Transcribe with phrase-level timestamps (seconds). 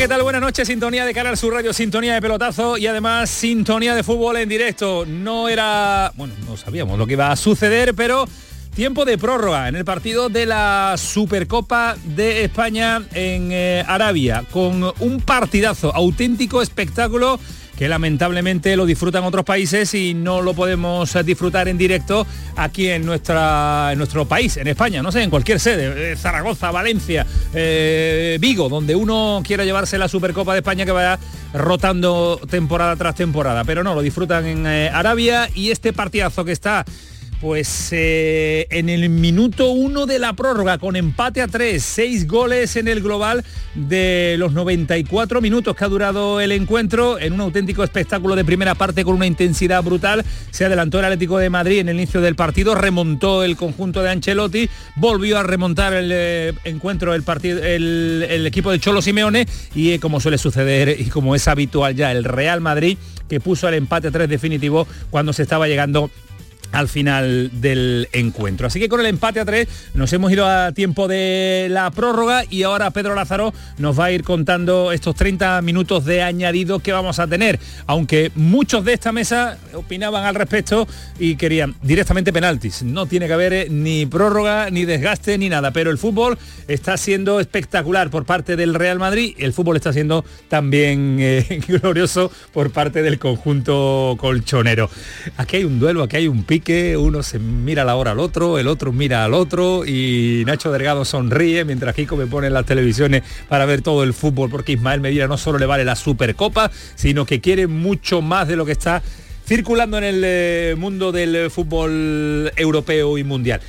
[0.00, 0.22] ¿Qué tal?
[0.22, 4.38] Buenas noches, sintonía de Canal Sur Radio, sintonía de pelotazo y además sintonía de fútbol
[4.38, 5.04] en directo.
[5.04, 8.26] No era, bueno, no sabíamos lo que iba a suceder, pero
[8.74, 14.90] tiempo de prórroga en el partido de la Supercopa de España en eh, Arabia, con
[15.00, 17.38] un partidazo, auténtico espectáculo
[17.80, 23.06] que lamentablemente lo disfrutan otros países y no lo podemos disfrutar en directo aquí en,
[23.06, 28.36] nuestra, en nuestro país, en España, no sé, en cualquier sede, eh, Zaragoza, Valencia, eh,
[28.38, 31.18] Vigo, donde uno quiera llevarse la Supercopa de España que vaya
[31.54, 36.52] rotando temporada tras temporada, pero no, lo disfrutan en eh, Arabia y este partidazo que
[36.52, 36.84] está
[37.40, 42.76] pues eh, en el minuto uno de la prórroga, con empate a tres, seis goles
[42.76, 47.82] en el global de los 94 minutos que ha durado el encuentro, en un auténtico
[47.82, 51.88] espectáculo de primera parte con una intensidad brutal, se adelantó el Atlético de Madrid en
[51.88, 57.14] el inicio del partido, remontó el conjunto de Ancelotti, volvió a remontar el eh, encuentro
[57.14, 57.24] el,
[58.28, 62.12] el, equipo de Cholo Simeone y eh, como suele suceder y como es habitual ya,
[62.12, 66.10] el Real Madrid que puso el empate a tres definitivo cuando se estaba llegando
[66.72, 68.66] al final del encuentro.
[68.66, 72.44] Así que con el empate a tres nos hemos ido a tiempo de la prórroga
[72.48, 76.92] y ahora Pedro Lázaro nos va a ir contando estos 30 minutos de añadido que
[76.92, 80.86] vamos a tener, aunque muchos de esta mesa opinaban al respecto
[81.18, 82.82] y querían directamente penaltis.
[82.82, 86.38] No tiene que haber eh, ni prórroga, ni desgaste, ni nada, pero el fútbol
[86.68, 92.30] está siendo espectacular por parte del Real Madrid, el fútbol está siendo también eh, glorioso
[92.52, 94.90] por parte del conjunto colchonero.
[95.36, 98.20] Aquí hay un duelo, aquí hay un pico que uno se mira la hora al
[98.20, 102.54] otro, el otro mira al otro y Nacho Delgado sonríe mientras Kiko me pone en
[102.54, 105.96] las televisiones para ver todo el fútbol porque Ismael Medina no solo le vale la
[105.96, 109.02] Supercopa, sino que quiere mucho más de lo que está
[109.46, 113.60] circulando en el eh, mundo del fútbol europeo y mundial.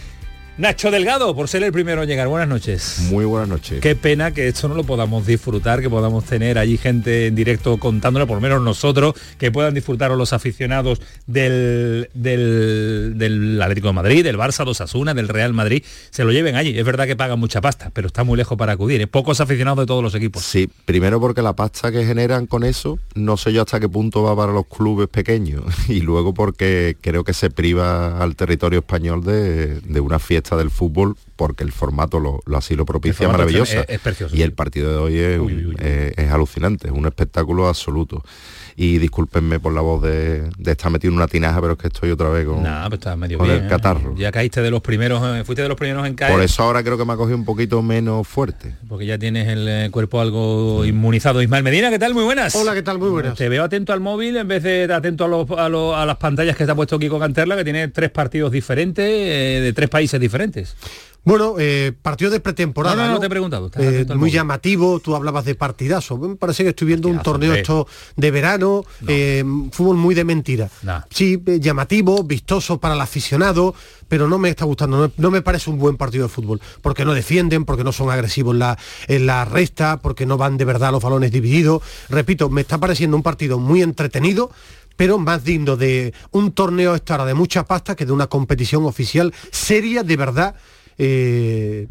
[0.61, 2.27] Nacho Delgado, por ser el primero en llegar.
[2.27, 3.07] Buenas noches.
[3.09, 3.81] Muy buenas noches.
[3.81, 7.77] Qué pena que esto no lo podamos disfrutar, que podamos tener allí gente en directo
[7.77, 14.23] contándolo, por lo menos nosotros, que puedan disfrutar los aficionados del, del, Atlético de Madrid,
[14.23, 16.78] del Barça, dos Asuna, del Real Madrid, se lo lleven allí.
[16.78, 19.09] Es verdad que pagan mucha pasta, pero está muy lejos para acudir.
[19.09, 20.43] Pocos aficionados de todos los equipos.
[20.43, 24.22] Sí, primero porque la pasta que generan con eso, no sé yo hasta qué punto
[24.22, 25.63] va para los clubes pequeños.
[25.88, 30.69] Y luego porque creo que se priva al territorio español de, de una fiesta del
[30.69, 33.85] fútbol porque el formato lo, así lo propicia maravillosa.
[34.34, 35.17] y el partido de hoy
[35.79, 38.23] es, es alucinante, es un espectáculo absoluto
[38.75, 42.11] y discúlpenme por la voz de, estar metido en una tinaja, pero es que estoy
[42.11, 43.67] otra vez con, el ¿eh?
[43.67, 44.15] catarro.
[44.17, 46.31] Ya caíste de los primeros, eh, fuiste de los primeros en caer.
[46.31, 48.75] Por eso ahora creo que me ha cogido un poquito menos fuerte.
[48.87, 51.41] Porque ya tienes el eh, cuerpo algo inmunizado.
[51.41, 52.13] Ismael Medina, ¿qué tal?
[52.13, 52.55] Muy buenas.
[52.55, 52.99] Hola, ¿qué tal?
[52.99, 53.37] Muy buenas.
[53.37, 55.25] Te veo atento al móvil en vez de atento
[55.57, 59.89] a, las pantallas que está puesto Kiko Canterla, que tiene tres partidos diferentes, de tres
[59.89, 60.75] países diferentes.
[61.23, 63.07] Bueno, eh, partido de pretemporada.
[63.07, 63.69] No, no, te he preguntado.
[63.77, 66.17] Eh, muy llamativo, tú hablabas de partidazo.
[66.17, 70.69] Me parece que estoy viendo un torneo esto de verano, eh, fútbol muy de mentira.
[71.11, 73.75] Sí, llamativo, vistoso para el aficionado,
[74.07, 77.13] pero no me está gustando, no, me parece un buen partido de fútbol, porque no
[77.13, 78.77] defienden, porque no son agresivos en la,
[79.07, 81.83] en la resta, porque no van de verdad los balones divididos.
[82.09, 84.49] Repito, me está pareciendo un partido muy entretenido,
[84.95, 88.85] pero más digno de un torneo esta hora de mucha pasta que de una competición
[88.85, 90.55] oficial seria de verdad
[91.03, 91.88] eh,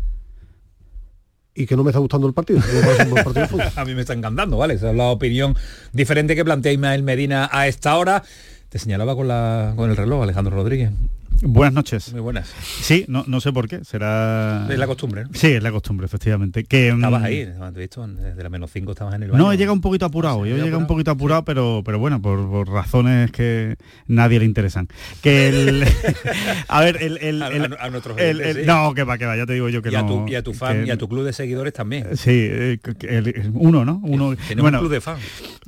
[1.52, 2.60] y que no me está gustando el partido.
[3.76, 4.74] a mí me está encantando, ¿vale?
[4.74, 5.56] Esa es la opinión
[5.92, 8.22] diferente que plantea Ismael Medina a esta hora.
[8.68, 10.92] Te señalaba con, la, con el reloj, Alejandro Rodríguez.
[11.42, 12.12] Buenas noches.
[12.12, 12.52] Muy buenas.
[12.82, 14.66] Sí, no, no sé por qué, será...
[14.68, 15.30] Es la costumbre, ¿no?
[15.32, 16.64] Sí, es la costumbre, efectivamente.
[16.64, 19.42] Que, mm, estabas ahí, visto, desde la menos 5 estabas en el baño.
[19.42, 22.20] No, he llegado un poquito apurado, yo he llegado un poquito apurado, pero, pero bueno,
[22.20, 23.76] por, razones que
[24.06, 24.88] nadie le interesan.
[25.22, 25.86] Que el...
[26.68, 27.16] a ver, el...
[27.18, 28.16] el, a, nuestros
[28.66, 29.98] No, que va, que va, ya te digo yo que y no.
[29.98, 32.18] A tu, y a tu fan, y a tu club de seguidores también.
[32.18, 32.78] Sí, eh,
[33.54, 34.00] uno, ¿no?
[34.04, 35.20] Uno, Tenemos un club de fans.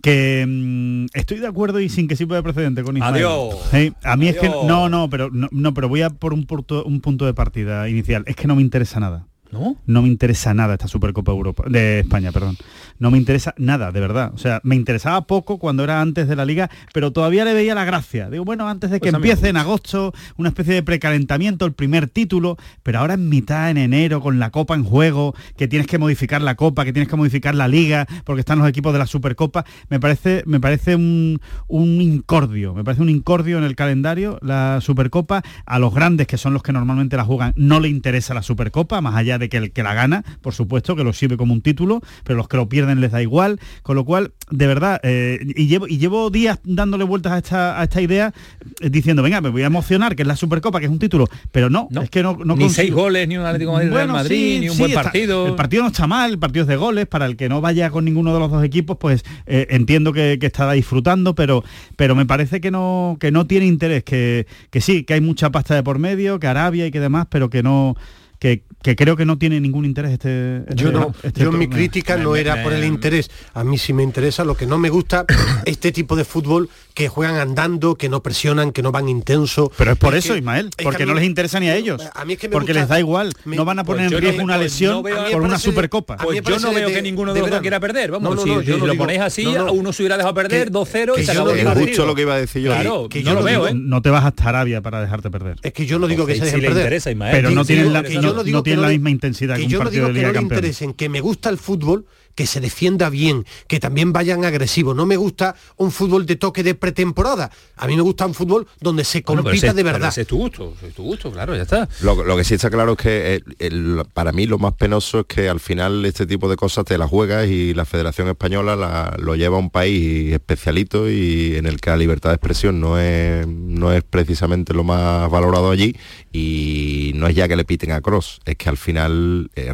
[0.02, 3.14] Que mm, estoy de acuerdo y sin que sirva de precedente con Ismael.
[3.14, 3.56] Adiós.
[4.02, 4.48] a mí es que...
[4.48, 6.46] No, no, pero no, no, pero voy a por un
[6.84, 8.24] un punto, de partida inicial.
[8.26, 9.26] Es que no me interesa nada.
[9.50, 9.76] ¿No?
[9.86, 12.56] No me interesa nada esta Supercopa Europa de España, perdón.
[13.02, 14.32] No me interesa nada, de verdad.
[14.34, 17.74] O sea, me interesaba poco cuando era antes de la liga, pero todavía le veía
[17.74, 18.30] la gracia.
[18.30, 22.08] Digo, bueno, antes de que pues empiece en agosto, una especie de precalentamiento, el primer
[22.08, 25.98] título, pero ahora en mitad, en enero, con la Copa en juego, que tienes que
[25.98, 29.06] modificar la Copa, que tienes que modificar la liga, porque están los equipos de la
[29.06, 34.38] Supercopa, me parece, me parece un, un incordio, me parece un incordio en el calendario,
[34.40, 38.32] la Supercopa, a los grandes, que son los que normalmente la juegan, no le interesa
[38.32, 41.12] la Supercopa, más allá de de que el que la gana, por supuesto, que lo
[41.12, 44.32] sirve como un título, pero los que lo pierden les da igual, con lo cual,
[44.50, 48.32] de verdad, eh, y, llevo, y llevo días dándole vueltas a esta, a esta idea,
[48.80, 51.28] eh, diciendo, venga, me voy a emocionar, que es la Supercopa, que es un título,
[51.50, 54.78] pero no, es que no, no Ni seis goles, ni un Atlético Madrid, ni un
[54.78, 55.46] buen partido.
[55.46, 57.90] el partido no está mal, el partido es de goles, para el que no vaya
[57.90, 61.64] con ninguno de los dos equipos, pues eh, entiendo que, que estará disfrutando, pero,
[61.96, 65.50] pero me parece que no, que no tiene interés, que, que sí, que hay mucha
[65.50, 67.96] pasta de por medio, que Arabia y que demás, pero que no
[68.42, 72.16] que, creo que no tiene ningún interés este, este yo no este yo mi crítica
[72.16, 73.30] no era por el interés.
[73.54, 75.24] A mí sí me interesa lo que no me gusta
[75.64, 79.70] este tipo de fútbol que juegan andando que no presionan que no van intenso.
[79.78, 82.02] Pero es por eso Ismael porque no les interesa ni a ellos
[82.50, 83.32] porque les da igual.
[83.44, 86.16] no van a poner pues en riesgo una lesión por una supercopa.
[86.16, 89.20] pues yo no veo que ninguno de los dos quiera perder vamos si, lo ponéis
[89.20, 92.62] así uno se hubiera dejado perder 2-0 y se acabó lo que iba a decir
[92.62, 92.72] yo.
[92.72, 93.74] Claro que no lo veo ¿eh?
[93.74, 95.58] no te vas hasta Arabia para dejarte perder.
[95.62, 97.00] Es que yo no digo que se dejen perder
[97.30, 98.02] pero no tienen la
[98.34, 101.08] no, tiene la misma intensidad que, un yo no digo que no le interesen, que
[101.08, 104.96] me gusta el fútbol, que se defienda bien, que también vayan agresivos.
[104.96, 107.50] No me gusta un fútbol de toque de pretemporada.
[107.76, 110.16] A mí me gusta un fútbol donde se compita de verdad.
[110.16, 111.88] es tu gusto, es tu gusto, claro, ya está.
[112.00, 115.48] Lo, que sí está claro es que eh, para mí lo más penoso es que
[115.48, 119.56] al final este tipo de cosas te las juegas y la Federación Española lo lleva
[119.56, 123.92] a un país especialito y en el que la libertad de expresión no es, no
[123.92, 125.96] es precisamente lo más valorado allí
[126.32, 129.72] y no es ya que le piten a Cross, es que al final eh,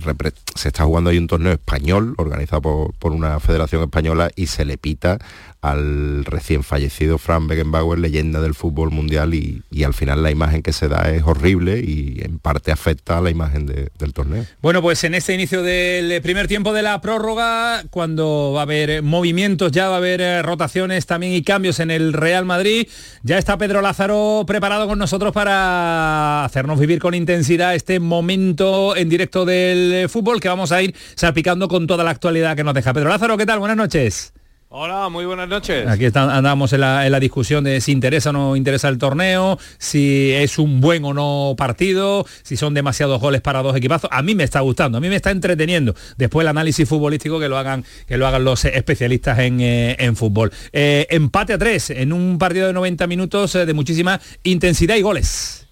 [0.55, 4.79] se está jugando ahí un torneo español organizado por, una federación española y se le
[4.79, 5.19] pita
[5.61, 10.73] al recién fallecido Frank Beckenbauer, leyenda del fútbol mundial, y, al final la imagen que
[10.73, 14.45] se da es horrible y en parte afecta a la imagen del torneo.
[14.61, 19.03] Bueno, pues en este inicio del primer tiempo de la prórroga, cuando va a haber
[19.03, 22.87] movimientos, ya va a haber eh, rotaciones también y cambios en el Real Madrid,
[23.23, 29.09] ya está Pedro Lázaro preparado con nosotros para hacernos vivir con intensidad este momento en
[29.09, 32.93] directo del fútbol que vamos a ir salpicando con toda la actualidad que nos deja.
[32.93, 33.59] Pedro Lázaro, ¿qué tal?
[33.59, 34.33] Buenas noches.
[34.71, 35.87] Hola, muy buenas noches.
[35.89, 40.59] Aquí andamos en la, discusión de si interesa o no interesa el torneo, si es
[40.59, 44.11] un buen o no partido, si son demasiados goles para dos equipazos.
[44.13, 45.95] A mí me está gustando, a mí me está entreteniendo.
[46.19, 50.53] Después el análisis futbolístico que lo hagan, que lo hagan los especialistas en, eh, fútbol.
[50.73, 55.03] Eh, empate a tres en un partido de 90 minutos eh, de muchísima intensidad y
[55.03, 55.68] goles.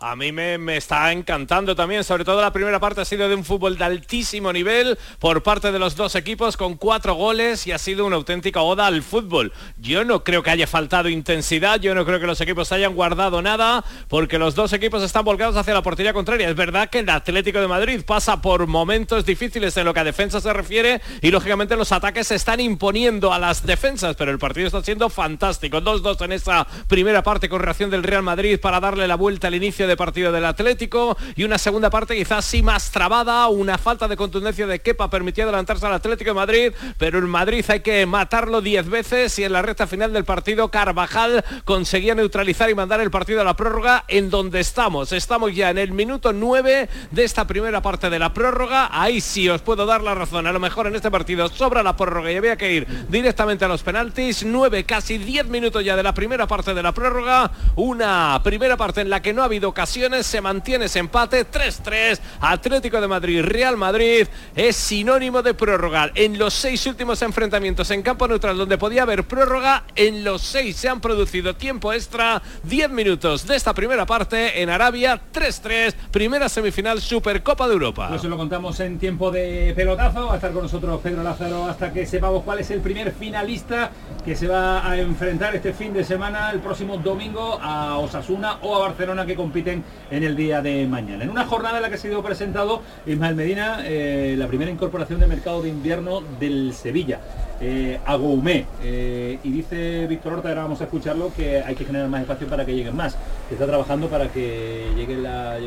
[0.00, 3.44] A mí me, está encantando también, sobre todo la primera parte ha sido de un
[3.44, 7.78] fútbol de altísimo nivel por parte de los dos equipos con cuatro goles y ha
[7.78, 9.52] sido una auténtica oda al fútbol.
[9.76, 13.42] Yo no creo que haya faltado intensidad, yo no creo que los equipos hayan guardado
[13.42, 16.48] nada porque los dos equipos están volcados hacia la portería contraria.
[16.48, 20.04] Es verdad que el Atlético de Madrid pasa por momentos difíciles en lo que a
[20.04, 24.38] defensa se refiere y lógicamente los ataques se están imponiendo a las defensas, pero el
[24.38, 25.78] partido está siendo fantástico.
[25.78, 29.56] 2-2 en esa primera parte con reacción del Real Madrid para darle la vuelta al
[29.56, 34.06] inicio de partido del Atlético y una segunda parte quizás sí más trabada, una falta
[34.06, 38.06] de contundencia de Kepa permitía adelantarse al Atlético de Madrid, pero en Madrid hay que
[38.06, 43.00] matarlo 10 veces y en la recta final del partido Carvajal conseguía neutralizar y mandar
[43.00, 45.12] el partido a la prórroga en donde estamos.
[45.12, 48.88] Estamos ya en el minuto 9 de esta primera parte de la prórroga.
[48.92, 50.46] Ahí sí os puedo dar la razón.
[50.46, 53.68] A lo mejor en este partido sobra la prórroga y había que ir directamente a
[53.68, 54.44] los penaltis.
[54.44, 57.50] 9, casi 10 minutos ya de la primera parte de la prórroga.
[57.76, 62.18] Una primera parte en la que no ha habido ocasiones, se mantiene ese empate 3-3,
[62.40, 66.10] Atlético de Madrid, Real Madrid, es sinónimo de prórroga.
[66.16, 70.74] En los seis últimos enfrentamientos en campo neutral donde podía haber prórroga, en los seis
[70.74, 76.48] se han producido tiempo extra, 10 minutos de esta primera parte en Arabia, 3-3, primera
[76.48, 78.10] semifinal Supercopa de Europa.
[78.12, 81.92] Eso lo contamos en tiempo de pelotazo, va a estar con nosotros Pedro Lázaro hasta
[81.92, 83.92] que sepamos cuál es el primer finalista
[84.24, 88.74] que se va a enfrentar este fin de semana, el próximo domingo, a Osasuna o
[88.74, 91.24] a Barcelona que compite en el día de mañana.
[91.24, 95.20] En una jornada en la que ha sido presentado Ismael Medina, eh, la primera incorporación
[95.20, 97.20] de mercado de invierno del Sevilla
[97.60, 98.66] eh, a Goumé.
[98.82, 102.46] Eh, y dice Víctor Horta, ahora vamos a escucharlo, que hay que generar más espacio
[102.46, 103.16] para que lleguen más.
[103.48, 105.16] Que está trabajando para que llegue,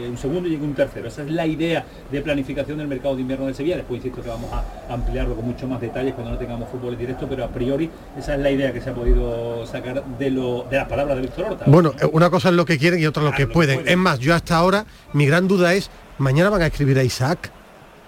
[0.07, 1.07] un segundo y llegue un tercero.
[1.07, 3.75] Esa es la idea de planificación del mercado de invierno del Sevilla.
[3.75, 6.99] Después insisto que vamos a ampliarlo con mucho más detalles cuando no tengamos fútbol en
[6.99, 10.65] directo, pero a priori esa es la idea que se ha podido sacar de, lo,
[10.69, 11.65] de las palabras de Víctor Horta.
[11.67, 13.87] Bueno, una cosa es lo que quieren y otra lo, que, pueden.
[13.91, 17.51] Es más, yo hasta ahora mi gran duda es, mañana van a escribir a Isaac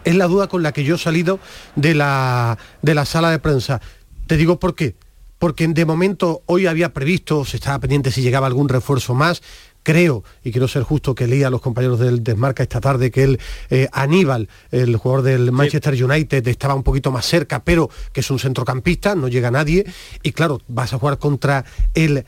[0.05, 1.41] Es la duda con la que yo he salido
[1.75, 3.81] de la, de la sala de prensa.
[4.25, 4.95] Te digo por qué.
[5.39, 9.41] Porque de momento hoy había previsto, se estaba pendiente si llegaba algún refuerzo más,
[9.83, 13.25] creo, y quiero ser justo que leía a los compañeros del Desmarca esta tarde, que
[13.25, 18.21] el eh, Aníbal, el jugador del Manchester United, estaba un poquito más cerca, pero que
[18.21, 19.85] es un centrocampista, no llega nadie,
[20.21, 22.23] y claro, vas a jugar contra el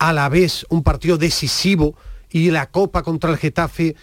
[0.00, 1.94] Alavés, un partido decisivo,
[2.30, 3.96] y la Copa contra el Getafe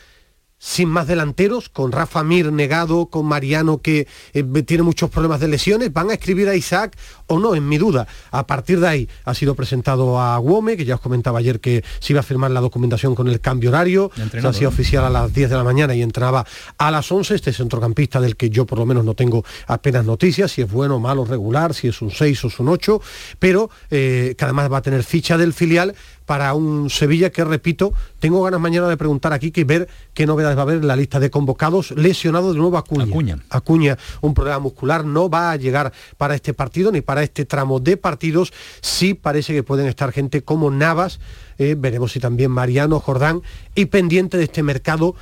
[0.58, 5.48] sin más delanteros, con Rafa Mir negado, con Mariano que eh, tiene muchos problemas de
[5.48, 7.56] lesiones, ¿van a escribir a Isaac o no?
[7.56, 8.08] En mi duda.
[8.32, 11.84] A partir de ahí ha sido presentado a Guome, que ya os comentaba ayer que
[12.00, 15.34] se iba a firmar la documentación con el cambio horario, se hacía oficial a las
[15.34, 16.46] 10 de la mañana y entraba
[16.78, 20.52] a las 11, este centrocampista del que yo por lo menos no tengo apenas noticias,
[20.52, 23.02] si es bueno, malo, regular, si es un 6 o es un 8,
[23.40, 27.94] pero eh, que además va a tener ficha del filial para un Sevilla que, repito,
[28.20, 30.96] tengo ganas mañana de preguntar aquí que ver qué novedades va a haber en la
[30.96, 31.92] lista de convocados.
[31.92, 33.06] Lesionado de nuevo Acuña.
[33.06, 33.38] Acuña.
[33.50, 37.80] Acuña, un problema muscular, no va a llegar para este partido ni para este tramo
[37.80, 38.54] de partidos.
[38.82, 41.20] Sí parece que pueden estar gente como Navas,
[41.58, 43.42] eh, veremos si también Mariano, Jordán,
[43.76, 45.16] y pendiente de este mercado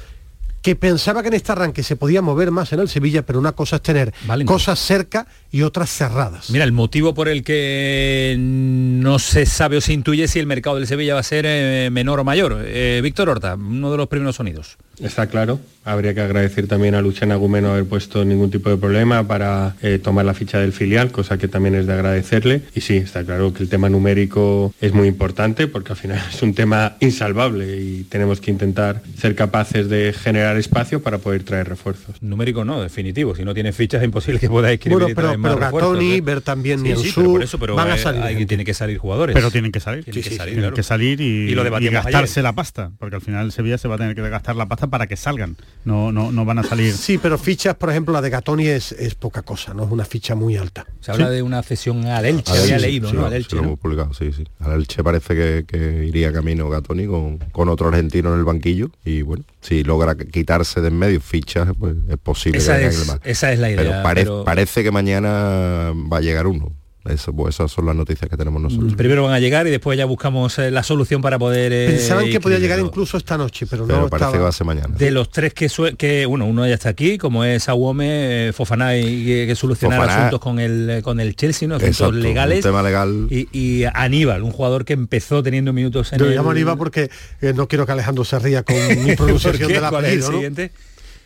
[0.64, 3.52] que pensaba que en este arranque se podía mover más en el Sevilla, pero una
[3.52, 4.14] cosa es tener
[4.46, 6.50] cosas cerca y otras cerradas.
[6.50, 10.78] Mira, el motivo por el que no se sabe o se intuye si el mercado
[10.78, 12.64] del Sevilla va a ser eh, menor o mayor.
[12.66, 14.78] Eh, Víctor Horta, uno de los primeros sonidos.
[15.00, 15.60] Está claro.
[15.86, 20.00] Habría que agradecer también a Luciana Gumeno haber puesto ningún tipo de problema para eh,
[20.02, 22.62] tomar la ficha del filial, cosa que también es de agradecerle.
[22.74, 26.42] Y sí, está claro que el tema numérico es muy importante porque al final es
[26.42, 31.68] un tema insalvable y tenemos que intentar ser capaces de generar espacio para poder traer
[31.68, 32.22] refuerzos.
[32.22, 33.36] Numérico no, definitivo.
[33.36, 36.22] Si no tiene fichas es imposible que pueda escribir bueno, pero, pero Gatoni, ¿eh?
[36.22, 38.22] ver también sí, sí, sur, por eso, pero van a salir.
[38.22, 39.34] Alguien tiene que salir jugadores.
[39.34, 40.06] Pero tienen que salir.
[40.06, 43.22] Tienen, que, salir, tienen que salir y, y, lo y gastarse la pasta, porque al
[43.22, 45.58] final el Sevilla se va a tener que gastar la pasta para que salgan.
[45.86, 46.94] No, no, no van a salir.
[46.94, 50.06] Sí, pero fichas, por ejemplo, la de Gatoni es, es poca cosa, no es una
[50.06, 50.86] ficha muy alta.
[51.02, 53.26] Se habla de una cesión al Elche, había leído, ¿no?
[53.26, 53.58] Al Elche.
[53.58, 53.76] ¿no?
[53.76, 54.46] publicado, sí, sí.
[54.60, 58.92] Al Elche parece que, que iría camino Gatoni con, con, otro argentino en el banquillo
[59.04, 63.52] y bueno, si logra quitarse de en medio fichas, pues es posible esa es, Esa
[63.52, 64.04] es la idea.
[64.14, 66.72] pero parece que mañana va a llegar uno.
[67.06, 68.96] Eso, pues esas son las noticias que tenemos nosotros.
[68.96, 71.74] Primero van a llegar y después ya buscamos eh, la solución para poder...
[71.74, 74.66] Eh, Pensaban que podía llegar incluso esta noche, pero, no parece que va a ser
[74.66, 74.96] mañana.
[74.96, 78.96] De los tres que, que bueno, uno ya está aquí, como es Aguome, eh, Fofana
[78.98, 81.76] y que solucionar asuntos con el con el Chelsea, ¿no?
[81.76, 82.64] asuntos legales.
[82.64, 83.28] tema legal.
[83.30, 87.10] Y, Aníbal, un jugador que empezó teniendo minutos en Yo llamo Aníbal porque
[87.56, 90.72] no quiero que Alejandro se ría con mi pronunciación de la ¿Cuál es el siguiente?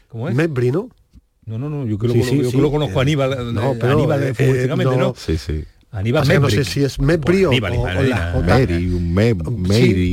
[0.10, 0.36] ¿Cómo es?
[0.36, 0.72] Medbri,
[1.48, 1.58] ¿no?
[1.58, 4.34] No, no, yo que, lo, yo que lo conozco a Aníbal, no, pero, Aníbal eh,
[4.38, 5.14] eh, no, ¿no?
[5.16, 5.64] Sí, sí.
[5.90, 7.74] Aníbal No sé si es Mebri o, Aníbal,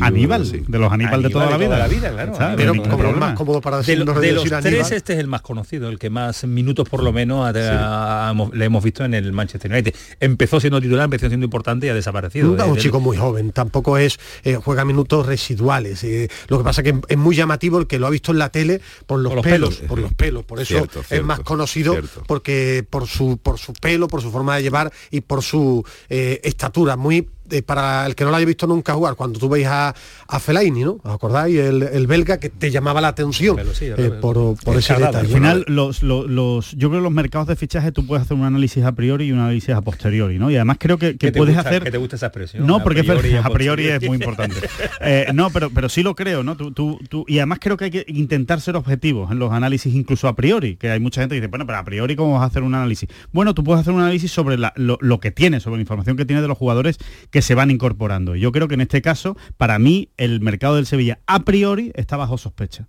[0.02, 1.78] Aníbal, de los Aníbal de toda la vida.
[1.78, 2.32] la vida claro.
[2.56, 5.42] Pero como el más cómodo para decir, de, de los tres, este es el más
[5.42, 9.94] conocido, el que más minutos por lo menos le hemos visto en el Manchester United.
[10.20, 12.56] Empezó siendo titular, empezó siendo importante y ha desaparecido.
[12.56, 16.04] Es un chico muy joven, tampoco es eh, juega minutos residuales.
[16.04, 18.50] Eh, lo que pasa que es muy llamativo el que lo ha visto en la
[18.50, 20.44] tele por los, pelos, por los pelos.
[20.44, 21.96] Por eso es más conocido
[22.28, 25.63] porque por su por su pelo, por su forma de llevar y por su
[26.08, 29.48] eh, estatura, muy eh, para el que no lo haya visto nunca jugar, cuando tú
[29.48, 29.94] veis a,
[30.28, 30.98] a Fellaini, ¿no?
[31.02, 31.56] ¿Os acordáis?
[31.58, 35.18] El, belga que te llamaba la atención eh, por, ese detalle.
[35.18, 38.44] Al final, los, los, yo creo que los mercados de fichaje tú puedes hacer un
[38.44, 40.50] análisis a priori y un análisis a posteriori, ¿no?
[40.50, 41.82] Y además creo que, puedes hacer...
[41.82, 42.66] Que te gusta esa expresión.
[42.66, 44.56] No, porque a priori, es muy importante.
[45.00, 46.56] Eh, no, pero, pero sí lo creo, ¿no?
[46.56, 50.28] Tú, tú, y además creo que hay que intentar ser objetivos en los análisis incluso
[50.28, 52.46] a priori, que hay mucha gente que dice, bueno, pero a priori ¿cómo vas a
[52.46, 53.08] hacer un análisis?
[53.32, 56.24] Bueno, tú puedes hacer un análisis sobre lo, lo que tienes, sobre la información que
[56.24, 56.98] tienes de los jugadores
[57.34, 58.36] que se van incorporando.
[58.36, 62.16] Yo creo que en este caso, para mí, el mercado del Sevilla a priori está
[62.16, 62.86] bajo sospecha.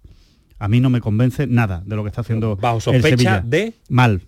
[0.59, 4.21] A mí no me convence nada de lo que está haciendo bajo sospecha de mal.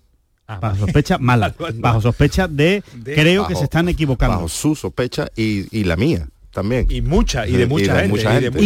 [0.48, 1.54] Ah, bajo sospecha mal.
[1.76, 4.38] bajo sospecha de, creo que se están equivocando.
[4.38, 6.88] Bajo su sospecha y, la mía también.
[6.90, 8.60] Y mucha, y de mucha, gente,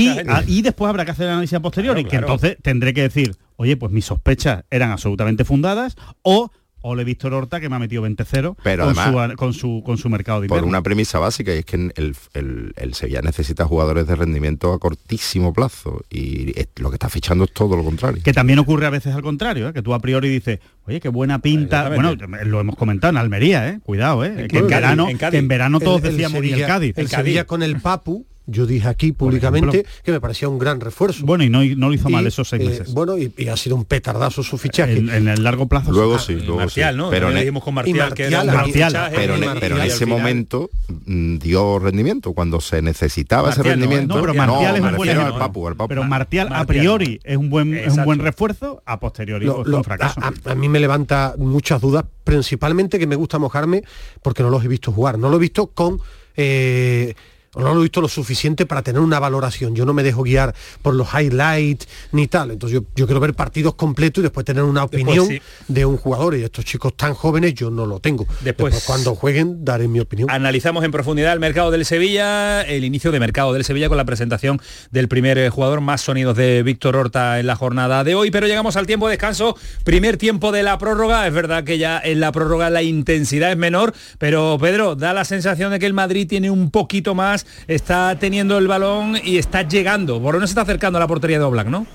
[0.48, 3.76] Y, después habrá que hacer el análisis posterior y que entonces tendré que decir, oye,
[3.76, 6.50] pues mis sospechas eran absolutamente fundadas o
[6.82, 10.48] Ole Víctor Horta que me ha metido 20-0 con, con, su, con su mercado de
[10.48, 14.74] Por una premisa básica y es que el, el, el, Sevilla necesita jugadores de rendimiento
[14.74, 18.22] a cortísimo plazo y lo que está fichando es todo lo contrario.
[18.24, 19.74] Que también ocurre a veces al contrario, ¿eh?
[19.74, 21.90] que tú a priori dices, oye, qué buena pinta.
[21.90, 23.80] Bueno, lo hemos comentado en Almería, ¿eh?
[23.84, 24.48] cuidado, ¿eh?
[24.48, 26.98] que, en verano, en, verano todos decíamos el Cádiz.
[26.98, 31.26] El, Sevilla con el Papu Yo dije aquí públicamente que me parecía un gran refuerzo.
[31.26, 32.94] Bueno, y no, no lo hizo mal esos seis meses.
[32.94, 34.98] bueno, y, ha sido un petardazo su fichaje.
[34.98, 35.92] En, el largo plazo.
[35.92, 37.10] Luego sí, luego Marcial, ¿no?
[37.10, 40.70] Pero le dijimos con Marcial, que era Marcial, pero, pero en ese momento
[41.06, 44.16] mm, dio rendimiento cuando se necesitaba ese rendimiento.
[44.16, 47.74] No, pero Marcial es un buen al Papu, Pero Marcial a priori es un buen
[47.74, 50.20] es un buen refuerzo, a posteriori lo, un fracaso.
[50.46, 53.84] A, mí me levanta muchas dudas, principalmente que me gusta mojarme
[54.22, 55.18] porque no los he visto jugar.
[55.18, 56.00] No lo he visto con
[56.36, 57.16] eh,
[57.56, 59.76] no lo he visto lo suficiente para tener una valoración.
[59.76, 62.52] Yo no me dejo guiar por los highlights ni tal.
[62.52, 65.28] Entonces yo, quiero ver partidos completos y después tener una opinión
[65.68, 66.36] de un jugador.
[66.38, 68.26] Y estos chicos tan jóvenes yo no lo tengo.
[68.40, 70.30] Después, cuando jueguen daré mi opinión.
[70.32, 74.06] Analizamos en profundidad el mercado del Sevilla, el inicio de mercado del Sevilla con la
[74.06, 78.32] presentación del primer eh, jugador, más sonidos de Víctor Horta en la jornada de hoy.
[78.32, 79.58] Pero llegamos al tiempo de descanso.
[79.84, 81.28] Primer tiempo de la prórroga.
[81.28, 85.26] Es verdad que ya en la prórroga la intensidad es menor, pero Pedro, da la
[85.26, 89.62] sensación de que el Madrid tiene un poquito más está teniendo el balón y está
[89.64, 90.22] llegando.
[90.22, 91.86] Por se está acercando a la portería de Oblak, ¿no?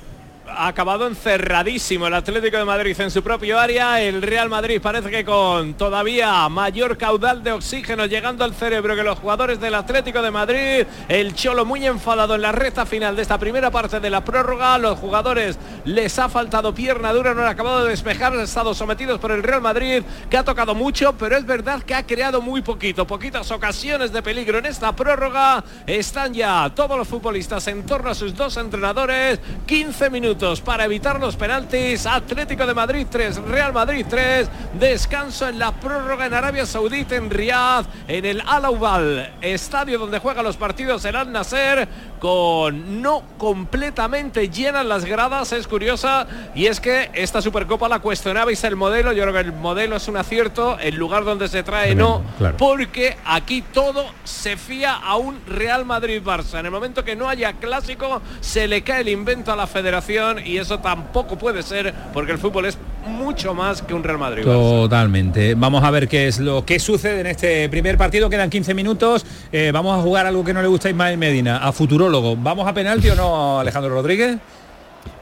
[0.56, 4.00] Acabado encerradísimo el Atlético de Madrid en su propio área.
[4.00, 9.02] El Real Madrid parece que con todavía mayor caudal de oxígeno llegando al cerebro que
[9.02, 10.86] los jugadores del Atlético de Madrid.
[11.08, 14.78] El Cholo muy enfadado en la recta final de esta primera parte de la prórroga.
[14.78, 19.20] Los jugadores les ha faltado pierna dura, no han acabado de despejar, han estado sometidos
[19.20, 22.62] por el Real Madrid, que ha tocado mucho, pero es verdad que ha creado muy
[22.62, 25.62] poquito, poquitas ocasiones de peligro en esta prórroga.
[25.86, 29.38] Están ya todos los futbolistas en torno a sus dos entrenadores.
[29.66, 32.06] 15 minutos para evitar los penaltis.
[32.06, 34.48] Atlético de Madrid 3, Real Madrid 3.
[34.78, 40.44] Descanso en la prórroga en Arabia Saudita, en Riyadh, en el Al estadio donde juegan
[40.44, 41.88] los partidos el Al Nasser,
[42.26, 45.52] con no completamente llenas las gradas.
[45.52, 49.12] Es curiosa y es que esta Supercopa la cuestionabais el modelo.
[49.12, 50.76] Yo creo que el modelo es un acierto.
[50.80, 52.24] El lugar donde se trae no,
[52.58, 56.58] porque aquí todo se fía a un Real Madrid-Barça.
[56.58, 60.44] En el momento que no haya clásico, se le cae el invento a la federación
[60.44, 64.42] y eso tampoco puede ser porque el fútbol es mucho más que un Real Madrid.
[64.42, 65.54] Totalmente.
[65.54, 68.28] Vamos a ver qué es lo que sucede en este primer partido.
[68.28, 69.24] Quedan 15 minutos.
[69.52, 71.72] Eh, vamos a jugar algo que no le gusta a Ismael Medina, a
[72.20, 74.38] ¿Vamos a penalti o no, Alejandro Rodríguez?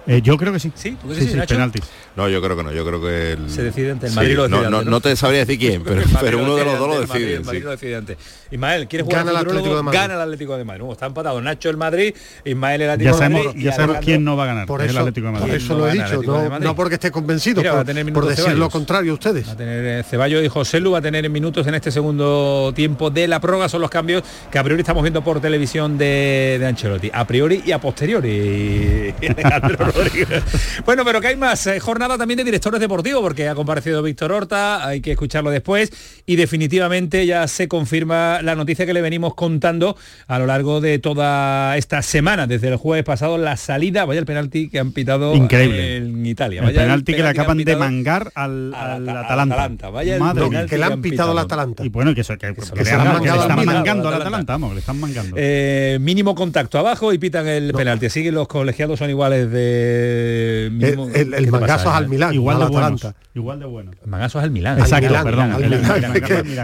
[0.06, 0.70] Eh, yo creo que sí.
[0.74, 1.82] Sí, sí, sí, penaltis.
[2.16, 2.72] No, yo creo que no.
[2.72, 3.50] Yo creo que el...
[3.50, 4.36] se decide ante el Madrid.
[4.36, 7.34] lo no, no, te sabría decir quién, pero, pero uno de los dos lo decide.
[7.34, 8.18] El Madrid, lo decide antes.
[8.50, 9.98] Ismael, ¿quieres jugar gana el Atlético de Madrid?
[9.98, 10.84] Gana el Atlético de Madrid.
[10.92, 13.50] está empatado Nacho el Madrid, Ismael el Atlético de Madrid.
[13.56, 14.66] Ya sabemos quién no va a ganar.
[14.66, 15.48] Por eso, el Atlético de Madrid.
[15.48, 16.22] Por eso lo he dicho,
[16.60, 19.48] no, porque esté convencido, por, decir lo contrario a ustedes.
[19.48, 22.72] Va a tener eh, Ceballos y José Lu va a tener minutos en este segundo
[22.74, 23.68] tiempo de la prórroga.
[23.68, 27.10] Son los cambios que a priori estamos viendo por televisión de, de Ancelotti.
[27.12, 29.14] A priori y a posteriori.
[30.84, 34.32] bueno, pero que hay más eh, jornada también de directores deportivos, porque ha comparecido Víctor
[34.32, 35.92] Horta, hay que escucharlo después,
[36.26, 40.98] y definitivamente ya se confirma la noticia que le venimos contando a lo largo de
[40.98, 45.34] toda esta semana, desde el jueves pasado, la salida, vaya el penalti que han pitado
[45.34, 45.96] Increíble.
[45.96, 46.62] en Italia.
[46.62, 49.90] Vaya el penalti, que le acaban de mangar al, Atalanta.
[49.90, 51.84] Vaya el que le han pitado al Atalanta.
[51.84, 55.36] Y bueno, que, eso, que, le, están mangando al Atalanta, vamos, le están mangando.
[55.38, 58.06] Eh, mínimo contacto abajo y pitan el penalti.
[58.06, 59.83] Así que los colegiados son iguales de...
[59.84, 62.34] el, el mangazo es al Milán.
[62.34, 62.96] Igual de bueno.
[63.34, 63.90] Igual de bueno.
[64.00, 64.78] El mangazo es al Milán.
[64.78, 65.56] Exacto, perdón.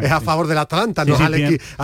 [0.02, 1.34] es a favor del Atlanta, no al,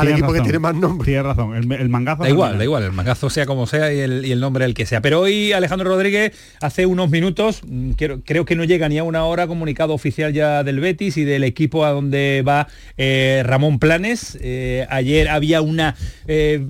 [0.09, 1.07] equipo que tiene más nombre.
[1.07, 1.55] Tiene razón.
[1.55, 2.23] El, mangazo.
[2.23, 2.85] Da igual, da igual.
[2.85, 5.01] El mangazo sea como sea y el, y el nombre el que sea.
[5.01, 9.25] Pero hoy Alejandro Rodríguez hace unos minutos, mm, creo, que no llega ni a una
[9.25, 14.39] hora comunicado oficial ya del Betis y del equipo a donde va eh, Ramón Planes.
[14.41, 15.97] Eh, ayer había una
[16.27, 16.65] eh,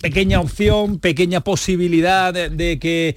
[0.00, 3.16] pequeña opción, pequeña posibilidad de, que,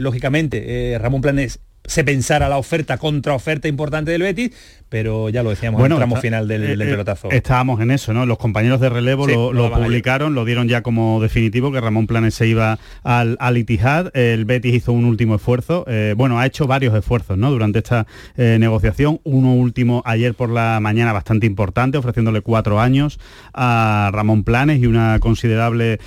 [0.00, 4.50] lógicamente, Ramón Planes se pensara la oferta, contraoferta importante del Betis,
[4.90, 7.30] pero ya lo decíamos bueno, en el tramo final del, eh, eh, pelotazo.
[7.30, 8.26] Estábamos en eso, ¿no?
[8.26, 12.46] Los compañeros de relevo lo, publicaron, lo dieron ya como definitivo, que Ramón Planes se
[12.46, 16.94] iba al, al Itihad, el Betis hizo un último esfuerzo, eh, bueno, ha hecho varios
[16.94, 17.50] esfuerzos, ¿no?
[17.50, 23.18] Durante esta negociación, uno último ayer por la mañana bastante importante, ofreciéndole cuatro años
[23.54, 25.98] a Ramón Planes y una considerable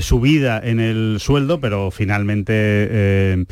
[0.00, 3.46] subida en el sueldo, pero finalmente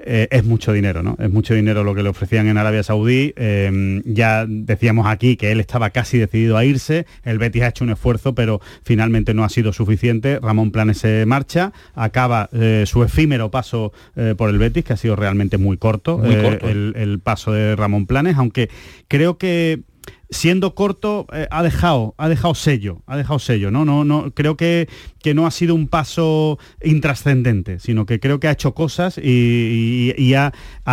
[0.00, 1.16] eh, es mucho dinero, ¿no?
[1.18, 3.32] Es mucho dinero lo que le ofrecían en Arabia Saudí.
[3.36, 7.06] Eh, ya decíamos aquí que él estaba casi decidido a irse.
[7.24, 10.38] El Betis ha hecho un esfuerzo, pero finalmente no ha sido suficiente.
[10.40, 13.92] Ramón Planes se marcha, acaba eh, su efímero paso
[14.36, 16.68] por el Betis, que ha sido realmente muy corto, muy corto.
[16.68, 18.68] el, paso de Ramón Planes, aunque
[19.08, 19.82] creo que
[20.30, 23.84] siendo corto, eh, ha dejado, ha dejado sello, ha dejado sello, ¿no?
[23.84, 24.88] No, no, creo que,
[25.22, 30.34] que no ha sido un paso intrascendente, sino que creo que ha hecho cosas y,
[30.34, 30.52] ha,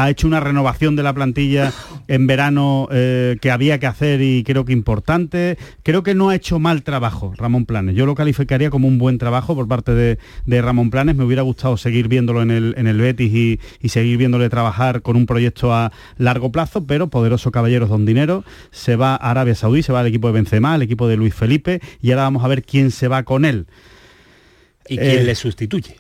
[0.09, 1.73] hecho una renovación de la plantilla
[2.07, 5.57] en verano eh, que había que hacer y creo que importante.
[5.83, 7.95] Creo que no ha hecho mal trabajo Ramón Planes.
[7.95, 11.15] Yo lo calificaría como un buen trabajo por parte de, Ramón Planes.
[11.15, 15.01] Me hubiera gustado seguir viéndolo en el, en el Betis y, y seguir viéndole trabajar
[15.01, 19.83] con un proyecto a largo plazo, pero poderoso caballeros don dinero se va Arabia Saudí,
[19.83, 22.47] se va al equipo de Benzema, al equipo de Luis Felipe y ahora vamos a
[22.47, 23.67] ver quién se va con él.
[24.87, 25.97] ¿Y quién eh, le sustituye?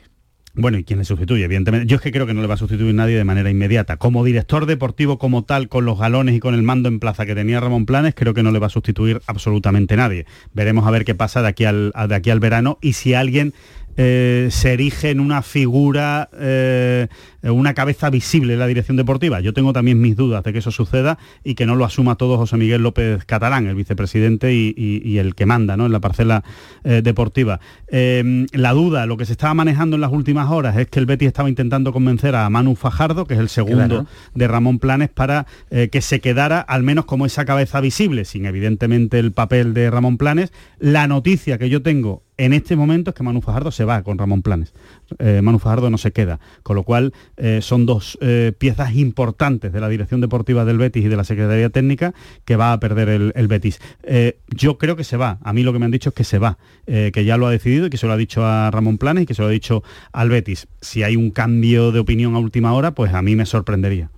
[0.57, 1.43] Bueno, ¿y quién le sustituye?
[1.43, 3.97] Evidentemente, yo es que creo que no le va a sustituir nadie de manera inmediata.
[3.97, 7.35] Como director deportivo como tal, con los galones y con el mando en plaza que
[7.35, 10.25] tenía Ramón Planes, creo que no le va a sustituir absolutamente nadie.
[10.53, 13.53] Veremos a ver qué pasa de aquí al, de aquí al verano y si alguien
[13.97, 17.07] eh, se erige en una figura, eh,
[17.43, 19.39] una cabeza visible en la dirección deportiva.
[19.39, 22.37] Yo tengo también mis dudas de que eso suceda y que no lo asuma todo
[22.37, 25.85] José Miguel López Catalán, el vicepresidente y, el que manda ¿no?
[25.85, 26.43] en la parcela
[26.83, 27.61] eh, deportiva.
[27.89, 31.27] la duda, lo que se estaba manejando en las últimas horas es que el Betis
[31.27, 36.01] estaba intentando convencer a Manu Fajardo, que es el segundo de Ramón Planes, para que
[36.01, 40.51] se quedara al menos como esa cabeza visible, sin evidentemente el papel de Ramón Planes.
[40.79, 44.17] La noticia que yo tengo en este momento es que Manu Fajardo se va con
[44.17, 44.73] Ramón Planes.
[45.19, 49.71] Eh, Manu Fajardo no se queda, con lo cual eh, son dos eh, piezas importantes
[49.71, 53.09] de la dirección deportiva del Betis y de la Secretaría Técnica que va a perder
[53.09, 53.79] el, Betis.
[54.49, 56.39] yo creo que se va, a mí lo que me han dicho es que se
[56.39, 59.23] va, que ya lo ha decidido y que se lo ha dicho a Ramón Planes
[59.23, 60.67] y que se lo ha dicho al Betis.
[60.81, 64.09] Si hay un cambio de opinión a última hora, pues a mí me sorprendería.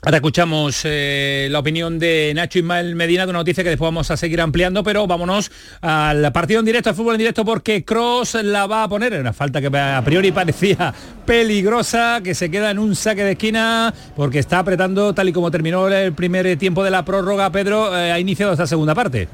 [0.00, 4.10] Ahora escuchamos eh, la opinión de Nacho Ismael Medina, con una noticia que después vamos
[4.10, 8.34] a seguir ampliando, pero vámonos al partido en directo, al fútbol en directo, porque Cross
[8.42, 10.92] la va a poner en una falta que a priori parecía
[11.24, 15.52] peligrosa, que se queda en un saque de esquina, porque está apretando tal y como
[15.52, 19.28] terminó el primer tiempo de la prórroga, Pedro, eh, ha iniciado esta segunda parte.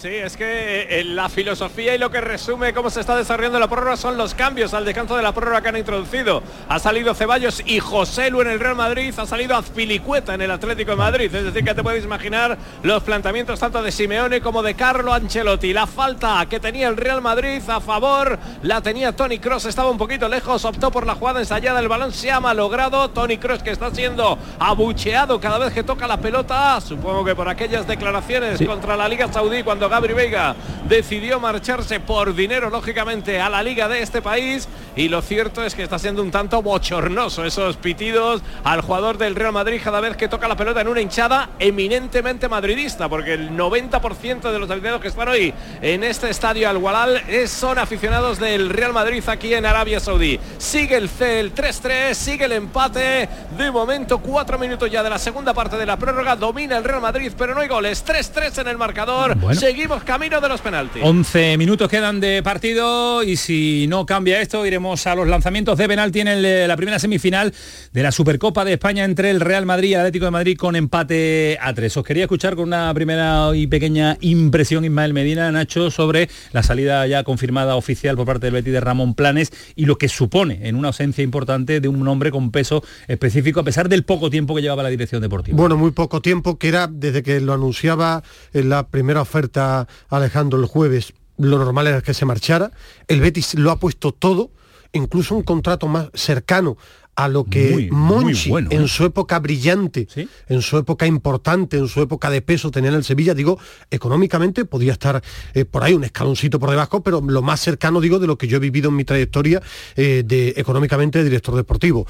[0.00, 3.66] Sí, es que eh, la filosofía y lo que resume cómo se está desarrollando la
[3.66, 6.40] prórroga son los cambios al descanso de la prórroga que han introducido.
[6.68, 10.52] Ha salido Ceballos y José Lu en el Real Madrid, ha salido Azpilicueta en el
[10.52, 11.34] Atlético de Madrid.
[11.34, 15.72] Es decir, que te puedes imaginar los planteamientos tanto de Simeone como de Carlo Ancelotti.
[15.72, 19.98] La falta que tenía el Real Madrid a favor la tenía Tony Cross, estaba un
[19.98, 23.10] poquito lejos, optó por la jugada ensayada, el balón se ha malogrado.
[23.10, 27.48] Tony Cross que está siendo abucheado cada vez que toca la pelota, supongo que por
[27.48, 30.54] aquellas declaraciones contra la Liga Saudí cuando Gabri Veiga
[30.88, 34.68] decidió marcharse por dinero, lógicamente, a la liga de este país.
[34.96, 39.36] Y lo cierto es que está siendo un tanto bochornoso esos pitidos al jugador del
[39.36, 43.50] Real Madrid cada vez que toca la pelota en una hinchada eminentemente madridista, porque el
[43.50, 48.70] 90% de los aficionados que están hoy en este estadio Al Walal son aficionados del
[48.70, 50.40] Real Madrid aquí en Arabia Saudí.
[50.58, 53.28] Sigue el C, el 3-3, sigue el empate.
[53.56, 56.34] De momento, cuatro minutos ya de la segunda parte de la prórroga.
[56.34, 58.04] Domina el Real Madrid, pero no hay goles.
[58.04, 59.36] 3-3 en el marcador.
[59.54, 61.02] Seguimos camino de los penaltis.
[61.02, 65.88] 11 minutos quedan de partido y si no cambia esto iremos a los lanzamientos de
[65.88, 67.52] penalti en la primera semifinal
[67.92, 70.76] de la Supercopa de España entre el Real Madrid y el Atlético de Madrid con
[70.76, 71.96] empate a tres.
[71.96, 77.06] Os quería escuchar con una primera y pequeña impresión Ismael Medina, Nacho, sobre la salida
[77.06, 80.76] ya confirmada oficial por parte del Betis de Ramón Planes y lo que supone en
[80.76, 84.62] una ausencia importante de un hombre con peso específico a pesar del poco tiempo que
[84.62, 85.56] llevaba la dirección deportiva.
[85.56, 90.57] Bueno, muy poco tiempo, que era desde que lo anunciaba en la primera oferta Alejandro
[90.58, 92.70] el jueves, lo normal era que se marchara.
[93.06, 94.50] El Betis lo ha puesto todo,
[94.92, 96.76] incluso un contrato más cercano
[97.18, 98.86] a lo que Monchi en ¿eh?
[98.86, 100.06] su época brillante,
[100.46, 103.58] en su época importante, en su época de peso tenía en el Sevilla, digo,
[103.90, 105.20] económicamente podía estar
[105.52, 108.46] eh, por ahí un escaloncito por debajo, pero lo más cercano, digo, de lo que
[108.46, 109.60] yo he vivido en mi trayectoria
[109.96, 112.06] eh, de económicamente de director deportivo.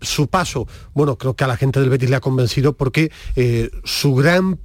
[0.00, 3.10] su paso, bueno, creo que a la gente del Betis le ha convencido porque
[3.82, 4.60] su gran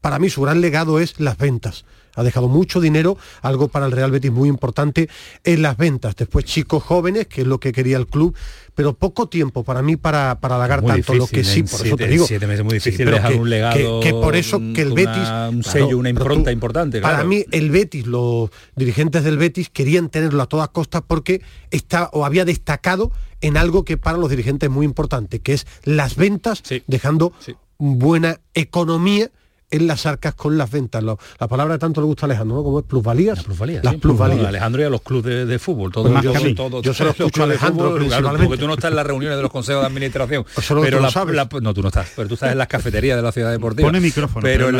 [0.00, 1.84] para mí su gran legado es las ventas.
[2.18, 5.08] Ha dejado mucho dinero, algo para el Real Betis muy importante
[5.44, 6.16] en las ventas.
[6.16, 8.34] Después chicos jóvenes, que es lo que quería el club,
[8.74, 11.14] pero poco tiempo para mí para, para halagar tanto.
[11.14, 12.26] lo que sí, por eso te digo.
[12.26, 14.00] Siete meses muy difícil dejar un legado.
[14.00, 15.28] Que, por eso que el Betis.
[15.50, 17.00] Un sello, una impronta importante.
[17.00, 22.10] Para mí, el Betis, los dirigentes del Betis querían tenerlo a todas costas porque está
[22.12, 26.16] o había destacado en algo que para los dirigentes es muy importante, que es las
[26.16, 27.32] ventas, dejando
[27.78, 29.30] buena economía
[29.70, 31.02] en las arcas con las ventas.
[31.02, 32.64] la palabra tanto le gusta a Alejandro, ¿no?
[32.64, 33.38] Como es plusvalías.
[33.38, 33.84] Las plusvalías.
[33.84, 34.46] Las plusvalías.
[34.46, 35.92] Alejandro y a los clubes de, fútbol.
[35.92, 37.98] Todo, pues yo, yo se lo escucho a Alejandro
[38.44, 40.44] porque tú no estás en las reuniones de los consejos de administración.
[40.82, 43.50] pero la, no, tú no estás, pero tú estás en las cafeterías de la ciudad
[43.50, 43.88] deportiva.
[43.88, 44.42] Pone micrófono.
[44.42, 44.76] Pero, en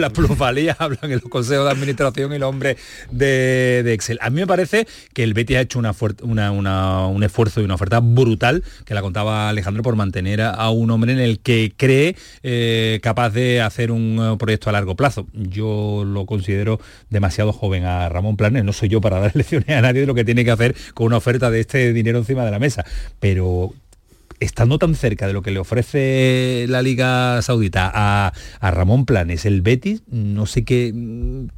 [0.00, 2.76] las plusvalías hablan en los consejos de administración y el hombre
[3.10, 4.18] de, Excel.
[4.20, 7.74] A mí me parece que el Betis ha hecho una, una, un esfuerzo y una
[7.74, 12.16] oferta brutal, que la contaba Alejandro, por mantener a, un hombre en el que cree
[12.42, 15.26] eh, capaz de hacer un un proyecto a largo plazo.
[15.32, 19.80] Yo lo considero demasiado joven a Ramón Planes, no soy yo para dar lecciones a
[19.80, 22.50] nadie de lo que tiene que hacer con una oferta de este dinero encima de
[22.50, 22.84] la mesa,
[23.20, 23.72] pero
[24.40, 29.62] estando tan cerca de lo que le ofrece la Liga Saudita a, Ramón Planes, el
[29.62, 30.92] Betis, no sé qué,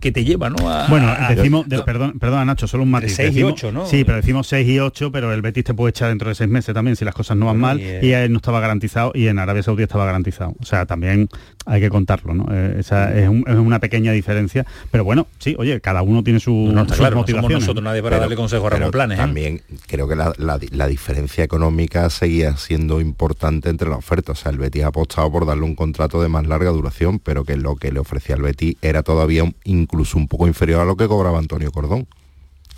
[0.00, 0.56] qué te lleva, ¿no?
[0.88, 3.14] bueno, decimos, perdón, perdón, Nacho, solo un matiz.
[3.14, 3.86] 6 y 8, ¿no?
[3.86, 6.50] Sí, pero decimos 6 y 8, pero el Betis te puede echar dentro de 6
[6.50, 9.38] meses también si las cosas no van mal y, él no estaba garantizado y en
[9.38, 10.54] Arabia Saudí estaba garantizado.
[10.60, 11.28] O sea, también
[11.66, 12.46] hay que contarlo, ¿no?
[12.50, 16.86] Eh, esa es, una pequeña diferencia, pero bueno, sí, oye, cada uno tiene su, no,
[16.86, 19.18] claro, No somos nosotros nadie para darle consejo a Ramón Planes.
[19.18, 19.20] ¿eh?
[19.20, 24.32] También creo que la, la diferencia económica seguía siendo importante entre la oferta.
[24.32, 27.44] O sea, el Betis ha apostado por darle un contrato de más larga duración, pero
[27.44, 30.96] que lo que le ofrecía el Betis era todavía incluso un poco inferior a lo
[30.96, 32.06] que cobraba Antonio Cordón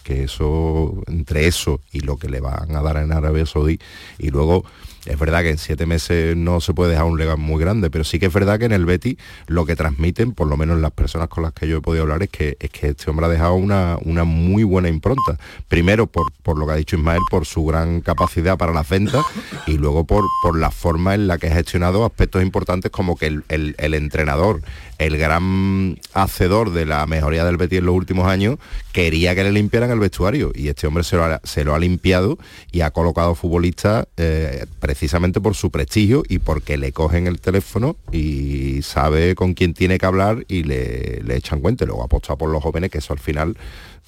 [0.08, 3.78] que eso, entre eso y lo que le van a dar en Arabia Saudí,
[4.18, 4.64] y luego
[5.08, 8.04] es verdad que en siete meses no se puede dejar un legado muy grande, pero
[8.04, 9.16] sí que es verdad que en el Betty
[9.46, 12.22] lo que transmiten, por lo menos las personas con las que yo he podido hablar,
[12.22, 15.38] es que, es que este hombre ha dejado una, una muy buena impronta.
[15.68, 19.24] Primero por, por lo que ha dicho Ismael, por su gran capacidad para las ventas
[19.66, 23.26] y luego por, por la forma en la que ha gestionado aspectos importantes como que
[23.26, 24.60] el, el entrenador
[24.98, 28.58] el gran hacedor de la mejoría del Betis en los últimos años,
[28.92, 31.16] quería que le limpiaran el vestuario y este hombre se
[31.64, 32.38] lo ha, limpiado
[32.72, 37.96] y ha colocado futbolistas eh, precisamente por su prestigio y porque le cogen el teléfono
[38.10, 41.84] y sabe con quién tiene que hablar y le, le echan cuenta.
[41.84, 43.56] luego ha apostado por los jóvenes, que eso al final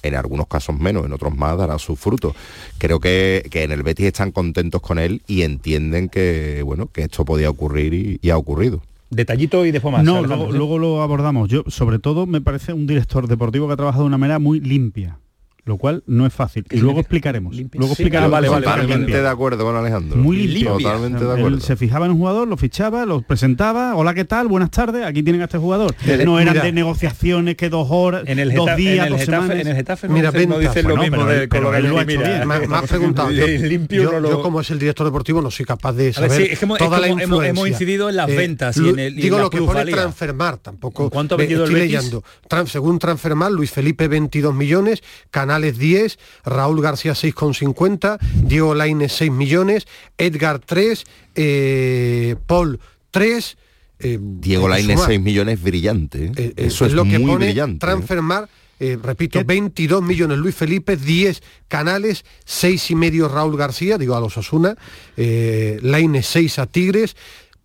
[0.03, 2.35] en algunos casos menos, en otros más dará sus frutos.
[2.77, 7.23] Creo que, en el Betis están contentos con él y entienden que, bueno, que esto
[7.23, 10.03] podía ocurrir y ha ocurrido detallito y después más.
[10.03, 11.49] No, luego, lo abordamos.
[11.49, 14.59] Yo, sobre todo, me parece un director deportivo que ha trabajado de una manera muy
[14.59, 15.19] limpia
[15.63, 16.65] lo cual no es fácil.
[16.71, 17.55] Y luego explicaremos.
[17.55, 18.31] Luego explicaremos.
[18.31, 20.17] vale, totalmente de acuerdo con Alejandro.
[20.17, 20.77] Muy limpio.
[20.77, 21.59] Totalmente de acuerdo.
[21.59, 23.95] se fijaba en un jugador, lo fichaba, lo presentaba.
[23.95, 24.47] Hola, ¿qué tal?
[24.47, 25.05] Buenas tardes.
[25.05, 25.95] Aquí tienen a este jugador.
[26.25, 29.57] No eran de negociaciones que dos horas, en el dos días, en el dos semanas.
[29.59, 33.31] En el Getafe no, mira, no dice lo mismo de Me has preguntado.
[33.91, 37.49] Yo, como es el director deportivo, no soy capaz de saber toda la influencia.
[37.49, 41.09] Hemos incidido en las eh, ventas y en el Digo lo que pone Transfermar, tampoco.
[41.09, 42.23] ¿Cuánto ha vendido el leyendo.
[42.65, 45.03] Según Transfermar, Luis Felipe 22 millones,
[45.51, 49.85] Canales 10, Raúl García 6,50, Diego Lainez 6 millones,
[50.17, 51.03] Edgar 3,
[51.35, 52.79] eh, Paul
[53.11, 53.57] 3.
[53.99, 56.31] Eh, Diego Lainez 6 millones brillante.
[56.37, 57.79] Eh, eso es, lo que pone brillante.
[57.79, 58.47] Transfermar.
[58.79, 64.37] repito, 22 millones Luis Felipe, 10 Canales, 6 y medio Raúl García, digo a los
[64.37, 64.77] Osuna,
[65.17, 67.17] eh, Lainez 6 a Tigres,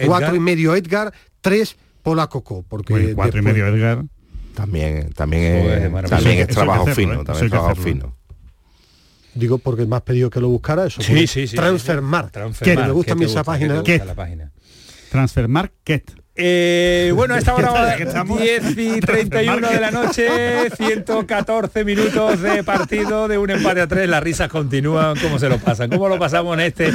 [0.05, 2.65] 4 y medio Edgar, 3 Pola Coco.
[2.69, 4.05] Porque 4 y medio Edgar.
[4.57, 8.17] También, también, es, también es trabajo fino, también es trabajo fino.
[9.35, 11.03] Digo porque más pedido que lo buscara eso.
[11.03, 11.55] Sí, sí, sí.
[11.55, 12.33] Transfermarkt.
[12.33, 12.81] Transfermarkt.
[12.83, 13.83] Que me gusta a mí esa página.
[13.83, 14.03] ¿Qué?
[15.11, 15.75] Transfermarkt.
[16.39, 23.29] Eh, bueno, a esta hora 10 y 31 de la noche, 114 minutos de partido
[23.29, 24.09] de un empate a tres.
[24.09, 25.91] Las risas continúan, ¿cómo se lo pasan?
[25.91, 26.93] ¿Cómo lo pasamos en este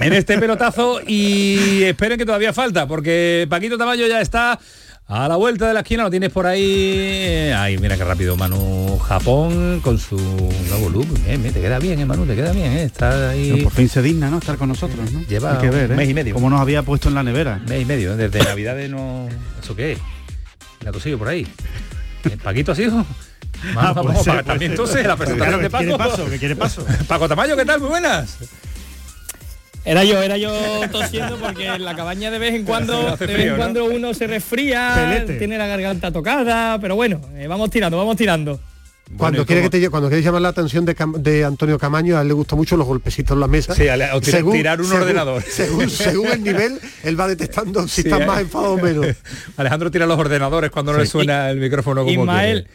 [0.00, 1.00] en este pelotazo?
[1.06, 4.58] Y esperen que todavía falta, porque Paquito Tamayo ya está
[5.06, 7.50] a la vuelta de la esquina lo tienes por ahí.
[7.54, 11.06] Ay, mira qué rápido Manu Japón con su nuevo look.
[11.26, 12.84] Eh, te queda bien, eh, Manu, te queda bien, eh.
[12.84, 13.62] Está ahí.
[13.62, 14.38] por fin se digna, ¿no?
[14.38, 15.22] Estar con nosotros, ¿no?
[15.22, 16.34] Lleva que ver, un mes y medio.
[16.34, 17.60] Como nos había puesto en la nevera.
[17.68, 19.28] Mes y medio, desde Navidades no.
[19.62, 19.98] ¿Eso qué es?
[20.80, 21.46] La sigue por ahí.
[22.42, 23.04] ¿Paquito ha sido?
[23.76, 23.94] Ah,
[24.44, 25.84] también entonces la presentación de Paco.
[25.84, 26.30] ¿Qué quiere paso?
[26.30, 26.86] ¿Qué quiere paso?
[27.08, 27.80] Paco Tamayo, ¿qué tal?
[27.80, 28.38] Muy buenas.
[29.84, 30.50] Era yo, era yo
[30.90, 34.26] tosiendo porque en la cabaña de vez en cuando, de vez en cuando uno se
[34.26, 38.58] resfría, tiene la garganta tocada, pero bueno, eh, vamos tirando, vamos tirando.
[39.16, 42.34] Cuando quiere que te, cuando quieres llamar la atención de, Antonio Camaño, a él le
[42.34, 43.74] gusta mucho los golpecitos en la mesa.
[43.74, 45.42] Sí, o tirar, un ordenador.
[45.48, 49.06] Según, según, el nivel, él va detectando si está más enfado o menos.
[49.56, 52.66] Alejandro tira los ordenadores cuando no le suena el micrófono como Ismael,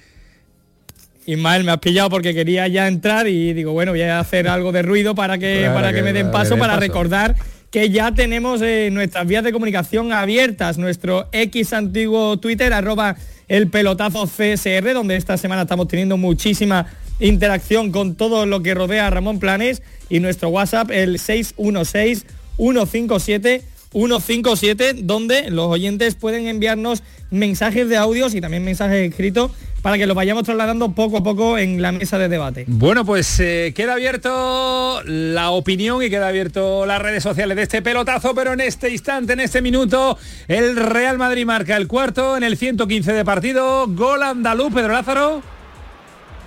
[1.25, 4.71] Ismael, me has pillado porque quería ya entrar y digo, bueno, voy a hacer algo
[4.71, 7.35] de ruido para que, para, que, me den paso, para recordar
[7.71, 13.15] que ya tenemos eh, nuestras vías de comunicación abiertas, nuestro X antiguo Twitter, arroba
[13.47, 16.87] el pelotazo CSR, donde esta semana estamos teniendo muchísima
[17.19, 22.25] interacción con todo lo que rodea a Ramón Planes, y nuestro WhatsApp, el 616
[22.57, 29.97] 157 157, donde los oyentes pueden enviarnos mensajes de audios y también mensajes escritos para
[29.97, 32.65] que los vayamos trasladando poco a poco en la mesa de debate.
[32.67, 37.81] Bueno, pues eh, queda abierto la opinión y queda abierto las redes sociales de este
[37.81, 42.43] pelotazo, pero en este instante, en este minuto, el Real Madrid marca el cuarto en
[42.43, 43.87] el 115 de partido.
[43.87, 45.58] Gol andaluz, Pedro Lázaro.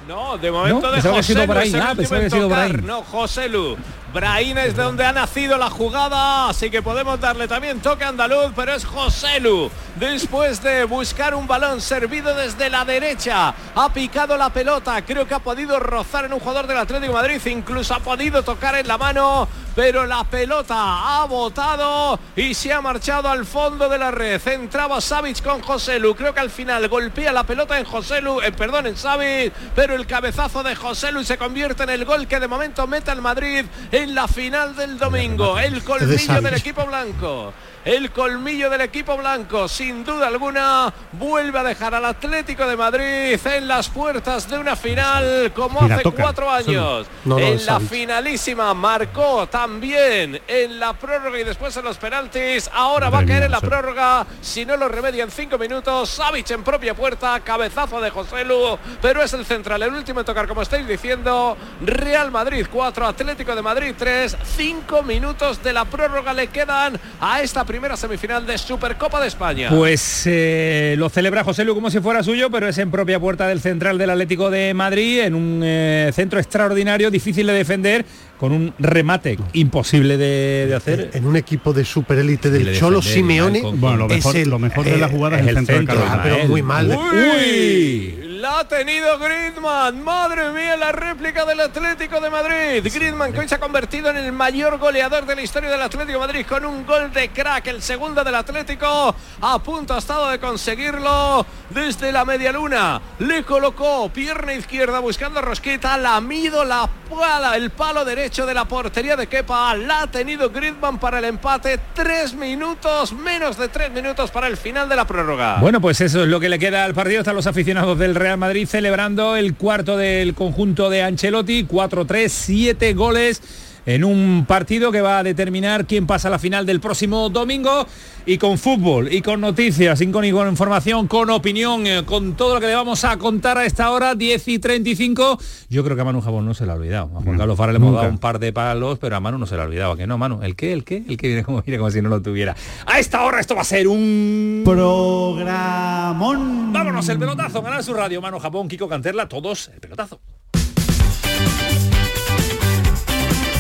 [0.06, 3.76] No, de momento de José Lu, ah, No, José Lu.
[4.12, 8.52] Braín es de donde ha nacido la jugada, así que podemos darle también toque andaluz,
[8.54, 9.70] pero es José Lu.
[9.96, 15.32] Después de buscar un balón servido desde la derecha, ha picado la pelota, creo que
[15.32, 18.86] ha podido rozar en un jugador del Atlético de Madrid, incluso ha podido tocar en
[18.86, 24.10] la mano, pero la pelota ha botado y se ha marchado al fondo de la
[24.10, 24.40] red.
[24.46, 28.40] Entraba Savic con José Lu, creo que al final golpea la pelota en José Lu,
[28.40, 32.26] eh, perdón, en Savic, pero el cabezazo de José Lu se convierte en el gol
[32.26, 35.58] que de momento mete al Madrid en la final del domingo.
[35.58, 37.52] El colmillo del equipo blanco
[37.84, 43.38] el colmillo del equipo blanco, sin duda alguna, vuelve a dejar al Atlético de Madrid
[43.44, 47.06] en las puertas de una final como hace cuatro años.
[47.24, 52.70] en la finalísima marcó también en la prórroga y después en los penaltis.
[52.72, 56.08] Ahora va a caer en la prórroga, si no lo remedia en cinco minutos.
[56.08, 60.26] Savic en propia puerta, cabezazo de José Lu, pero es el central, el último en
[60.26, 61.56] tocar, como estáis diciendo.
[61.80, 67.40] Real Madrid 4, Atlético de Madrid 3, cinco minutos de la prórroga le quedan a
[67.42, 69.70] esta primera semifinal de Supercopa de España.
[69.70, 73.48] Pues eh, lo celebra José Lu como si fuera suyo, pero es en propia puerta
[73.48, 78.04] del central del Atlético de Madrid, en un eh, centro extraordinario, difícil de defender,
[78.36, 81.12] con un remate imposible de, hacer.
[81.14, 83.62] En un equipo de superélite del Cholo Simeone.
[83.62, 86.90] Bueno, lo mejor, lo mejor de la jugada es, el centro, de pero muy mal.
[86.90, 90.02] Uy la ha tenido Griezmann.
[90.02, 92.92] Madre mía, la réplica del Atlético de Madrid.
[92.92, 96.18] Griezmann que hoy se ha convertido en el mayor goleador de la historia del Atlético
[96.18, 99.14] de Madrid con un gol de crack, el segundo del Atlético.
[99.42, 103.00] A punto ha estado de conseguirlo desde la media luna.
[103.20, 109.14] Le colocó pierna izquierda buscando Rosqueta, lamido la pala, el palo derecho de la portería
[109.14, 109.76] de Kepa.
[109.76, 111.78] La ha tenido Griezmann para el empate.
[111.94, 115.58] Tres minutos, menos de tres minutos para el final de la prórroga.
[115.60, 117.20] Bueno, pues eso es lo que le queda al partido.
[117.20, 122.94] Están los aficionados del Real Madrid celebrando el cuarto del conjunto de Ancelotti, 4-3, 7
[122.94, 123.40] goles
[123.86, 127.86] en un partido que va a determinar quién pasa a la final del próximo domingo
[128.24, 132.60] y con fútbol y con noticias, y con, información, con opinión, eh, con todo lo
[132.60, 135.38] que le vamos a contar a esta hora, 10 y 35.
[135.68, 137.10] Yo creo que a Manu Jabón no se le ha olvidado.
[137.16, 139.46] A Juan Carlos Fara le hemos dado un par de palos, pero a Manu no
[139.46, 139.96] se le ha olvidado.
[139.96, 140.40] que no, Manu?
[140.42, 140.72] ¿El qué?
[140.72, 141.02] ¿El qué?
[141.08, 142.54] El que viene como, viene como si no lo tuviera.
[142.86, 144.62] A esta hora esto va a ser un...
[144.64, 146.72] Programón.
[146.72, 148.20] Vámonos, el pelotazo, ganar su radio.
[148.20, 150.20] Manu Japón, Kiko Canterla, todos el pelotazo.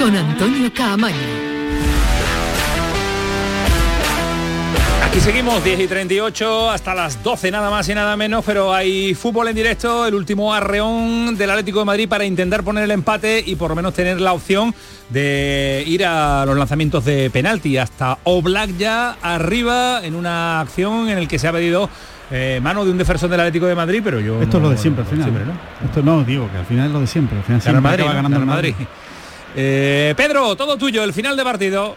[0.00, 1.14] con Antonio Caamaño.
[5.04, 9.14] Aquí seguimos 10 y 38 hasta las 12 nada más y nada menos, pero hay
[9.14, 13.42] fútbol en directo, el último arreón del Atlético de Madrid para intentar poner el empate
[13.44, 14.74] y por lo menos tener la opción
[15.10, 17.76] de ir a los lanzamientos de penalti.
[17.76, 21.90] Hasta Oblak ya arriba en una acción en el que se ha pedido
[22.30, 24.40] eh, mano de un defensor del Atlético de Madrid, pero yo...
[24.40, 25.30] Esto es lo de siempre al final.
[25.84, 27.36] Esto no, digo, que al final es lo de siempre.
[27.36, 28.74] Al final siempre Madrid, ganando el Madrid.
[29.56, 31.96] Eh, Pedro, todo tuyo, el final de partido.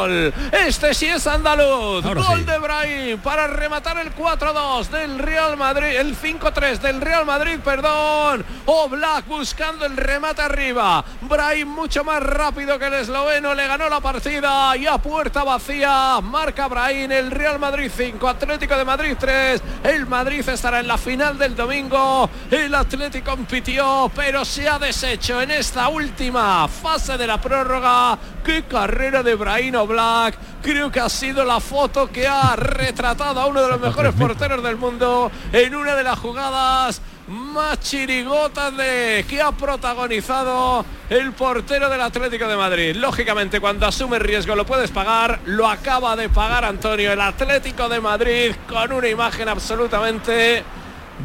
[0.09, 2.03] Este sí es andaluz.
[2.03, 7.59] gol de Brahim para rematar el 4-2 del Real Madrid, el 5-3 del Real Madrid,
[7.63, 8.45] perdón.
[8.65, 11.03] O Black buscando el remate arriba.
[11.21, 16.19] Brahim mucho más rápido que el esloveno, le ganó la partida y a puerta vacía
[16.21, 19.61] marca Brahim el Real Madrid 5, Atlético de Madrid 3.
[19.83, 22.29] El Madrid estará en la final del domingo.
[22.49, 28.17] El Atlético compitió, pero se ha deshecho en esta última fase de la prórroga.
[28.43, 30.37] Qué carrera de Brahim Black.
[30.61, 34.63] Creo que ha sido la foto que ha retratado a uno de los mejores porteros
[34.63, 41.89] del mundo en una de las jugadas más chirigotas de que ha protagonizado el portero
[41.89, 42.95] del Atlético de Madrid.
[42.95, 48.01] Lógicamente, cuando asume riesgo lo puedes pagar, lo acaba de pagar Antonio, el Atlético de
[48.01, 50.63] Madrid, con una imagen absolutamente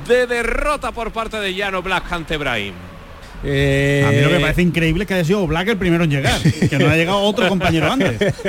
[0.06, 2.95] de derrota por parte de Llano Black ante Brahim.
[3.44, 6.10] Eh, a mí lo que me parece increíble que haya sido Black el primero en
[6.10, 8.20] llegar, que no ha llegado otro compañero antes.
[8.20, 8.42] eso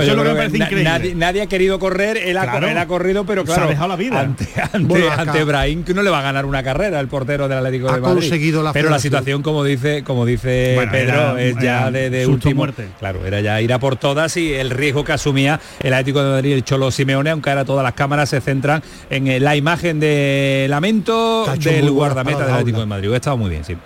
[0.00, 1.14] es lo que me parece increíble.
[1.14, 4.20] Nadie, ha querido correr, él ha, corrido, pero claro, se ha dejado la vida.
[4.20, 7.92] Ante, ante, Brahim, que no le va a ganar una carrera el portero del Atlético
[7.92, 8.20] de Madrid.
[8.20, 12.56] Conseguido la pero la situación, como dice, como dice Pedro, es ya de, de último.
[12.56, 12.88] Muerte.
[12.98, 16.30] Claro, era ya ir a por todas y el riesgo que asumía el Atlético de
[16.30, 20.00] Madrid, el Cholo Simeone, aunque ahora todas las cámaras se centran en eh, la imagen
[20.00, 23.12] de lamento del guardameta del Atlético de Madrid.
[23.12, 23.76] Ha estado muy bien, sí.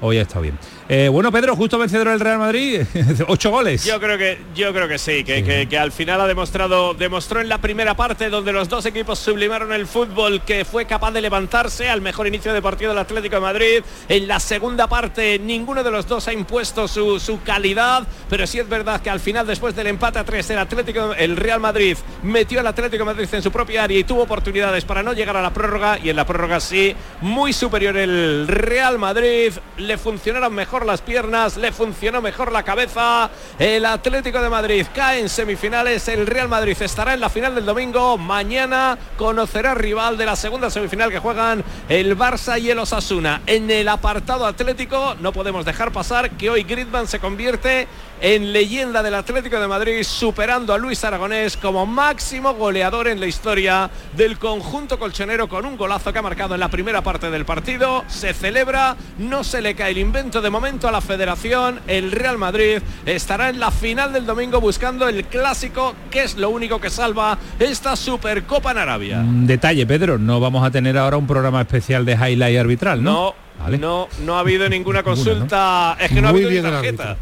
[0.00, 0.58] Hoy ha estado bien.
[0.88, 2.82] Eh, bueno, Pedro, justo vencedor del Real Madrid,
[3.26, 3.84] ocho goles.
[3.84, 7.48] Yo creo que, yo creo que sí, que, que, al final ha demostrado, demostró en
[7.48, 11.88] la primera parte donde los dos equipos sublimaron el fútbol que fue capaz de levantarse
[11.88, 13.82] al mejor inicio de partido del Atlético de Madrid.
[14.08, 18.60] En la segunda parte ninguno de los dos ha impuesto su, su calidad, pero sí
[18.60, 21.96] es verdad que al final, después del empate a tres, el Atlético, el Real Madrid
[22.22, 25.36] metió al Atlético de Madrid en su propia área y tuvo oportunidades para no llegar
[25.36, 30.54] a la prórroga y en la prórroga sí, muy superior el Real Madrid, le funcionaron
[30.54, 33.30] mejor las piernas, le funcionó mejor la cabeza.
[33.58, 36.08] El Atlético de Madrid cae en semifinales.
[36.08, 38.18] El Real Madrid estará en la final del domingo.
[38.18, 43.42] Mañana conocerá rival de la segunda semifinal que juegan el Barça y el Osasuna.
[43.46, 47.86] En el apartado atlético no podemos dejar pasar que hoy Gridman se convierte
[48.20, 53.26] en leyenda del Atlético de Madrid, superando a Luis Aragonés como máximo goleador en la
[53.26, 57.44] historia del conjunto colchonero con un golazo que ha marcado en la primera parte del
[57.44, 58.04] partido.
[58.08, 61.80] Se celebra, no se le cae el invento de momento a la federación.
[61.86, 66.50] El Real Madrid estará en la final del domingo buscando el clásico, que es lo
[66.50, 69.22] único que salva esta Supercopa en Arabia.
[69.24, 73.34] detalle, Pedro, no vamos a tener ahora un programa especial de highlight arbitral, ¿no?
[73.66, 75.96] No, no, no ha habido ninguna consulta.
[76.00, 77.16] Es que no ha habido ni tarjeta.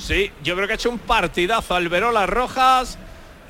[0.00, 2.98] Sí, yo creo que ha hecho un partidazo Alberola Rojas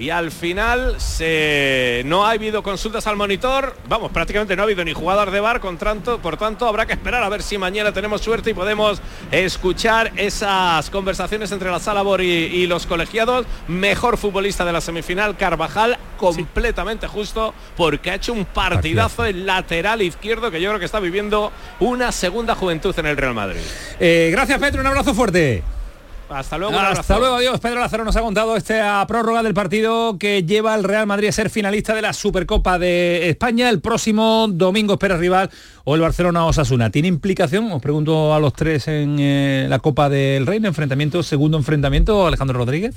[0.00, 2.02] y al final se...
[2.06, 5.60] no ha habido consultas al monitor, vamos, prácticamente no ha habido ni jugador de bar,
[5.60, 9.02] con tanto, por tanto habrá que esperar a ver si mañana tenemos suerte y podemos
[9.30, 13.46] escuchar esas conversaciones entre la sala Bor y, los colegiados.
[13.68, 20.00] Mejor futbolista de la semifinal, Carvajal, completamente justo, porque ha hecho un partidazo el lateral
[20.02, 23.60] izquierdo que yo creo que está viviendo una segunda juventud en el Real Madrid.
[23.98, 25.62] Eh, gracias Pedro, un abrazo fuerte.
[26.30, 26.78] Hasta luego.
[26.78, 27.58] Hasta luego, adiós.
[27.60, 31.32] Pedro Lázaro nos ha contado esta prórroga del partido que lleva al Real Madrid a
[31.32, 33.68] ser finalista de la Supercopa de España.
[33.68, 35.50] El próximo domingo espera rival
[35.84, 36.90] o el Barcelona Osasuna.
[36.90, 37.70] ¿Tiene implicación?
[37.72, 42.58] Os pregunto a los tres en eh, la Copa del Reino, enfrentamiento, segundo enfrentamiento, Alejandro
[42.58, 42.94] Rodríguez.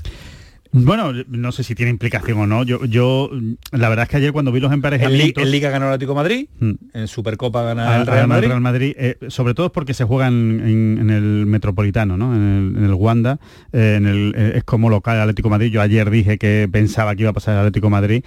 [0.74, 2.63] Bueno, no sé si tiene implicación o no.
[2.63, 3.30] Yo, yo
[3.71, 5.43] la verdad es que ayer cuando vi los emparejamientos...
[5.43, 6.71] En, Liga ganó el Atlético Madrid, mm.
[6.93, 8.47] en Supercopa gana el Real Madrid.
[8.47, 12.36] Real Madrid eh, sobre todo porque se juega en, el Metropolitano, ¿no?
[12.36, 13.39] En el, Wanda,
[13.71, 15.71] eh, en el, eh, es como local el Atlético Madrid.
[15.71, 18.24] Yo ayer dije que pensaba que iba a pasar el Atlético Madrid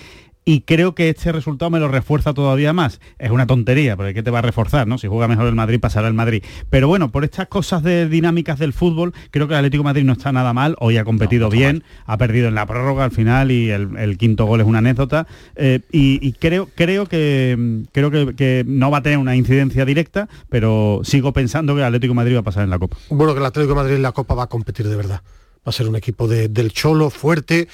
[0.48, 3.00] y creo que este resultado me lo refuerza todavía más.
[3.18, 4.86] Es una tontería, porque ¿qué te va a reforzar?
[4.86, 4.96] ¿no?
[4.96, 6.44] Si juega mejor el Madrid, pasará el Madrid.
[6.70, 10.04] Pero bueno, por estas cosas de dinámicas del fútbol, creo que el Atlético de Madrid
[10.04, 13.50] no está nada mal, hoy ha competido bien, ha perdido en la prórroga al final
[13.50, 15.26] y el, quinto gol es una anécdota.
[15.56, 21.00] Eh, y, creo, creo, que, creo que, no va a tener una incidencia directa, pero
[21.02, 22.96] sigo pensando que el Atlético de Madrid va a pasar en la Copa.
[23.10, 25.22] Bueno, que el Atlético de Madrid en la Copa va a competir de verdad
[25.66, 27.66] va a ser un equipo del Cholo fuerte,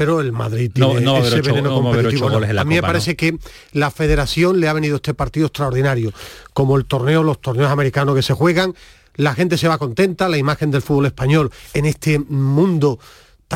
[0.00, 2.28] pero el Madrid tiene no, ese veneno competitivo.
[2.28, 3.36] a mí me parece que
[3.72, 6.10] la federación le ha venido este partido extraordinario,
[6.54, 8.74] como el torneo, los torneos americanos que se juegan,
[9.16, 12.98] la gente se va contenta, la imagen del fútbol español en este mundo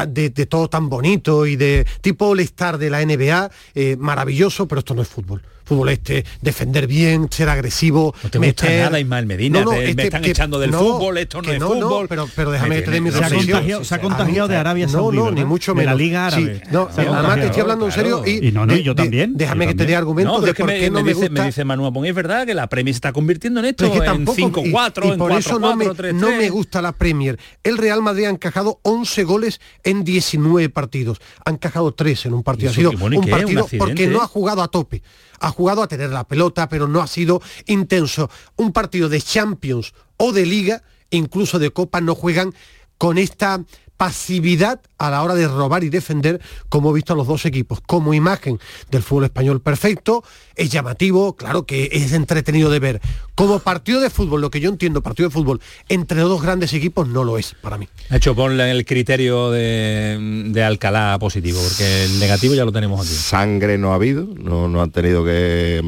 [0.07, 2.47] de, todo tan bonito y de tipo all
[2.79, 7.49] de la NBA, eh, maravilloso, pero esto no es fútbol fútbol este, defender bien, ser
[7.49, 11.63] agresivo, no te gusta nada Ismael Medina, me están echando del fútbol, esto no es
[11.63, 12.07] fútbol.
[12.09, 15.17] pero, pero déjame tener mi se ha contagiado, se ha contagiado de Arabia Saudí.
[15.17, 15.93] No, no, ni mucho menos.
[15.93, 16.63] De la Liga Árabe.
[16.71, 19.37] no, además te estoy hablando en serio y, no, no, yo también.
[19.37, 21.31] Déjame que te dé argumentos de por qué no me gusta.
[21.31, 24.27] Me dice Manuel Pon, es verdad que la Premier se está convirtiendo en esto, en
[24.27, 27.39] 5-4, en 4-4, No me gusta la Premier.
[27.63, 31.21] El Real Madrid ha encajado 11 goles en 19 partidos.
[31.45, 32.71] Ha encajado 3 en un partido.
[32.71, 35.03] Ha sido un partido porque no ha jugado a tope
[35.41, 38.31] ha jugado a tener la pelota, pero no ha sido intenso.
[38.57, 42.53] Un partido de Champions o de Liga, incluso de Copa, no juegan
[42.99, 43.65] con esta
[43.97, 47.81] pasividad a la hora de robar y defender, como visto a los dos equipos.
[47.81, 48.59] Como imagen
[48.91, 50.25] del fútbol español perfecto,
[50.57, 53.01] es llamativo, claro que es entretenido de ver.
[53.35, 57.09] Como partido de fútbol, lo que yo entiendo, partido de fútbol entre dos grandes equipos
[57.09, 57.89] no lo es para mí.
[58.11, 63.15] Ha hecho ponle el criterio de, Alcalá positivo, porque el negativo ya lo tenemos aquí.
[63.15, 65.83] Sangre no ha habido, no, no han tenido que,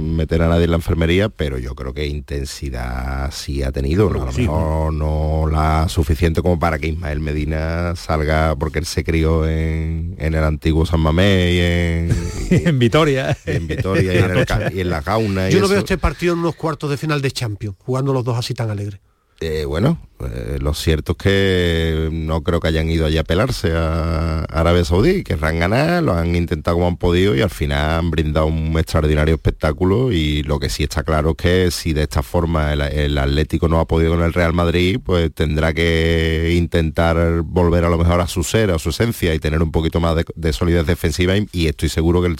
[0.00, 4.08] meter a nadie en la enfermería, pero yo creo que intensidad sí ha tenido.
[4.08, 9.04] a lo mejor no la suficiente como para que Ismael Medina salga, porque él se
[9.04, 12.10] crió en, el antiguo San Mamé y en,
[12.66, 13.36] en Vitoria.
[13.44, 15.48] En Vitoria y, en la Gauna.
[15.50, 18.38] Yo no veo este partido en unos cuartos de final de Champions, jugando los dos
[18.38, 19.00] así tan alegres.
[19.40, 23.72] Eh, bueno, eh, lo cierto es que no creo que hayan ido allí a pelarse
[23.74, 28.10] a Arabia Saudí, querrán ganar, lo han intentado como han podido y al final han
[28.10, 32.22] brindado un extraordinario espectáculo y lo que sí está claro es que si de esta
[32.22, 37.84] forma el, Atlético no ha podido con el Real Madrid, pues tendrá que intentar volver
[37.84, 40.52] a lo mejor a su ser, a su esencia y tener un poquito más de,
[40.52, 42.34] solidez defensiva y, estoy seguro que,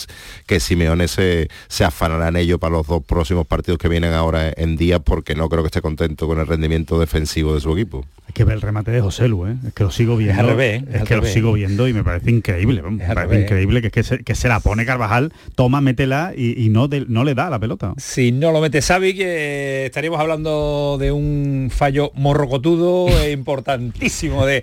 [0.46, 1.48] que Simeone se,
[1.82, 5.48] afanará en ello para los dos próximos partidos que vienen ahora en días porque no
[5.48, 8.04] creo que esté contento con el rendimiento defensivo de su equipo.
[8.26, 9.56] Hay que ver el remate de José Lu, ¿eh?
[9.66, 10.60] es que lo sigo viendo.
[10.60, 12.80] Es, es, que lo sigo viendo y me parece increíble.
[12.82, 16.68] Me parece increíble que, es que, se, que se la pone Carvajal, toma, métela y,
[16.68, 17.92] no, no le da la pelota.
[17.96, 24.62] Si no lo mete Xavi, que estaríamos hablando de un fallo morrocotudo e importantísimo de,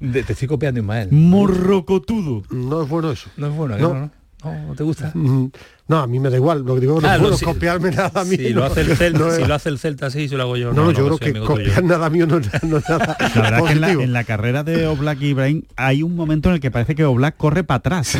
[0.00, 1.08] Te estoy copiando, Ismael.
[1.12, 2.42] Morrocotudo.
[2.50, 3.30] No es bueno eso.
[3.36, 3.94] No es bueno, ¿no?
[3.94, 4.10] ¿no?
[4.52, 4.74] ¿No?
[4.74, 5.10] ¿Te gusta?
[5.14, 5.50] Mm,
[5.88, 6.64] no, a mí me da igual.
[6.64, 8.38] Lo que digo, no ah, puedo copiarme nada mío.
[8.38, 10.72] Si, lo hace el Celta, si lo hace el Celta así, se lo hago yo.
[10.72, 13.64] No, no yo creo que copiar nada mío no, es nada La verdad
[13.96, 16.94] que en la, carrera de Oblak y Ibrahim hay un momento en el que parece
[16.94, 18.16] que Oblak corre para atrás.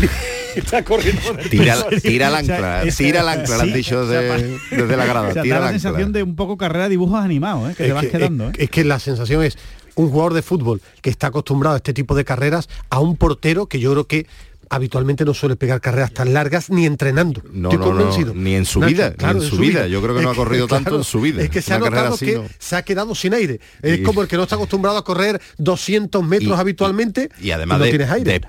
[0.56, 1.20] Está corriendo
[1.50, 5.28] tira, tira la ancla, tira la ancla, han dicho desde la grada.
[5.28, 7.74] O tira la, sensación de un poco carrera de dibujos animados, ¿eh?
[7.76, 8.48] que te vas quedando.
[8.48, 8.52] ¿eh?
[8.56, 9.58] es que la sensación es
[9.96, 13.66] un jugador de fútbol que está acostumbrado a este tipo de carreras a un portero
[13.66, 14.26] que yo creo que
[14.70, 17.42] habitualmente no suele pegar carreras tan largas ni entrenando.
[17.52, 19.86] No, no, no, ni en su vida, en su vida.
[19.86, 21.42] Yo creo que no ha corrido tanto en su vida.
[21.42, 23.60] Es que se ha notado que se ha quedado sin aire.
[23.82, 28.40] Es como el que no está acostumbrado a correr 200 metros habitualmente y, además de,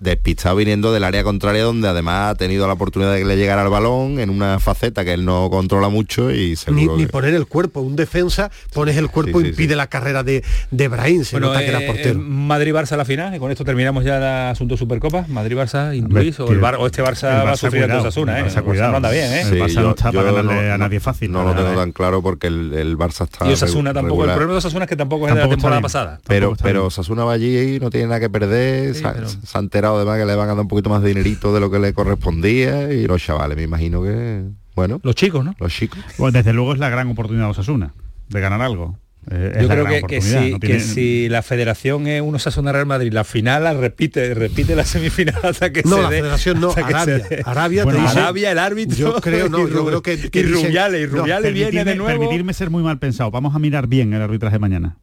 [0.00, 3.62] despistado, viniendo del área contraria donde además ha tenido la oportunidad de que le llegara
[3.62, 7.46] al balón en una faceta que él no controla mucho y seguro ni, poner el
[7.46, 11.60] cuerpo, un defensa pones el cuerpo y impide la carrera de, de Brahim, se nota
[11.60, 12.14] que era eh.
[12.14, 15.26] Madrid-Barça la final, y con esto terminamos ya el asunto Supercopa.
[15.28, 18.62] Madrid Barça, Luis, o, el Bar, o este Barça va a sufrir a Osasuna, ¿eh?
[18.62, 18.92] Cuidado.
[18.92, 19.42] No anda bien, ¿eh?
[19.42, 21.32] el Barça no está para ganarle a nadie fácil.
[21.32, 23.48] No lo tengo tan claro porque el, el Barça está.
[23.48, 24.24] Y Osasuna tampoco.
[24.24, 26.20] El problema de Osasuna es que tampoco, es de la temporada pasada.
[26.26, 28.94] Pero, pero Osasuna va allí y no tiene nada que perder.
[28.94, 31.60] se, ha enterado además que le van a dar un poquito más de dinerito de
[31.60, 32.92] lo que le correspondía.
[32.92, 34.44] Y los chavales, me imagino que.
[34.74, 35.00] Bueno.
[35.02, 35.54] Los chicos, ¿no?
[35.58, 35.98] Los chicos.
[36.16, 37.92] Pues desde luego es la gran oportunidad de Osasuna
[38.28, 38.98] de ganar algo.
[39.30, 43.72] Eh, Yo creo que, si, la federación es uno Osasuna Real Madrid, la final la
[43.72, 47.22] repite, repite la semifinal hasta que no, se la federación no, Arabia.
[47.44, 48.96] Arabia, Arabia, el árbitro.
[48.96, 52.20] Yo creo, no, yo creo que, y Rubiales, y Rubiales viene de nuevo.
[52.20, 53.30] Permitirme ser muy mal pensado.
[53.30, 54.98] Vamos a mirar bien el arbitraje mañana.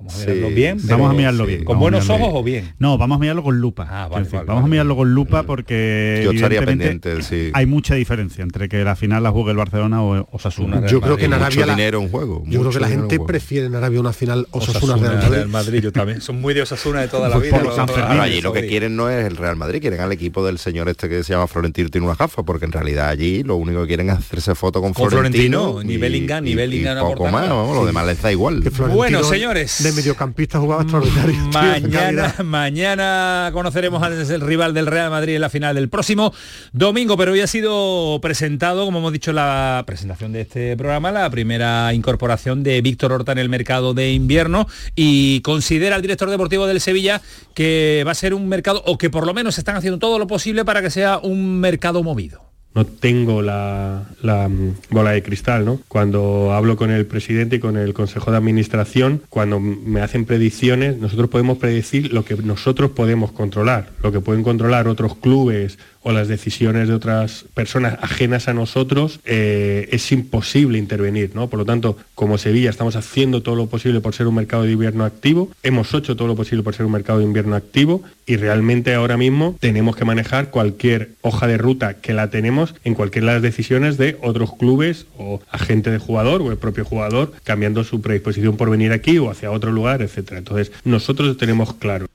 [0.00, 0.78] Vamos a mirarlo bien.
[0.84, 1.64] Vamos a mirarlo bien.
[1.64, 2.72] ¿Con buenos ojos o bien?
[2.78, 3.86] No, vamos a mirarlo con lupa.
[3.90, 7.50] Ah, vale, vale, vamos a mirarlo con lupa porque Yo estaría pendiente, sí.
[7.52, 10.86] hay mucha diferencia entre que la final la juegue el Barcelona o Osasuna.
[10.86, 12.42] Yo creo que en Arabia la, dinero en juego.
[12.46, 15.34] Yo creo que la gente prefiere en Arabia una final Osasuna, Real Madrid.
[15.34, 15.82] Real Madrid.
[15.82, 16.20] Yo también.
[16.20, 17.58] Son muy de Osasuna de toda la vida.
[17.60, 20.88] Claro, allí lo que quieren no es el Real Madrid, quieren al equipo del señor
[20.88, 23.88] este que se llama Florentino tiene una gafa, porque en realidad allí lo único que
[23.88, 27.84] quieren es hacerse foto con, con Florentino, Florentino, ni Bellingham, ni Bellingham poco más, lo
[27.84, 28.62] demás les da igual.
[28.92, 31.36] Bueno, señores, de mediocampista jugaba extraordinario.
[31.52, 36.32] Mañana, mañana conoceremos al rival del Real Madrid en la final del próximo
[36.72, 41.10] domingo, pero hoy ha sido presentado, como hemos dicho en la presentación de este programa,
[41.10, 46.30] la primera incorporación de Víctor Horta en el mercado de invierno y considera el director
[46.30, 47.20] deportivo del Sevilla
[47.54, 50.26] que va a ser un mercado, o que por lo menos están haciendo todo lo
[50.26, 55.80] posible para que sea un mercado movido no tengo la, mm, bola de cristal, ¿no?
[55.88, 60.98] Cuando hablo con el presidente y con el consejo de administración, cuando me hacen predicciones,
[60.98, 66.12] nosotros podemos predecir lo que nosotros podemos controlar, lo que pueden controlar otros clubes o
[66.12, 71.48] las decisiones de otras personas ajenas a nosotros, eh, es imposible intervenir, ¿no?
[71.48, 74.72] Por lo tanto, como Sevilla estamos haciendo todo lo posible por ser un mercado de
[74.72, 78.36] invierno activo, hemos hecho todo lo posible por ser un mercado de invierno activo y
[78.36, 83.28] realmente ahora mismo tenemos que manejar cualquier hoja de ruta que la tenemos en cualquiera
[83.28, 87.84] de las decisiones de otros clubes o agente de jugador o el propio jugador cambiando
[87.84, 90.38] su predisposición por venir aquí o hacia otro lugar, etcétera.
[90.38, 92.06] Entonces, nosotros tenemos claro.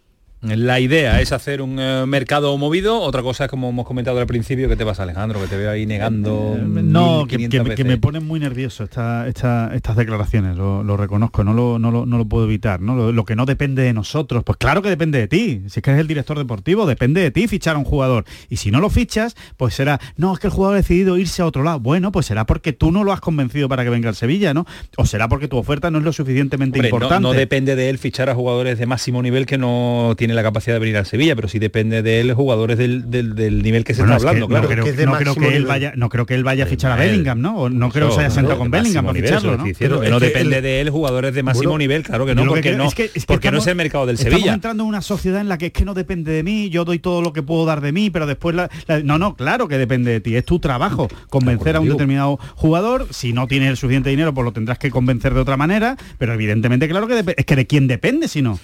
[0.47, 3.01] La idea es hacer un eh, mercado movido.
[3.01, 5.71] Otra cosa es, como hemos comentado al principio, que te pasa Alejandro, que te veo
[5.71, 6.55] ahí negando.
[6.55, 11.91] Eh, no, que, me ponen muy nervioso esta, estas declaraciones, lo, reconozco, no lo, no,
[12.05, 12.79] lo, puedo evitar.
[12.79, 13.11] ¿no?
[13.11, 15.63] Lo, que no depende de nosotros, pues claro que depende de ti.
[15.67, 18.25] Si es que eres el director deportivo, depende de ti fichar a un jugador.
[18.49, 21.41] Y si no lo fichas, pues será, no, es que el jugador ha decidido irse
[21.41, 21.79] a otro lado.
[21.79, 24.65] Bueno, pues será porque tú no lo has convencido para que venga al Sevilla, ¿no?
[24.97, 27.15] O será porque tu oferta no es lo suficientemente importante.
[27.15, 30.43] No, no depende de él fichar a jugadores de máximo nivel que no tiene la
[30.43, 33.93] capacidad de venir al Sevilla, pero sí depende de él, jugadores del, del, nivel que
[33.93, 34.63] se está hablando, claro.
[34.63, 36.91] No creo, que, no creo que él vaya, no creo que él vaya a fichar
[36.91, 37.57] a Bellingham, ¿no?
[37.57, 39.65] O no creo que se haya sentado con Bellingham para ficharlo, ¿no?
[39.77, 42.89] Pero no depende de él, jugadores de máximo nivel, claro que no, porque no,
[43.27, 44.37] porque no es el mercado del Sevilla.
[44.37, 46.85] Estamos entrando en una sociedad en la que es que no depende de mí, yo
[46.85, 48.55] doy todo lo que puedo dar de mí, pero después
[49.03, 53.07] no, no, claro que depende de ti, es tu trabajo convencer a un determinado jugador,
[53.11, 56.33] si no tienes el suficiente dinero, pues lo tendrás que convencer de otra manera, pero
[56.33, 58.59] evidentemente claro que es que de quién depende si no.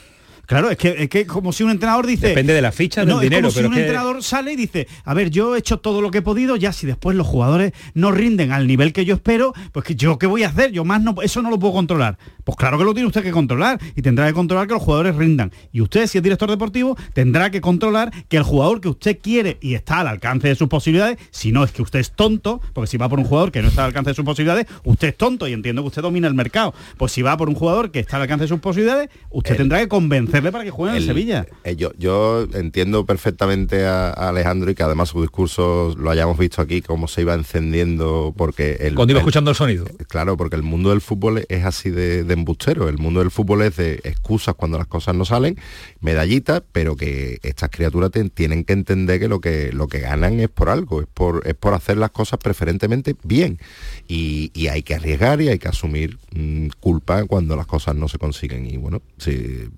[0.46, 2.28] Claro, es que, es que como si un entrenador dice...
[2.28, 3.48] Depende de la ficha, del dinero.
[3.48, 6.12] Es como si un entrenador sale y dice, a ver, yo he hecho todo lo
[6.12, 9.54] que he podido, ya si después los jugadores no rinden al nivel que yo espero,
[9.72, 12.18] pues que yo qué voy a hacer, yo más no, eso no lo puedo controlar.
[12.44, 15.16] Pues claro que lo tiene usted que controlar y tendrá que controlar que los jugadores
[15.16, 15.52] rindan.
[15.72, 19.58] Y usted, si es director deportivo, tendrá que controlar que el jugador que usted quiere
[19.62, 22.88] y está al alcance de sus posibilidades, si no es que usted es tonto, porque
[22.88, 25.18] si va por un jugador que no está al alcance de sus posibilidades, usted es
[25.18, 26.74] tonto y entiendo que usted domina el mercado.
[26.98, 29.80] Pues si va por un jugador que está al alcance de sus posibilidades, usted tendrá
[29.80, 29.88] que
[30.32, 31.46] convencerle para que juegue en Sevilla.
[31.64, 36.62] Eh, yo, yo entiendo perfectamente a, Alejandro y que además su discurso lo hayamos visto
[36.62, 38.78] aquí, cómo se iba encendiendo porque...
[38.80, 39.86] El, Cuando iba escuchando el sonido.
[40.08, 42.90] Claro, porque el mundo del fútbol es así de embustero.
[42.90, 45.58] El mundo del fútbol es de excusas cuando las cosas no salen,
[46.00, 50.50] medallitas, pero que estas criaturas tienen que entender que lo que lo que ganan es
[50.50, 53.60] por algo, es por, es por hacer las cosas preferentemente bien.
[54.08, 58.18] Y, hay que arriesgar y hay que asumir mm, culpa cuando las cosas no se
[58.18, 58.66] consiguen.
[58.66, 59.02] Y bueno,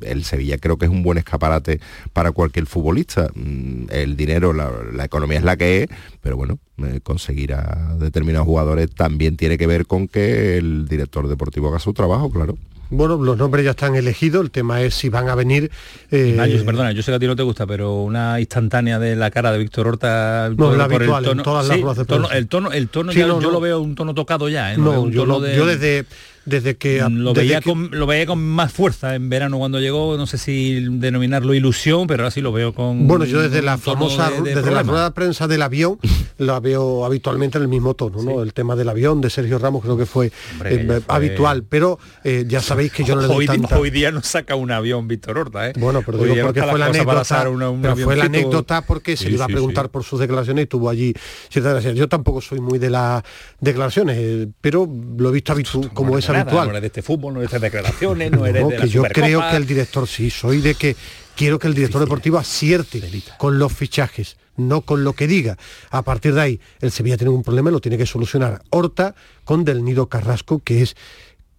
[0.01, 1.80] el Sevilla creo que es un buen escaparate
[2.14, 3.30] para cualquier futbolista.
[3.34, 5.89] Mm, el dinero, la, economía es la que es,
[6.22, 11.28] pero bueno, eh, conseguir a determinados jugadores también tiene que ver con que el director
[11.28, 12.58] deportivo haga su trabajo, claro.
[12.89, 15.72] Bueno, los nombres ya están elegidos, el tema es si van a venir...
[16.12, 16.64] Eh...
[16.64, 19.52] perdona, yo sé que a ti no te gusta, pero una instantánea de la cara
[19.52, 20.52] de Víctor Horta...
[20.56, 23.82] No, la habitual, en todas las el tono, el tono, el tono yo lo veo
[23.82, 24.78] un tono tocado ya, ¿eh?
[24.78, 26.06] No, yo, yo desde
[26.46, 30.28] desde que lo veía con lo veía con más fuerza en verano cuando llegó no
[30.28, 34.32] sé si denominarlo ilusión pero ahora sí lo veo con bueno yo desde la famosa
[34.44, 36.00] desde la rueda de prensa del avión
[36.38, 39.84] la veo habitualmente en el mismo tono no el tema del avión de Sergio Ramos
[39.84, 40.32] creo que fue
[40.66, 41.64] eh, habitual.
[41.64, 43.80] Pero eh, ya sabéis que yo no le doy hoy, tanta...
[43.80, 45.74] hoy día no saca un avión Víctor Horta ¿eh?
[45.78, 47.44] bueno pero digo porque fue la anécdota
[47.82, 50.89] pero fue la anécdota porque se le iba a preguntar por sus declaraciones y tuvo
[50.89, 51.14] allí
[51.50, 52.00] ciertas declaraciones.
[52.00, 53.24] Yo tampoco soy muy de las
[53.60, 54.88] declaraciones eh, pero
[55.18, 56.66] lo he visto habitual como es habitual.
[56.68, 59.42] No eres de este fútbol, no eres de declaraciones, no eres de que Yo creo
[59.50, 60.96] que el director sí, soy de que
[61.36, 63.02] quiero que el director deportivo acierte
[63.38, 65.58] con los fichajes, no con lo que diga.
[65.90, 69.64] A partir de ahí, el Sevilla tiene un problema, lo tiene que solucionar Horta con
[69.64, 70.96] Del Nido Carrasco, que es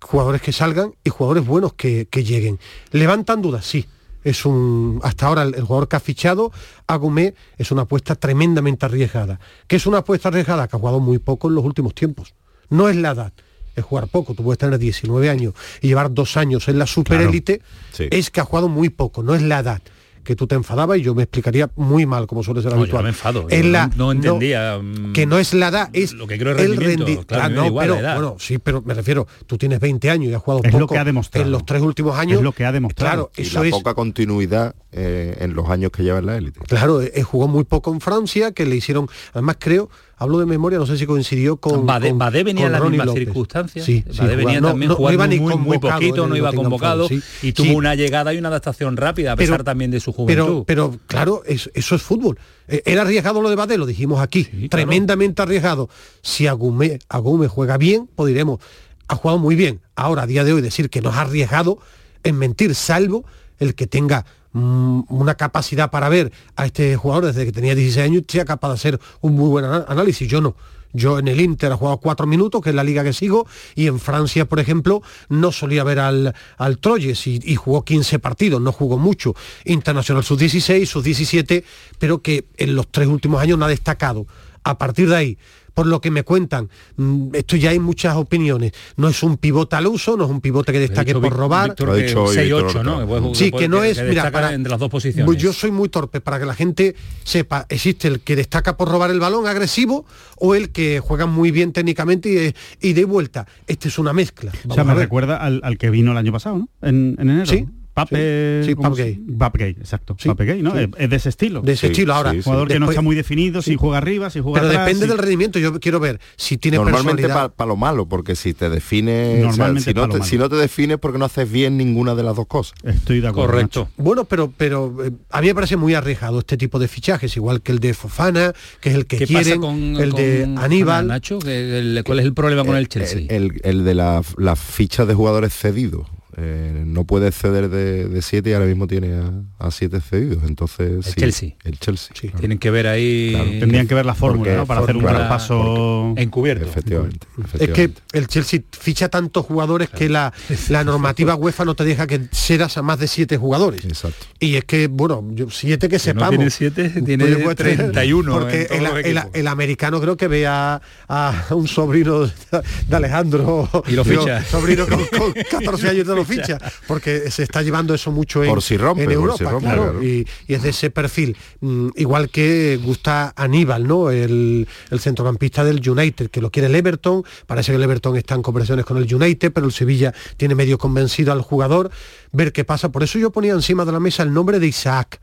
[0.00, 2.58] jugadores que salgan y jugadores buenos que, lleguen.
[2.92, 3.64] ¿Levantan dudas?
[3.64, 3.86] Sí.
[4.22, 6.50] Es un, hasta ahora el, jugador que ha fichado,
[6.86, 9.38] Agumé, es una apuesta tremendamente arriesgada.
[9.66, 10.66] ¿Qué es una apuesta arriesgada?
[10.66, 12.34] Que ha jugado muy poco en los últimos tiempos.
[12.70, 13.32] No es la edad,
[13.74, 14.34] es jugar poco.
[14.34, 17.62] Tú puedes tener 19 años y llevar dos años en la superélite,
[17.98, 19.82] es que ha jugado muy poco, no es la edad
[20.24, 23.00] que tú te enfadabas y yo me explicaría muy mal como suele ser no, habitual.
[23.00, 26.38] Yo me enfado, la, no, entendía mm, que no es la edad, es lo que
[26.38, 27.26] creo es el rendimiento.
[27.26, 30.62] Claro, no, pero, bueno, sí, pero me refiero, tú tienes 20 años y has jugado
[30.64, 31.44] es poco lo que ha demostrado.
[31.44, 32.38] en los tres últimos años.
[32.38, 33.30] Es lo que ha demostrado.
[33.30, 36.36] Claro, y eso la es poca continuidad eh, en los años que lleva en la
[36.36, 36.60] élite.
[36.60, 40.78] Claro, eh, jugó muy poco en Francia, que le hicieron, además creo, hablo de memoria,
[40.78, 43.24] no sé si coincidió con Badé, con, Badé venía con en las mismas López.
[43.24, 43.84] circunstancias.
[43.84, 46.52] Sí, Badé sí, venía no, también no, jugando no iba ni muy, poquito, no iba
[46.52, 47.20] convocado sí.
[47.42, 50.64] y tuvo una llegada y una adaptación rápida a Pero- pesar también de su juventud.
[50.66, 52.38] Pero, pero claro, es- eso es fútbol.
[52.68, 54.44] Eh, Era arriesgado lo de Badé, lo dijimos aquí.
[54.70, 55.88] Tremendamente arriesgado.
[56.22, 58.60] Si Agume, Agume juega bien, diremos,
[59.08, 59.80] ha jugado muy bien.
[59.96, 61.78] Ahora, a día de hoy, decir que no es arriesgado
[62.22, 63.24] es mentir, salvo
[63.58, 64.24] el que tenga
[64.54, 68.74] una capacidad para ver a este jugador desde que tenía 16 años sea capaz de
[68.74, 70.28] hacer un muy buen análisis.
[70.28, 70.54] Yo no.
[70.94, 73.88] Yo en el Inter he jugado cuatro minutos, que es la liga que sigo, y
[73.88, 78.60] en Francia, por ejemplo, no solía ver al, al Troyes y, y jugó 15 partidos,
[78.60, 79.34] no jugó mucho.
[79.64, 81.64] Internacional sus 16, sus 17,
[81.98, 84.26] pero que en los tres últimos años no ha destacado.
[84.62, 85.38] A partir de ahí,
[85.74, 88.72] por lo que me cuentan, mm, esto ya hay muchas opiniones.
[88.96, 91.70] No es un pivote al uso, no es un pivote que destaque dicho por robar.
[91.70, 93.00] Víctor que 6-8, ¿no?
[93.00, 95.26] Que puede- Sí, puede- que no es, que mira, para, entre las dos posiciones.
[95.36, 96.94] Yo soy muy torpe para que la gente
[97.24, 100.06] sepa, existe el que destaca por robar el balón agresivo
[100.36, 103.46] o el que juega muy bien técnicamente y, de- y de vuelta.
[103.66, 104.52] Este es una mezcla.
[104.68, 106.68] O sea, me recuerda al, al que vino el año pasado, ¿no?
[106.82, 107.46] En, en enero.
[107.46, 109.20] Sí, Pape, sí, sí, ¿cómo Pape.
[109.38, 110.16] Pape Gay, exacto.
[110.18, 110.72] Sí, Pape Gay, ¿no?
[110.72, 110.90] sí.
[110.98, 111.62] Es, de ese estilo.
[111.62, 112.12] De ese estilo.
[112.12, 114.86] Ahora, jugador que no está muy definido, si juega arriba, si juega Pero atrás.
[114.86, 115.58] depende si- del rendimiento.
[115.60, 119.46] Yo quiero ver si tiene Normalmente para lo malo, porque si te define, o sea,
[119.46, 120.24] Normalmente si, no lo te, malo.
[120.24, 122.74] si no te defines porque no haces bien ninguna de las dos cosas.
[122.82, 123.52] Estoy de acuerdo.
[123.52, 123.88] Correcto.
[123.96, 127.62] Bueno, pero, pero eh, a mí me parece muy arriesgado este tipo de fichajes, igual
[127.62, 131.06] que el de Fofana, que es el que ¿Qué quieren, con, el de Aníbal.
[131.06, 131.38] Nacho?
[131.38, 133.22] ¿Qué- el- ¿Cuál es el problema con el Chelsea?
[133.28, 136.08] El, el de la- las fichas de jugadores cedidos.
[136.36, 139.14] Eh, no puede ceder de 7 y ahora mismo tiene
[139.58, 140.42] a 7 cedidos.
[140.46, 141.50] Entonces, sí, Chelsea.
[141.64, 142.12] El Chelsea.
[142.20, 142.38] claro.
[142.38, 143.50] Tienen que ver ahí Claro.
[143.60, 144.66] Tendrían que ver la fórmula, ¿no?
[144.66, 146.66] Para hacer un claro, traspaso encubierto.
[146.66, 147.26] Efectivamente.
[147.38, 148.00] Es efectivamente.
[148.12, 150.32] que el Chelsea ficha tantos jugadores que la,
[150.68, 153.84] la normativa UEFA no te deja que cedas a más de siete jugadores.
[153.84, 154.26] Exacto.
[154.40, 156.30] Y es que, bueno, yo, siete que no sepamos.
[156.30, 160.28] tiene siete, tiene Pues puede tener- 31 Porque el, los el- el americano creo que
[160.28, 163.68] ve a, a un sobrino de Alejandro.
[163.86, 164.42] Y lo digo, ficha.
[164.44, 166.58] Sobrino con, con 14 años de ficha.
[166.86, 169.66] Porque se está llevando eso mucho en, Por si rompe, en por Europa, si rompe,
[169.66, 169.82] claro.
[169.82, 170.04] claro.
[170.04, 171.36] Y, y es de ese perfil.
[171.60, 174.10] Mm, igual que gusta Aníbal, ¿no?
[174.10, 177.24] El, el centrocampista del United, que lo quiere el Everton.
[177.46, 180.78] Parece que el Everton está en conversaciones con el United, pero el Sevilla tiene medio
[180.78, 181.90] convencido al jugador.
[182.32, 182.90] Ver qué pasa.
[182.90, 185.20] Por eso yo ponía encima de la mesa el nombre de Isaac.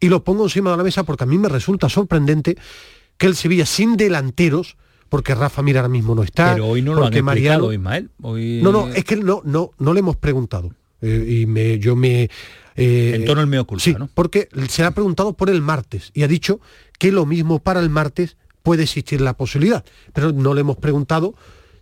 [0.00, 2.56] Y lo pongo encima de la mesa porque a mí me resulta sorprendente
[3.16, 4.76] que el Sevilla sin delanteros,
[5.08, 6.52] porque Rafa Mira ahora mismo no está.
[6.54, 8.10] Pero hoy no lo han explicado, Mariano- Ismael.
[8.22, 8.60] Hoy...
[8.62, 10.70] no, no, es que no, no, no le hemos preguntado.
[11.00, 12.28] Eh, y me, yo me...
[12.76, 14.08] eh, En tono el meo culpa, sí, ¿no?
[14.12, 16.60] porque se le ha preguntado por el martes y ha dicho
[16.98, 19.84] que lo mismo para el martes puede existir la posibilidad.
[20.12, 21.34] Pero no le hemos preguntado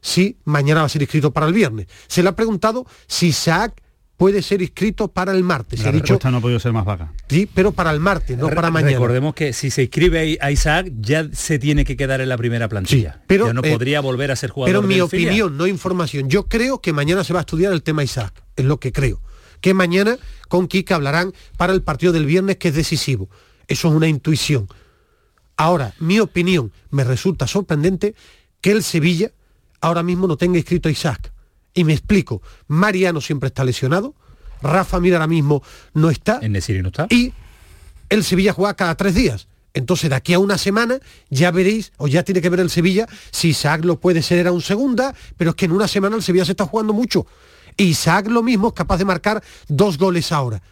[0.02, 1.86] si mañana va a ser inscrito para el viernes.
[2.06, 3.82] Se le ha preguntado si Isaac
[4.16, 5.80] puede ser inscrito para el martes.
[5.82, 7.12] La ha dicho, respuesta no ha podido ser más vaga.
[7.28, 8.92] sí, pero para el martes, no Re- para mañana.
[8.92, 12.68] Recordemos que si se inscribe a Isaac ya se tiene que quedar en la primera
[12.68, 13.12] plantilla.
[13.14, 16.30] Sí, pero, ya no eh, podría volver a ser jugador Pero mi opinión, no información.
[16.30, 19.20] Yo creo que mañana se va a estudiar el tema Isaac, es lo que creo.
[19.60, 20.16] Que mañana
[20.48, 23.28] con Kika hablarán para el partido del viernes que es decisivo.
[23.68, 24.68] Eso es una intuición.
[25.56, 28.14] Ahora, mi opinión, me resulta sorprendente
[28.60, 29.30] que el Sevilla
[29.80, 31.32] ahora mismo no tenga inscrito a Isaac.
[31.76, 34.14] Y me explico, Mariano siempre está lesionado,
[34.62, 35.62] Rafa Mira ahora mismo
[35.92, 36.40] no está.
[36.42, 37.06] En Nesiri no está.
[37.10, 37.34] Y
[38.08, 39.46] el Sevilla juega cada tres días.
[39.74, 40.98] Entonces, de aquí a una semana
[41.28, 44.52] ya veréis, o ya tiene que ver el Sevilla, si Isaac lo puede ser a
[44.52, 47.26] un segunda, pero es que en una semana el Sevilla se está jugando mucho.
[47.76, 50.62] Y Isaac lo mismo es capaz de marcar dos goles ahora.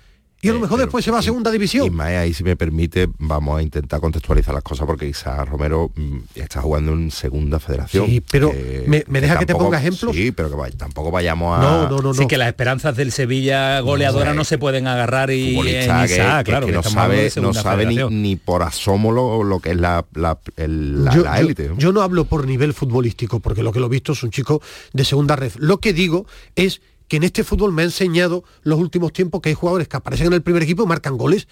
[0.44, 1.86] Y a lo Eh, mejor pero- después se va a segunda división.
[1.86, 6.18] Ismael, ahí si me permite, vamos a intentar contextualizar las cosas porque Isaac Romero mm,
[6.34, 8.06] está jugando en segunda federación.
[8.06, 8.52] Sí, pero
[8.86, 10.14] ¿me- me deja que te tampoco- ponga ejemplos?
[10.14, 11.62] Sí, pero que tampoco vayamos a...
[11.62, 12.28] No, no, no, Sí no.
[12.28, 14.50] que las esperanzas del Sevilla goleadora No, no, sí.
[14.50, 17.30] se pueden agarrar y en futbolista que, Isaac, que- claro, que que no sabe, no
[17.30, 21.36] segunda sabe ni, por asomo lo, lo que es la, la, el- la- yo, la
[21.40, 21.68] yo- élite.
[21.70, 21.78] ¿no?
[21.78, 24.60] yo no hablo por nivel futbolístico, porque lo que lo he visto es un chico
[24.92, 25.52] de segunda red.
[25.56, 29.50] Lo que digo es que en este fútbol me ha enseñado los últimos tiempos que
[29.50, 31.48] hay jugadores que aparecen en el primer equipo y marcan goles.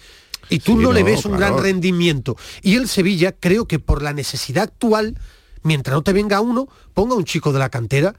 [0.49, 2.35] Y tú Sí, no, le ves un gran rendimiento.
[2.61, 5.17] Y el Sevilla, creo que por la necesidad actual,
[5.61, 8.15] mientras no te venga uno, ponga un chico de la cantera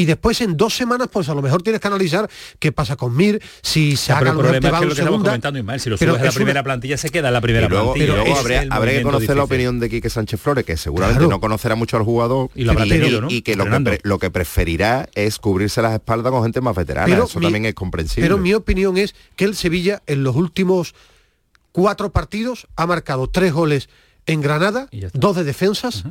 [0.00, 2.28] y después en dos semanas pues a lo mejor tienes que analizar
[2.58, 5.98] qué pasa con Mir, si se es que lo que estamos comentando Ismael, si lo
[5.98, 8.04] subes a la primera plantilla se queda en la primera y luego, plantilla.
[8.04, 11.38] Y luego habría, habría que conocer la opinión de Quique Sánchez Flores, que seguramente no
[11.38, 13.30] conocerá mucho al jugador y, lo habrá tenido, ¿no?
[13.30, 17.14] y que lo, que lo, que preferirá es cubrirse las espaldas con gente más veterana.
[17.14, 18.26] Eso también es comprensible.
[18.26, 20.94] Pero mi opinión es que el Sevilla en los últimos
[21.72, 23.90] cuatro partidos ha marcado tres goles
[24.24, 26.04] en Granada, dos de defensas.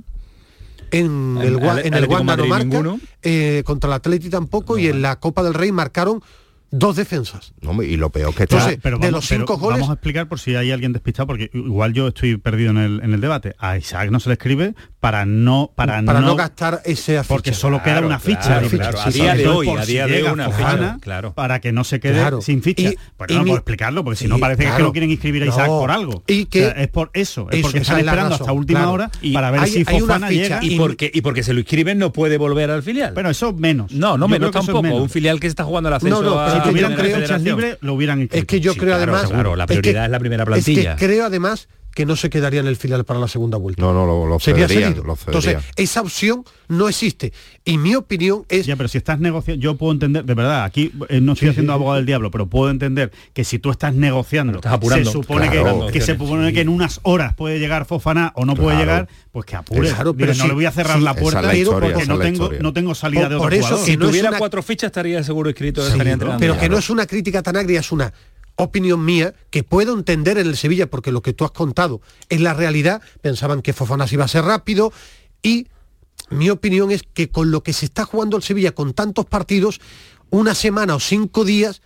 [0.91, 2.84] En el, en el Wanda no marca,
[3.21, 6.21] eh, contra el Atleti tampoco y en la Copa del Rey marcaron
[6.71, 7.53] dos defensas.
[7.61, 8.57] No, y lo peor que está...
[8.57, 9.80] Entonces, pero de los cinco goles...
[9.80, 13.01] Vamos a explicar por si hay alguien despistado, porque igual yo estoy perdido en el,
[13.03, 13.55] en el debate.
[13.57, 15.72] A Isaac no se le escribe para no...
[15.76, 17.24] Para, para no, gastar ese ficha.
[17.28, 18.62] Porque solo queda una ficha.
[18.70, 20.97] Claro, a día de hoy, a día de hoy una ficha.
[21.00, 21.34] Claro.
[21.34, 22.91] Para que no se quede sin ficha.
[23.18, 25.91] pues no, por explicarlo, porque si no parece que no quieren inscribir a Isaac por
[25.91, 26.24] algo.
[26.28, 29.86] Y que es por eso, es porque están esperando hasta última hora para ver si
[29.86, 30.60] Fofana llega.
[30.62, 33.14] Y porque, y porque se lo inscriben no puede volver al filial.
[33.14, 33.91] Pero eso menos.
[33.91, 34.80] No, no menos tampoco.
[34.80, 38.76] Un filial que está jugando el ascenso no, no, libre lo hubieran Es que yo
[38.76, 39.28] creo además...
[39.30, 40.95] Claro, la prioridad es, la primera plantilla.
[40.95, 43.81] Creo además que no se quedaría en el final para la segunda vuelta.
[43.81, 47.33] No, no, lo, lo Sería cederían, lo Entonces, esa opción no existe.
[47.65, 48.65] Y mi opinión es...
[48.65, 51.73] Ya, pero si estás negociando, yo puedo entender, de verdad, aquí eh, no estoy haciendo
[51.73, 55.49] abogado del diablo, pero puedo entender que si tú estás negociando, estás apurando, se supone
[55.49, 59.07] que, que, se supone que en unas horas puede llegar Fofana o no puede llegar,
[59.31, 59.89] pues que apure.
[59.89, 63.29] Claro, pero no le voy a cerrar la puerta porque no tengo, no tengo salida
[63.29, 63.85] de otro por eso, jugador.
[63.85, 65.83] Si tuviera cuatro fichas estaría seguro escrito.
[66.39, 68.13] pero que no es una crítica tan agria, es una
[68.60, 72.41] opinión mía, que puedo entender en el Sevilla, porque lo que tú has contado es
[72.41, 74.91] la realidad, pensaban que Fofana iba a ser rápido,
[75.41, 75.68] y
[76.30, 79.80] mi opinión es que con lo que se está jugando el Sevilla, con tantos partidos,
[80.30, 81.82] una semana o cinco días,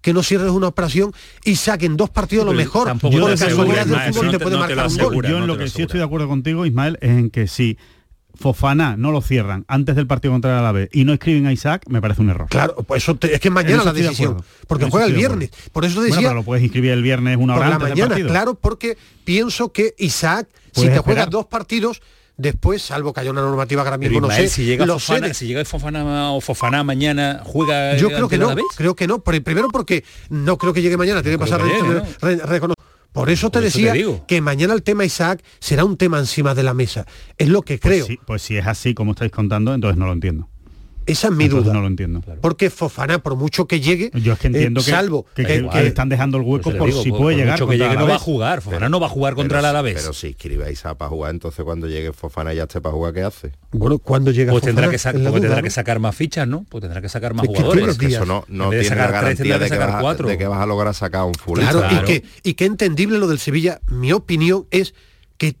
[0.00, 1.12] que no cierres una operación
[1.44, 4.96] y saquen dos partidos a lo mejor por casualidad del fútbol te puede marcar un
[4.96, 5.26] gol.
[5.26, 7.76] Yo en lo que sí estoy de acuerdo contigo, Ismael, es en que si
[8.38, 11.84] Fofana no lo cierran antes del partido contra el Alavés y no escriben a Isaac,
[11.88, 12.48] me parece un error.
[12.48, 15.50] Claro, pues eso es que mañana la decisión, porque juega el viernes.
[15.72, 18.00] Por eso decía, bueno, lo puedes inscribir el viernes una hora por antes la mañana,
[18.00, 18.28] del partido.
[18.28, 22.02] claro, porque pienso que Isaac, si te juegas dos partidos,
[22.36, 25.46] después, salvo que haya una normativa que ahora mismo no sé, si llega, Fofana, si
[25.46, 30.04] llega Fofana o Fofana mañana juega Yo creo que no, creo que no, primero porque
[30.28, 31.62] no creo que llegue mañana, tiene que pasar
[33.16, 33.94] por eso te decía
[34.28, 37.06] que mañana el tema Isaac será un tema encima de la mesa.
[37.38, 38.04] Es lo que creo.
[38.04, 40.50] Pues, pues si es así como estáis contando, entonces no lo entiendo.
[41.06, 41.72] Esa es mi duda.
[41.72, 42.22] No lo entiendo.
[42.40, 46.08] Porque Fofana, por mucho que llegue, yo es que entiendo eh, que, salvo que, están
[46.08, 47.52] dejando el hueco pues por si puede llegar.
[47.52, 48.60] Mucho que llegue no va a jugar.
[48.60, 49.94] Fofana no va a jugar contra pero, el Alavés.
[49.94, 53.22] Pero si escribáis a para jugar, entonces cuando llegue Fofana ya esté para jugar, ¿qué
[53.22, 53.52] hace?
[53.70, 56.66] Bueno, cuando llega pues Fofana, tendrá que, pues tendrá que sacar más fichas, ¿no?
[56.68, 57.96] Pues tendrá que sacar más jugadores.
[57.96, 60.66] Que eso no, no tiene la garantía de que, vas a, de que vas a
[60.66, 61.60] lograr sacar un full.
[61.60, 62.02] Claro, claro.
[62.02, 63.80] Y, que, y que entendible lo del Sevilla.
[63.88, 64.94] Mi opinión es
[65.38, 65.56] que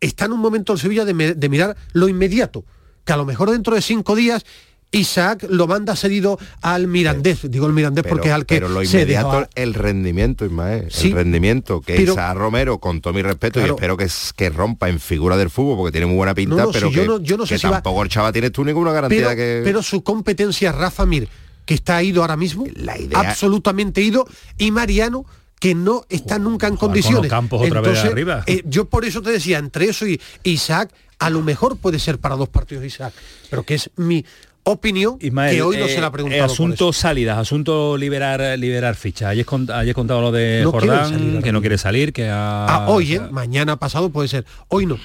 [0.00, 2.64] está en un momento el Sevilla de, de mirar lo inmediato.
[3.04, 4.44] Que a lo mejor dentro de cinco días
[4.92, 8.82] Isaac lo manda cedido al Mirandés, digo el Mirandés pero, porque al que pero lo
[8.82, 9.48] inmediato a...
[9.54, 13.74] el rendimiento Ismael sí, el rendimiento que pero, Isaac Romero con todo mi respeto claro,
[13.74, 16.64] y espero que, que rompa en figura del fútbol porque tiene muy buena pinta no,
[16.64, 18.02] no, pero si que, yo no, yo no sé que si tampoco va...
[18.02, 21.28] el chaval tienes tú ninguna garantía pero, que pero su competencia Rafa Mir
[21.64, 23.20] que está ido ahora mismo la idea...
[23.20, 24.26] absolutamente ido
[24.58, 25.24] y Mariano
[25.60, 27.30] que no está nunca en condiciones.
[27.30, 28.42] Campos otra Entonces, vez arriba.
[28.46, 30.90] Eh, yo por eso te decía, entre eso y Isaac,
[31.20, 33.12] a lo mejor puede ser para dos partidos Isaac,
[33.48, 34.24] pero que es mi
[34.64, 36.44] opinión Ismael, que hoy no eh, se la ha preguntado.
[36.44, 39.28] asunto salidas, asunto liberar liberar fichas.
[39.28, 42.66] Ayer, cont ayer contado lo de No Jordán, salir, que no quiere salir, que ha...
[42.66, 43.20] Ah, hoy, ¿eh?
[43.30, 44.44] mañana pasado puede ser.
[44.68, 44.98] Hoy no.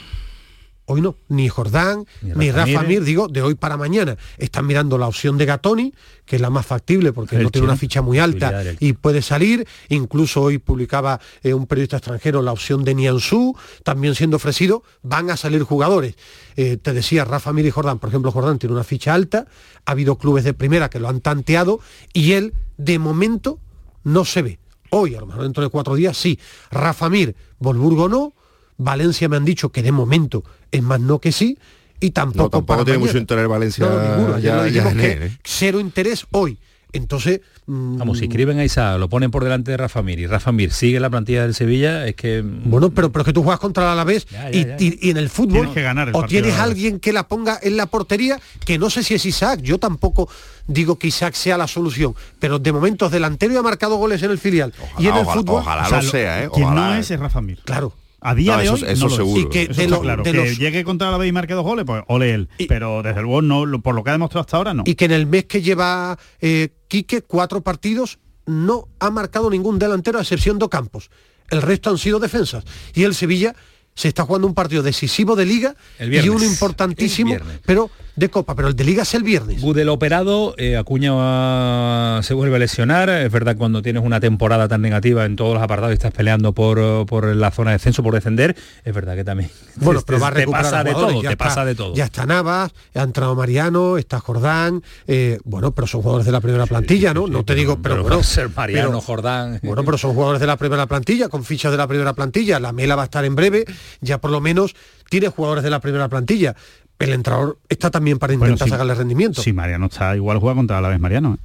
[0.87, 3.03] Hoy no, ni Jordán, Ni ni, Rafa Mir.
[3.03, 4.17] Digo, de hoy para mañana.
[4.37, 5.93] Están mirando la opción de Gatoni,
[6.25, 9.67] que es la más factible porque no tiene una ficha muy alta y puede salir.
[9.89, 15.31] Incluso hoy publicaba eh, un periodista extranjero la opción de Nianzú, también siendo ofrecido, van
[15.31, 16.15] a salir jugadores.
[16.55, 19.47] Eh, te decía Rafa Mir y Jordán, por ejemplo, Jordán tiene una ficha alta,
[19.85, 21.79] ha habido clubes de primera que lo han tanteado
[22.13, 23.59] y él, de momento,
[24.03, 24.59] no se ve.
[24.91, 26.39] Hoy, a lo mejor dentro de cuatro días, sí.
[26.69, 28.33] Rafa Mir, Volburgo no,
[28.77, 31.57] Valencia me han dicho que de momento es más no que sí,
[31.99, 33.11] y tampoco, no, tampoco para tiene mañana.
[33.13, 34.39] mucho interés Valencia No, ninguno.
[34.39, 35.37] Ya, dijimos ya, que ¿eh?
[35.43, 36.57] cero interés hoy.
[36.91, 40.27] Entonces, mm, Vamos, si escriben a Isaac, lo ponen por delante de Rafa Mir y
[40.27, 42.41] Rafa Mir sigue la plantilla del Sevilla, es que...
[42.41, 44.85] mm, bueno, pero, pero es que tú juegas contra el Alavés Ya, y, ya, ya.
[44.85, 47.59] y- y en el fútbol Tienes que ganar el o tienes alguien que la ponga
[47.61, 50.29] en la portería, que no sé si es Isaac, yo tampoco
[50.67, 54.23] digo que Isaac sea la solución, pero de momento es delantero y ha marcado goles
[54.23, 54.73] en el filial.
[54.97, 56.49] y en el ojalá, fútbol, ojalá O sea, lo sea, ¿eh?
[56.53, 56.99] Quien Ojalá, no ¿eh?
[56.99, 57.59] es es Rafa Mir.
[57.65, 57.93] claro.
[58.27, 59.15] A día No, de eso- hoy eso no lo es.
[59.17, 59.41] seguro.
[59.41, 60.23] Y que Eso de está lo- claro.
[60.23, 62.49] de que los- llegue contra la B y marque dos goles, pues ole él.
[62.57, 64.83] Y- pero desde luego no, lo- por lo que ha demostrado hasta ahora no.
[64.85, 68.17] y que en el mes que lleva eh, Quique, cuatro partidos,
[68.47, 71.09] no ha marcado ningún delantero a excepción de Campos.
[71.49, 72.63] El resto han sido defensas.
[72.95, 73.55] Y el Sevilla
[73.95, 78.69] se está jugando un partido decisivo de liga y uno importantísimo, pero de Copa, pero
[78.69, 79.61] el de Liga es el viernes.
[79.61, 84.81] Gudel operado, eh, Acuña se vuelve a lesionar, es verdad cuando tienes una temporada tan
[84.81, 88.13] negativa en todos los apartados y estás peleando por, por la zona de descenso, por
[88.13, 91.65] descender, es verdad que también bueno, pero va a te pasa de todo, te pasa
[91.65, 91.93] de todo.
[91.93, 96.39] Ya está Navas, ha entrado Mariano, está Jordán, eh, bueno, pero son jugadores de la
[96.39, 97.27] primera plantilla, ¿no?
[97.27, 99.59] no te digo, pero, bueno, ser Mariano, Jordán.
[99.61, 102.71] Bueno, pero son jugadores de la primera plantilla, con fichas de la primera plantilla, la
[102.71, 103.65] Mela va a estar en breve,
[104.01, 104.75] ya por lo menos
[105.09, 106.55] tiene jugadores de la primera plantilla
[106.99, 109.41] el entrenador está también para intentar sacarle rendimiento.
[109.41, 111.35] Si Mariano está igual juega contra la vez Mariano.
[111.35, 111.43] ¿eh?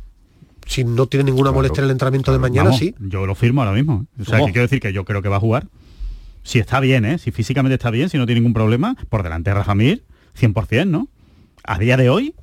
[0.67, 2.95] Si no tiene ninguna molestia en el entrenamiento de mañana, sí.
[3.01, 4.07] Yo lo firmo ahora mismo.
[4.19, 4.23] ¿eh?
[4.23, 5.67] O sea, quiero decir que yo creo que va a jugar.
[6.43, 7.19] Si está bien, ¿eh?
[7.19, 10.05] si físicamente está bien, si no tiene ningún problema, por delante de Rafa Mir,
[10.41, 11.09] 100%, ¿no?
[11.65, 12.35] A día de hoy.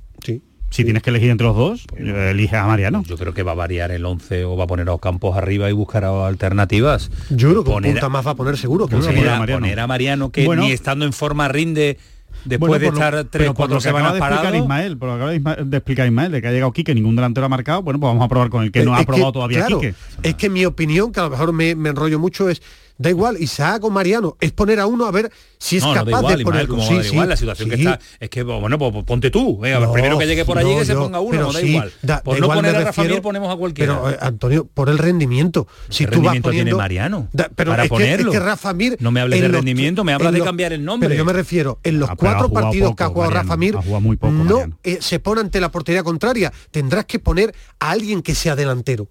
[0.70, 3.04] Si tienes que elegir entre los dos, elige a Mariano.
[3.04, 5.38] Yo creo que va a variar el 11 o va a poner a los campos
[5.38, 7.10] arriba y buscar alternativas.
[7.30, 9.62] Yo creo que poner, más va a poner seguro que poner, a Mariano.
[9.62, 11.98] poner a Mariano que ni estando en forma rinde
[12.46, 14.56] después de estar tres, cuatro semanas parado.
[14.56, 17.46] Ismael, por lo que acaba de explicar Ismael, de que ha llegado Quique, ningún delantero
[17.46, 19.96] ha marcado, bueno, pues vamos a probar con el que no ha probado todavía Quique.
[20.24, 22.62] Es que mi opinión, que a lo mejor me, me enrollo mucho, es
[22.98, 26.44] da igual, Isaac o Mariano, es poner a uno a ver si es capaz de
[26.44, 29.58] poner como sí, igual, la situación que está es que bueno, pues, pues ponte tú,
[29.58, 31.92] venga, primero que llegue por allí que se ponga uno, no da igual.
[32.24, 34.00] por no poner a Rafa Mir ponemos a cualquiera.
[34.02, 37.90] Pero eh, Antonio, por el rendimiento, si tú vas poniendo tiene Mariano pero para es
[37.90, 38.32] ponerlo.
[38.32, 40.84] Que, es que Rafa Mir no me hables de rendimiento, me hablas de cambiar el
[40.84, 41.10] nombre.
[41.10, 44.78] Pero yo me refiero, en los ah, cuatro partidos que ha jugado Rafa Mir, no
[44.84, 49.08] eh, se pone ante la portería contraria, tendrás que poner a alguien que sea delantero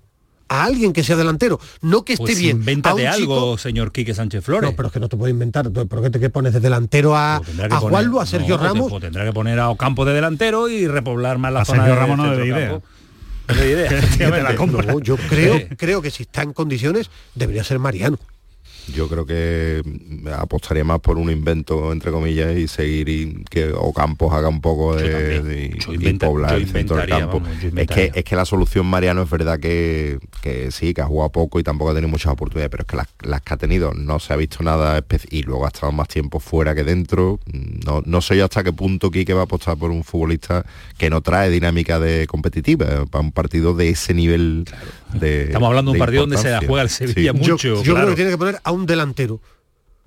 [0.49, 2.59] a alguien que sea delantero, no que esté pues bien.
[2.59, 4.71] Inventa de algo, señor Quique Sánchez Flores.
[4.71, 5.71] No, pero es que no te puedo inventar.
[5.71, 8.91] ¿Por qué te pones de delantero a, a Juanlu, a Sergio Ramos?
[8.91, 12.01] Pues tendrá que poner a Ocampo de delantero y repoblar más la a zona Sergio
[12.01, 12.81] Ramos no de idea.
[13.55, 14.57] idea.
[15.03, 18.19] yo creo, creo que si está en condiciones debería ser Mariano.
[18.95, 19.83] Yo creo que
[20.37, 24.97] apostaría más por un invento, entre comillas, y seguir y que Ocampos haga un poco
[24.97, 25.77] de,
[26.21, 27.43] poblar el centro del campo.
[27.77, 31.31] es, que, es que la solución, Mariano, es verdad que, que, sí, que ha jugado
[31.31, 34.19] poco y tampoco ha tenido muchas oportunidades, pero es que las, que ha tenido no
[34.19, 37.41] se ha visto nada y luego ha estado más tiempo fuera que dentro.
[37.85, 40.65] No, no sé yo hasta qué punto Quique va a apostar por un futbolista
[40.97, 44.65] que no trae dinámica de competitiva para un partido de ese nivel
[45.23, 47.57] Estamos hablando de un partido donde se la juega el Sevilla mucho.
[47.57, 49.41] Yo, creo que tiene que poner a un delantero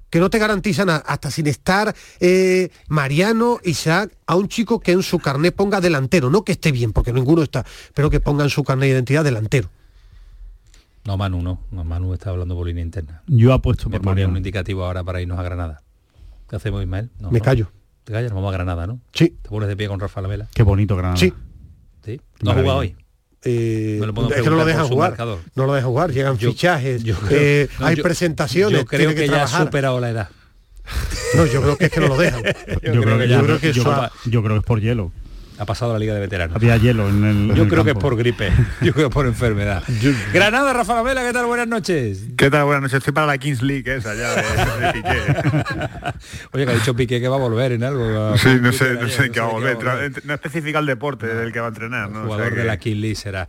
[0.10, 5.04] que no te garantizan hasta sin estar eh, Mariano, Isaac, a un chico que en
[5.04, 8.50] su carnet ponga delantero, no que esté bien, porque ninguno está, pero que ponga en
[8.50, 9.70] su carnet de identidad delantero.
[11.06, 11.60] No, Manu, no.
[11.72, 13.24] Manu está hablando por línea interna.
[13.28, 14.32] Yo apuesto por Mariano.
[14.32, 15.82] un indicativo ahora para irnos a Granada.
[16.50, 17.10] ¿Qué hacemos, Ismael?
[17.32, 17.72] Me callo.
[18.04, 19.00] Te callas, nos vamos a Granada, ¿no?
[19.14, 19.38] Sí.
[19.42, 20.48] Te pones de pie con Rafa Lavela.
[20.54, 21.18] Qué bonito Granada.
[21.18, 21.34] Sí.
[22.04, 22.20] ¿Sí?
[22.42, 22.96] ¿No ha jugado hoy?
[23.46, 25.18] Eh, es que no lo dejan jugar
[25.56, 30.00] no lo dejan jugar llegan fichajes eh, hay presentaciones yo creo que, ya ha superado
[30.02, 30.30] la edad.
[31.36, 32.44] No yo creo que es que no lo dejan.
[32.84, 35.12] Yo, creo, que, yo creo que yo creo que es por hielo
[35.60, 36.56] ha pasado la Liga de Veteranos.
[36.56, 37.54] Había hielo en el.
[37.54, 38.50] Yo creo que es por gripe.
[38.82, 39.84] Yo creo que por enfermedad.
[40.34, 41.48] Granada, Rafa Gamela, ¿qué tal?
[41.48, 42.28] Buenas noches.
[42.38, 42.64] ¿Qué tal?
[42.64, 43.00] Buenas noches.
[43.00, 45.10] Estoy para la Kings League esa ya de, Piqué.
[46.54, 48.38] Oye, que ha dicho Piqué que va a volver en algo.
[48.38, 49.78] Sí, no sé, no sé, qué va a volver.
[50.24, 52.10] No especifica el deporte del que va a entrenar.
[52.10, 52.24] ¿no?
[52.24, 53.46] Jugador de la Kings League será.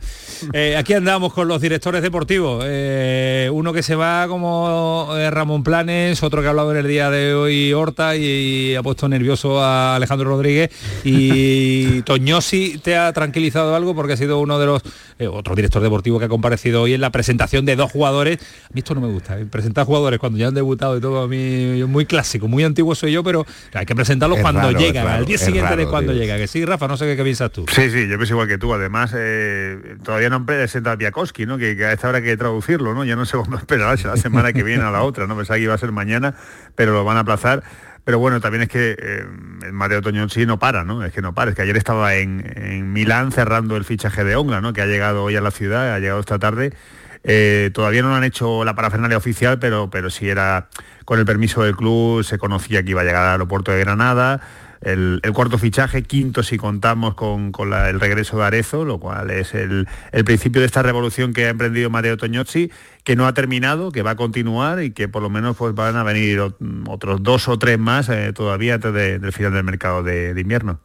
[0.51, 2.65] Eh, aquí andamos con los directores deportivos.
[2.67, 6.87] Eh, uno que se va como eh, Ramón Planes, otro que ha hablado en el
[6.89, 8.25] día de hoy Horta y,
[8.71, 10.71] y ha puesto nervioso a Alejandro Rodríguez
[11.05, 14.81] y Toñosi te ha tranquilizado algo porque ha sido uno de los
[15.19, 18.39] eh, otro director deportivo que ha comparecido hoy en la presentación de dos jugadores.
[18.39, 19.45] A mí esto no me gusta, ¿eh?
[19.45, 23.11] presentar jugadores cuando ya han debutado y todo a mí muy clásico, muy antiguo soy
[23.11, 26.37] yo, pero hay que presentarlos cuando llegan, al día siguiente de cuando llega.
[26.37, 27.65] Que sí, Rafa, no sé qué, piensas tú.
[27.69, 28.73] Sí, sí, yo pienso igual que tú.
[28.73, 31.57] Además, eh, todavía no presenta a Piakowski, ¿no?
[31.57, 33.03] Que, a esta hora hay que traducirlo, ¿no?
[33.03, 35.35] Ya no sé cuándo esperar la semana que viene a la otra, ¿no?
[35.35, 36.35] Pensaba que iba a ser mañana,
[36.75, 37.63] pero lo van a aplazar.
[38.03, 39.25] Pero bueno, también es que eh,
[39.63, 41.03] el Mateo Toñón sí no para, ¿no?
[41.03, 41.51] Es que no para.
[41.51, 44.73] Es que ayer estaba en, Milán cerrando el fichaje de Ongla, ¿no?
[44.73, 46.73] Que ha llegado hoy a la ciudad, ha llegado esta tarde.
[47.23, 50.69] Eh, todavía no han hecho la parafernalia oficial, pero, pero sí era
[51.05, 54.41] con el permiso del club, se conocía que iba a llegar al aeropuerto de Granada.
[54.81, 57.51] El, cuarto fichaje, quinto si contamos con,
[57.87, 61.49] el regreso de Arezo, lo cual es el, el, principio de esta revolución que ha
[61.49, 62.71] emprendido Mateo Toñozzi
[63.03, 65.95] que no ha terminado, que va a continuar y que por lo menos pues van
[65.95, 66.39] a venir
[66.87, 70.79] otros dos o tres más eh, todavía antes del final del mercado de, invierno.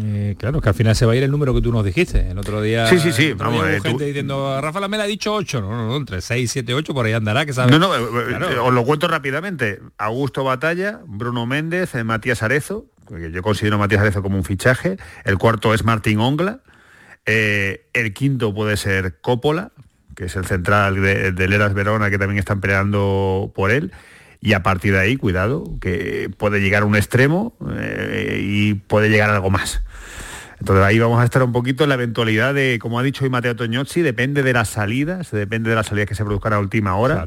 [0.00, 2.30] Eh, claro, que al final se va a ir el número que tú nos dijiste.
[2.30, 3.32] El otro día, sí, sí, sí.
[3.32, 6.74] Vamos, eh, gente diciendo, Rafa Lamela ha dicho 8, no, no, no, entre 6, 7,
[6.74, 7.70] 8, por ahí andará, que sabe.
[7.70, 9.80] No, no, os lo cuento rápidamente.
[9.96, 14.96] Augusto Batalla, Bruno Méndez, Matías Arezo, yo considero a Matías Arezo como un fichaje.
[15.24, 16.60] El cuarto es Martín Ongla.
[17.24, 19.72] el quinto puede ser Coppola,
[20.14, 23.92] que es el central de, Leras Verona, que también están peleando por él.
[24.40, 29.08] y a partir de ahí, cuidado, que puede llegar a un extremo eh, y puede
[29.08, 29.82] llegar algo más.
[30.58, 33.30] Entonces ahí vamos a estar un poquito en la eventualidad de, como ha dicho hoy
[33.30, 36.94] Mateo Toñozzi, depende de las salidas, depende de las salidas que se produzcan a última
[36.96, 37.26] hora.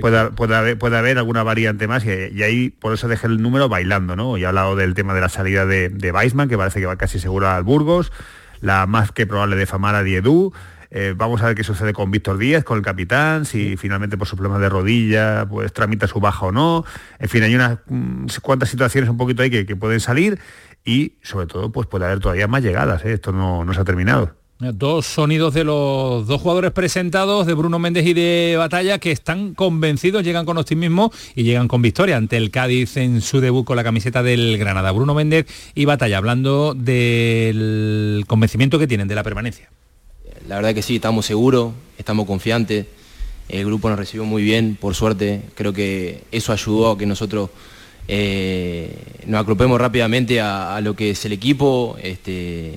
[0.00, 4.16] Puede, haber, puede, haber, alguna variante más y, ahí por eso dejé el número bailando,
[4.16, 4.36] ¿no?
[4.36, 6.96] Y he hablado del tema de la salida de, de Weissman, que parece que va
[6.96, 8.12] casi seguro al Burgos,
[8.60, 10.52] la más que probable de Famara Diedu,
[10.90, 14.26] eh, vamos a ver qué sucede con Víctor Díaz, con el capitán, si finalmente por
[14.26, 16.84] su problema de rodilla pues tramita su baja o no.
[17.18, 20.38] En fin, hay unas mm, cuantas situaciones un poquito ahí que, pueden salir
[20.84, 23.04] y sobre todo pues puede haber todavía más llegadas.
[23.04, 23.12] ¿eh?
[23.12, 24.34] Esto no, no se ha terminado.
[24.58, 29.52] Dos sonidos de los dos jugadores presentados, de Bruno Méndez y de Batalla, que están
[29.52, 33.76] convencidos, llegan con optimismo y llegan con victoria ante el Cádiz en su debut con
[33.76, 34.92] la camiseta del Granada.
[34.92, 39.68] Bruno Méndez y Batalla, hablando del convencimiento que tienen de la permanencia.
[40.48, 42.86] La verdad que sí, estamos seguros, estamos confiantes.
[43.50, 45.42] El grupo nos recibió muy bien, por suerte.
[45.54, 47.50] Creo que eso ayudó a que nosotros
[48.08, 48.96] eh,
[49.26, 52.76] nos acropemos rápidamente a, lo que es el equipo, este,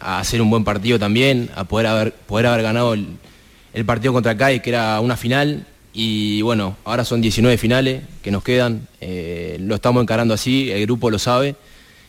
[0.00, 4.36] a hacer un buen partido también, a poder haber, poder haber ganado el, partido contra
[4.36, 5.66] CAI, que era una final.
[5.92, 8.86] Y bueno, ahora son 19 finales que nos quedan.
[9.00, 11.56] Eh, lo estamos encarando así, el grupo lo sabe.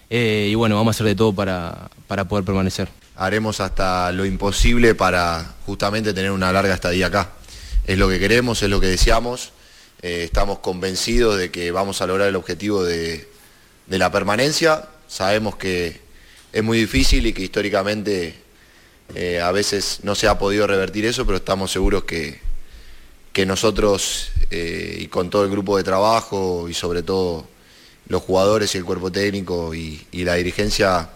[0.10, 4.26] Eh, y bueno, vamos a hacer de todo para, para poder permanecer haremos hasta lo
[4.26, 7.32] imposible para justamente tener una larga estadía acá.
[7.86, 9.52] Es lo que queremos, es lo que deseamos.
[10.02, 13.28] Eh, estamos convencidos de que vamos a lograr el objetivo de,
[13.88, 14.88] la permanencia.
[15.08, 16.00] Sabemos que
[16.52, 18.34] es muy difícil y que históricamente
[19.16, 22.40] eh, a veces no se ha podido revertir eso, pero estamos seguros que,
[23.34, 27.48] que nosotros eh, y con todo el grupo de trabajo y sobre todo
[28.08, 31.10] los jugadores y el cuerpo técnico y la dirigencia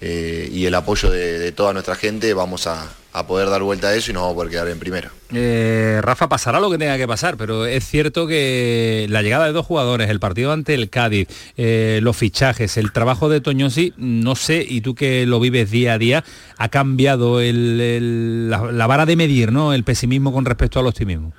[0.00, 2.88] eh, y el apoyo de, toda nuestra gente vamos a,
[3.26, 5.10] poder dar vuelta a eso y nos vamos a poder quedar en primera.
[5.34, 9.52] Eh, Rafa, pasará lo que tenga que pasar, pero es cierto que la llegada de
[9.52, 11.26] dos jugadores, el partido ante el Cádiz,
[11.56, 15.94] eh, los fichajes, el trabajo de Toñosi, no sé, y tú que lo vives día
[15.94, 16.24] a día,
[16.58, 19.74] ha cambiado la, la, vara de medir, ¿no?
[19.74, 21.32] El pesimismo con respecto al optimismo.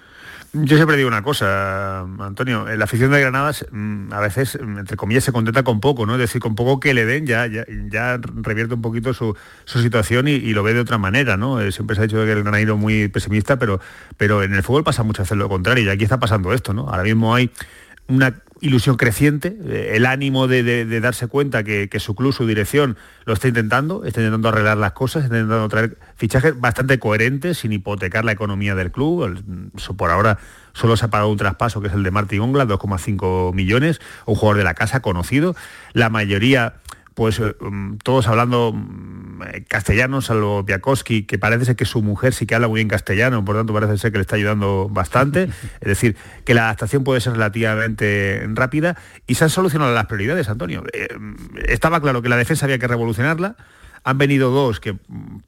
[0.52, 5.24] Yo siempre digo una cosa, Antonio, la afición de Granada mm, a veces, entre comillas,
[5.24, 6.14] se contenta con poco, ¿no?
[6.14, 9.36] Es decir, con poco que le den ya, ya, revierte un poquito su,
[9.66, 11.62] situación y, lo ve de otra manera, ¿no?
[11.62, 13.80] Eh, siempre se ha dicho que el Granada muy pesimista, pero,
[14.18, 16.90] pero en el fútbol pasa mucho hacer lo contrario y aquí está pasando esto, ¿no?
[16.90, 17.52] Ahora mismo hay
[18.10, 23.34] una ilusión creciente, eh, el ánimo de, darse cuenta que, su club, su dirección, lo
[23.34, 28.26] está intentando, está intentando arreglar las cosas, está intentando traer fichajes bastante coherentes, sin hipotecar
[28.26, 29.42] la economía del club.
[29.96, 30.40] por ahora
[30.74, 34.36] solo se ha pagado un traspaso, que es el de Martín Ongla, 2,5 millones, un
[34.36, 35.56] jugador de la casa conocido.
[35.94, 36.76] La mayoría
[37.20, 42.02] pues eh, mm, todos hablando mm, eh, castellano, salvo Piakowski, que parece ser que su
[42.02, 44.88] mujer sí que habla muy bien castellano, por tanto parece ser que le está ayudando
[44.90, 45.50] bastante.
[45.82, 46.16] Es decir,
[46.46, 48.96] que la adaptación puede ser relativamente rápida
[49.28, 50.86] y se han solucionado las prioridades, Antonio.
[50.94, 51.10] Eh,
[51.68, 53.58] estaba claro que la defensa había que revolucionarla,
[54.04, 54.96] han venido dos, que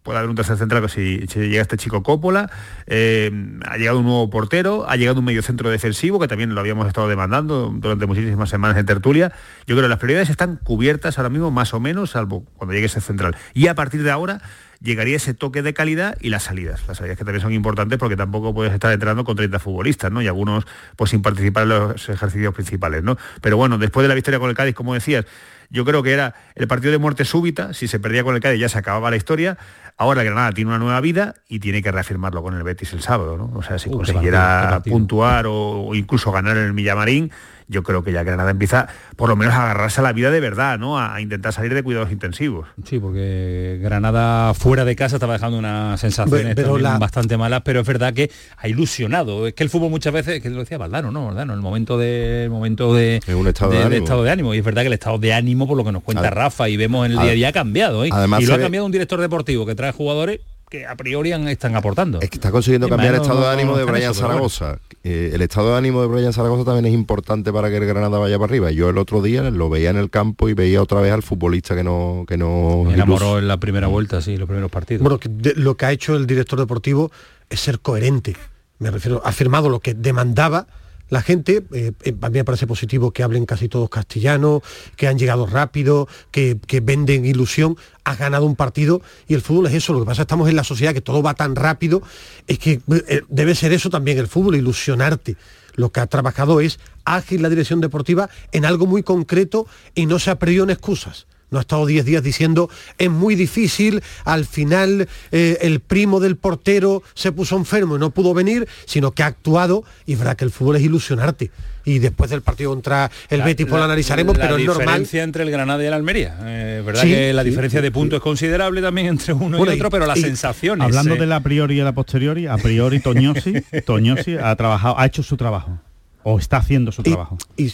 [0.04, 2.49] puede haber un tercer central si, llega este chico Coppola,
[2.88, 3.32] eh,
[3.66, 6.88] ha llegado un nuevo portero, ha llegado un medio centro defensivo, que también lo habíamos
[6.88, 9.32] estado demandando durante muchísimas semanas en tertulia.
[9.68, 12.88] Yo creo que las prioridades están cubiertas ahora mismo, más o menos, salvo cuando llegue
[12.88, 13.36] ese central.
[13.54, 14.41] Y a partir de ahora
[14.82, 16.82] llegaría ese toque de calidad y las salidas.
[16.88, 20.21] Las salidas que también son importantes porque tampoco puedes estar entrenando con 30 futbolistas, ¿no?
[20.21, 20.65] Y algunos
[20.95, 23.17] pues sin participar en los ejercicios principales, ¿no?
[23.41, 25.25] Pero bueno, después de la victoria con el Cádiz, como decías,
[25.69, 28.59] yo creo que era el partido de muerte súbita, si se perdía con el Cádiz
[28.59, 29.57] ya se acababa la historia,
[29.97, 33.38] ahora Granada tiene una nueva vida y tiene que reafirmarlo con el Betis el sábado,
[33.38, 33.51] ¿no?
[33.57, 37.32] O sea, si consiguiera puntuar o, incluso ganar en el Millamarín,
[37.72, 40.39] yo creo que ya Granada empieza por lo menos a agarrarse a la vida de
[40.39, 40.99] verdad, ¿no?
[40.99, 42.67] A, intentar salir de cuidados intensivos.
[42.86, 46.55] Sí, porque Granada fuera de casa estaba dejando unas sensaciones
[46.99, 49.47] bastante malas, pero es verdad que ha ilusionado.
[49.47, 51.28] Es que el fútbol muchas veces, que lo decía Valdano, ¿no?
[51.28, 54.03] Valdano, el momento de el momento de, un estado de, ánimo.
[54.03, 54.53] estado de ánimo.
[54.53, 56.78] Y es verdad que el estado de ánimo, por lo que nos cuenta Rafa y
[56.78, 58.03] vemos en el día a día, ha cambiado.
[58.03, 58.09] ¿eh?
[58.09, 60.41] y lo ha cambiado un director deportivo que trae jugadores
[60.72, 62.22] que a priori están aportando.
[62.22, 64.80] Es que está consiguiendo cambiar el estado de ánimo de Brian Zaragoza.
[65.03, 68.17] Eh, el estado de ánimo de Brian Zaragoza también es importante para que el Granada
[68.17, 68.72] vaya para arriba.
[68.72, 71.76] Yo el otro día lo veía en el campo y veía otra vez al futbolista
[71.76, 75.03] que no que no Me enamoró en la primera vuelta, sí, los primeros partidos.
[75.03, 75.19] Bueno,
[75.57, 77.11] lo que ha hecho el director deportivo
[77.49, 78.38] es ser coherente.
[78.80, 80.67] Me refiero, ha firmado lo que demandaba
[81.12, 84.64] la gente, eh, eh, a mí me parece positivo que hablen casi todos castellano,
[84.95, 89.74] que han llegado rápido, que, venden ilusión, ha ganado un partido y el fútbol es
[89.74, 89.91] eso.
[89.91, 92.01] Lo que pasa estamos en la sociedad que todo va tan rápido,
[92.47, 95.36] es que eh, debe ser eso también el fútbol, ilusionarte.
[95.76, 100.18] Lo que ha trabajado es ágil la dirección deportiva en algo muy concreto y no
[100.18, 104.45] se ha perdido en excusas No ha estado 10 días diciendo es muy difícil, al
[104.45, 109.24] final eh, el primo del portero se puso enfermo y no pudo venir, sino que
[109.24, 111.52] ha actuado y verá que el fútbol es ilusionarte
[111.84, 114.86] y después del partido contra el Betis pues lo analizaremos, pero es normal.
[114.86, 116.38] La diferencia entre el Granada y el Almería.
[116.43, 120.06] Eh, verdad que la diferencia de puntos es considerable también entre uno y otro, pero
[120.06, 120.86] las sensaciones.
[120.86, 125.22] Hablando de la priori y la posteriori, a priori Toñosi, Toñosi ha trabajado, ha hecho
[125.22, 125.80] su trabajo
[126.24, 127.38] o está haciendo su trabajo.
[127.57, 127.74] Y,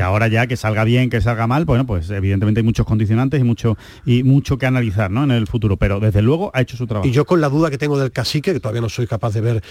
[0.00, 3.44] ahora ya que salga bien, que salga mal, bueno, pues evidentemente hay muchos condicionantes y
[3.44, 5.24] mucho y mucho que analizar ¿no?
[5.24, 7.08] en el futuro, pero desde luego ha hecho su trabajo.
[7.08, 9.40] Y yo con la duda que tengo del cacique, que todavía no soy capaz de
[9.40, 9.62] ver,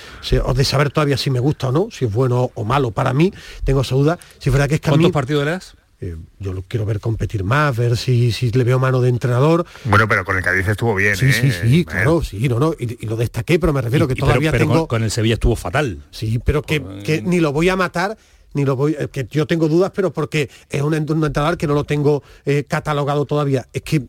[0.44, 3.14] o de saber todavía si me gusta o no, si es bueno o malo para
[3.14, 3.34] mí,
[3.64, 4.20] tengo esa duda.
[4.40, 5.76] Si fuera que es que ¿Cuántos partidos le das?
[6.00, 9.66] Eh, yo lo quiero ver competir más, ver si, si le veo mano de entrenador.
[9.86, 11.16] Bueno, pero con el Cádiz estuvo bien.
[11.16, 11.52] Sí, sí, ¿eh?
[11.52, 14.88] sí, claro, sí, no, no, y, lo destaqué, pero me refiero que todavía tengo.
[14.88, 16.04] Con, el Sevilla estuvo fatal.
[16.12, 18.18] Sí, pero que, que ni lo voy a matar
[18.54, 21.74] ni lo voy, eh, que yo tengo dudas, pero porque es un, entrenador que no
[21.74, 23.68] lo tengo eh, catalogado todavía.
[23.72, 24.04] Es que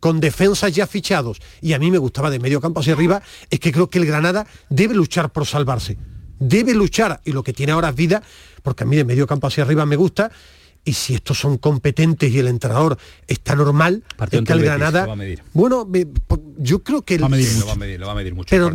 [0.00, 3.20] con defensas ya fichados, y a mí me gustaba de medio campo hacia arriba,
[3.50, 5.98] es que creo que el Granada debe luchar por salvarse.
[6.38, 8.22] Debe luchar, y lo que tiene ahora es vida,
[8.62, 10.30] porque a mí de medio campo hacia arriba me gusta,
[10.88, 12.96] y si estos son competentes y el entrenador
[13.26, 15.06] está normal, es que el Granada...
[15.52, 15.86] Bueno,
[16.56, 17.18] yo creo que...
[17.18, 18.72] Lo va a medir, lo va a medir, lo va a medir mucho pero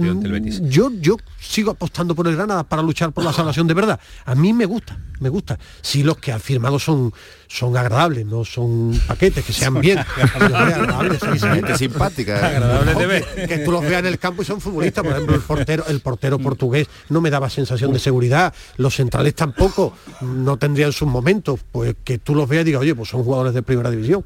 [0.69, 3.99] Yo, yo sigo apostando por el Granada para luchar por la salvación de verdad.
[4.25, 5.57] A mí me gusta, me gusta.
[5.81, 7.11] Si los que han firmado son,
[7.53, 9.99] son agradables, no son paquetes, que sean bien.
[9.99, 12.51] agradables, Gente simpática.
[12.51, 13.47] ¿eh?
[13.47, 15.03] Que, tú los veas en el campo y son futbolistas.
[15.03, 18.55] Por ejemplo, el portero, el portero portugués no me daba sensación de seguridad.
[18.77, 21.59] Los centrales tampoco no tendrían sus momentos.
[21.71, 24.25] Pues que tú los veas y digas, oye, pues son jugadores de primera división.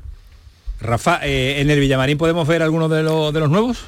[0.79, 3.83] Rafa, eh, ¿en el Villamarín podemos ver algunos de, de los nuevos?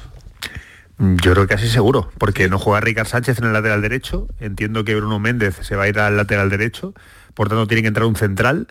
[0.98, 4.28] Yo creo que casi seguro, porque no juega Ricard Sánchez en el lateral derecho.
[4.38, 6.92] Entiendo que Bruno Méndez se va a ir al lateral derecho,
[7.32, 8.66] por tanto tiene que entrar un central.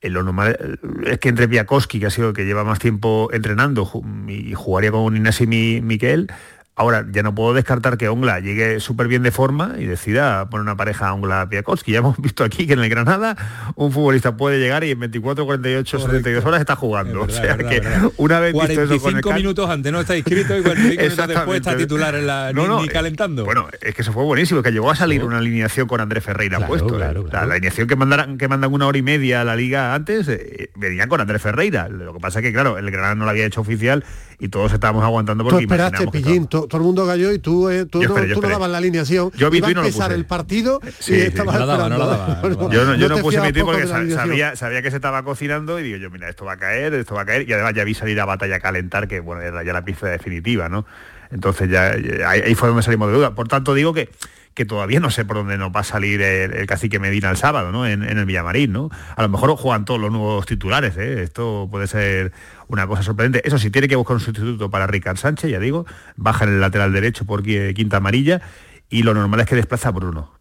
[0.00, 3.30] Eh, lo normal es que entre Biakowski, que ha sido el que lleva más tiempo
[3.32, 3.90] entrenando,
[4.28, 6.30] y jugaría con Inés y Miquel,
[6.78, 10.62] Ahora, ya no puedo descartar que Ongla llegue súper bien de forma y decida poner
[10.62, 11.90] una pareja a Ongla Piakowski.
[11.90, 13.36] Ya hemos visto aquí que en el Granada
[13.74, 17.22] un futbolista puede llegar y en 24, 48, 72 horas está jugando.
[17.22, 17.82] o sea que
[18.16, 22.28] una vez 45 minutos antes no está inscrito y 45 minutos después está titular en
[22.28, 23.44] la, ni, eh, calentando.
[23.44, 26.64] Bueno, es que eso fue buenísimo, que llegó a salir una alineación con Andrés Ferreira
[26.64, 26.94] puesto.
[27.02, 27.12] ¿eh?
[27.32, 30.70] La, alineación que mandan, que mandan una hora y media a la liga antes eh,
[30.76, 31.88] venía con Andrés Ferreira.
[31.88, 34.04] Lo que pasa es que, claro, el Granada no lo había hecho oficial
[34.38, 37.86] y todos estábamos aguantando porque tú esperaste, Pillín, todo el mundo cayó y tú, eh,
[37.86, 39.30] tú, no, tú no, dabas la alineación.
[39.32, 41.98] Yo vi Iba y no a empezar el partido sí, y no la daba, no
[41.98, 42.42] la daba.
[42.70, 45.96] Yo no, yo no puse mi porque sabía, sabía que se estaba cocinando y digo
[45.98, 47.48] yo, mira, esto va a caer, esto va a caer.
[47.48, 50.06] Y además ya vi salir a batalla a calentar, que bueno, era ya la pieza
[50.08, 50.86] definitiva, ¿no?
[51.30, 51.94] Entonces ya
[52.26, 53.34] ahí fue donde salimos de duda.
[53.34, 54.08] Por tanto, digo que
[54.58, 57.70] que todavía no sé por dónde nos va a salir el, cacique Medina el sábado,
[57.70, 57.86] ¿no?
[57.86, 58.90] En, el Villamarín, ¿no?
[59.14, 61.22] A lo mejor juegan todos los nuevos titulares, ¿eh?
[61.22, 62.32] Esto puede ser
[62.66, 63.46] una cosa sorprendente.
[63.46, 65.86] Eso sí, tiene que buscar un sustituto para Ricard Sánchez, ya digo,
[66.16, 68.40] baja en el lateral derecho por quinta amarilla
[68.90, 70.32] y lo normal es que desplaza a Bruno.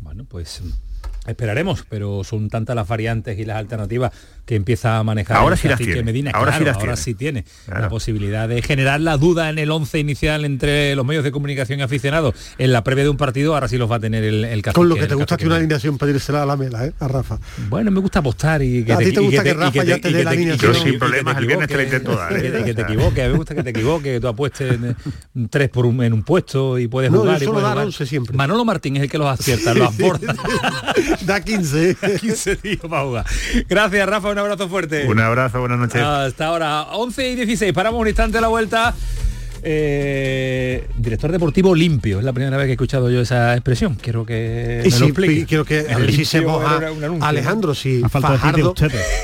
[0.00, 0.60] Bueno, pues
[1.26, 4.12] Esperaremos, pero son tantas las variantes y las alternativas
[4.46, 6.02] que empieza a manejar ahora sí las tiene.
[6.02, 6.30] Medina.
[6.34, 10.44] Ahora, sí, ahora sí tiene la posibilidad de generar la duda en el once inicial
[10.44, 13.78] entre los medios de comunicación y aficionados en la previa de un partido, ahora sí
[13.78, 16.42] los va a tener el, el Con lo que te gusta que una alineación pedírsela
[16.42, 16.92] a la mela, ¿eh?
[16.98, 17.38] a Rafa.
[17.68, 20.30] Bueno, me gusta apostar y que a te gusta que, Rafa ya te dé la
[20.30, 20.72] alineación.
[20.72, 22.32] Yo sin problemas el viernes te la intento dar.
[22.36, 22.52] ¿eh?
[22.64, 24.78] Que te equivoques, me gusta que te equivoques, que tú apuestes
[25.50, 27.42] tres por un, en un puesto y puedes jugar.
[27.42, 27.92] y puedes jugar.
[27.92, 28.36] siempre.
[28.36, 30.34] Manolo Martín es el que los acierta, los aporta.
[31.22, 31.96] da 15.
[32.20, 33.24] 15 días para
[33.68, 35.06] Gracias, Rafa, un abrazo fuerte.
[35.06, 36.02] Un abrazo, buenas noches.
[36.02, 37.72] Hasta ahora, 11 y 16.
[37.72, 38.94] Paramos un instante a la vuelta.
[39.66, 43.94] Eh, director deportivo limpio, es la primera vez que he escuchado yo esa expresión.
[43.94, 45.46] Quiero que me lo explique.
[45.46, 48.74] Quiero que a Alejandro, si Fajardo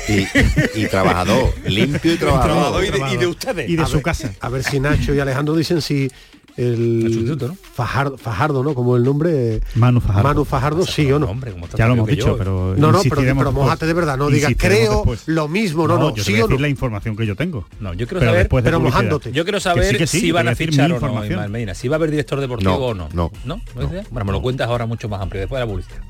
[0.07, 2.83] y, y, trabajador, limpio y trabajador.
[2.83, 3.69] y, de, y de ustedes.
[3.69, 4.33] Y de su casa.
[4.39, 6.09] A ver si Nacho y Alejandro dicen si
[6.57, 7.37] el,
[7.73, 8.73] Fajardo, Fajardo, ¿no?
[8.73, 10.27] Como el nombre Manu Fajardo.
[10.27, 11.33] Manu Fajardo, sí o no.
[11.77, 15.03] ya lo hemos dicho, pero no, no, pero, pero mojate de verdad, no digas creo
[15.25, 16.57] lo mismo, no, no, yo sí o no.
[16.57, 17.65] la información que yo tengo.
[17.79, 19.31] No, yo quiero saber, pero mojándote.
[19.31, 22.39] Yo quiero saber si van a fichar o no, Medina, si va a haber director
[22.39, 23.09] deportivo o no.
[23.13, 23.31] No.
[23.45, 23.61] ¿No?
[24.09, 26.01] Bueno, me lo cuentas ahora mucho más amplio después de la publicidad.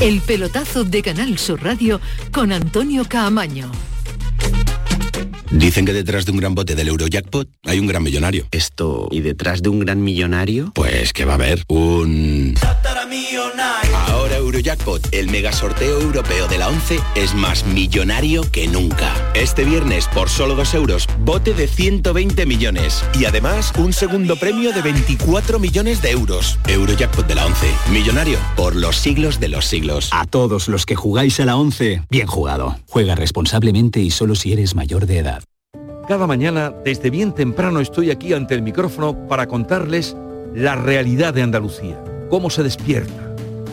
[0.00, 2.00] El pelotazo de Canal Sur Radio
[2.32, 3.70] con Antonio Caamaño.
[5.52, 8.46] Dicen que detrás de un gran bote del Eurojackpot hay un gran millonario.
[8.50, 10.72] Esto, ¿y detrás de un gran millonario?
[10.74, 12.54] Pues que va a haber un...
[14.06, 19.12] Ahora Eurojackpot Eurojackpot, el mega sorteo europeo de la 11, es más millonario que nunca.
[19.34, 23.04] Este viernes, por solo 2 euros, bote de 120 millones.
[23.18, 26.58] Y además, un segundo premio de 24 millones de euros.
[26.68, 30.10] Eurojackpot de la 11, millonario por los siglos de los siglos.
[30.12, 32.76] A todos los que jugáis a la 11, bien jugado.
[32.88, 35.42] Juega responsablemente y solo si eres mayor de edad.
[36.06, 40.16] Cada mañana, desde bien temprano, estoy aquí ante el micrófono para contarles
[40.54, 43.31] la realidad de Andalucía, cómo se despierta,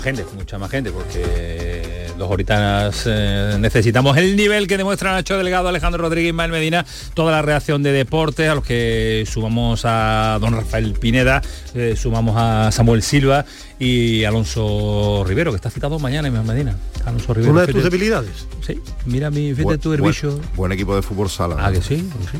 [0.00, 5.68] gente, mucha más gente, porque los ahoritanas eh, necesitamos el nivel que demuestra Nacho Delgado,
[5.68, 10.54] Alejandro Rodríguez, Mael Medina, toda la reacción de deportes, a los que sumamos a don
[10.54, 11.40] Rafael Pineda,
[11.74, 13.46] eh, sumamos a Samuel Silva
[13.80, 16.76] y Alonso Rivero, que está citado mañana en Medina.
[17.06, 17.52] Alonso Rivero.
[17.52, 18.46] ¿Una de tus debilidades?
[18.60, 20.38] Sí, mira mi fíjate tu herbicho.
[20.54, 21.56] Buen, equipo de fútbol sala.
[21.58, 22.38] Ah, que sí, sí.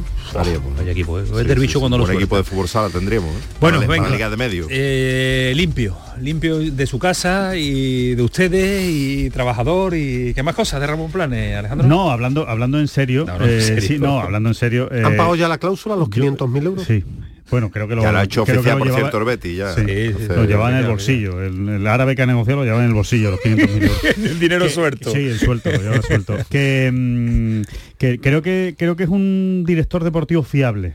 [0.87, 1.25] Equipo, ¿eh?
[1.25, 3.31] sí, cuando Buen equipo de fútbol sala tendríamos.
[3.31, 3.41] ¿eh?
[3.59, 4.11] Bueno, venga.
[4.11, 4.67] Liga de medio.
[4.69, 10.79] Eh, limpio, limpio de su casa y de ustedes y trabajador y qué más cosas
[10.79, 11.89] de Ramón Planes, Alejandro.
[11.89, 13.25] No, hablando hablando en serio.
[13.25, 14.91] No, eh, sí, no hablando en serio.
[14.93, 16.85] ¿Han pagado ya la cláusula, los 500.000 euros?
[16.85, 17.03] Sí.
[17.51, 19.75] Bueno, creo que lo, ya lo ha hecho oficial, por cierto, el Betty, ya.
[19.75, 19.83] Sí,
[20.29, 21.43] lo lleva en el bolsillo.
[21.43, 24.05] El, árabe que ha negociado lo lleva en el bolsillo, los 500 mil euros.
[24.17, 25.11] el dinero suelto.
[25.11, 26.37] Sí, el suelto, lo lleva suelto.
[26.51, 27.63] Que, mm,
[27.99, 30.95] que, creo que creo que es un director deportivo fiable.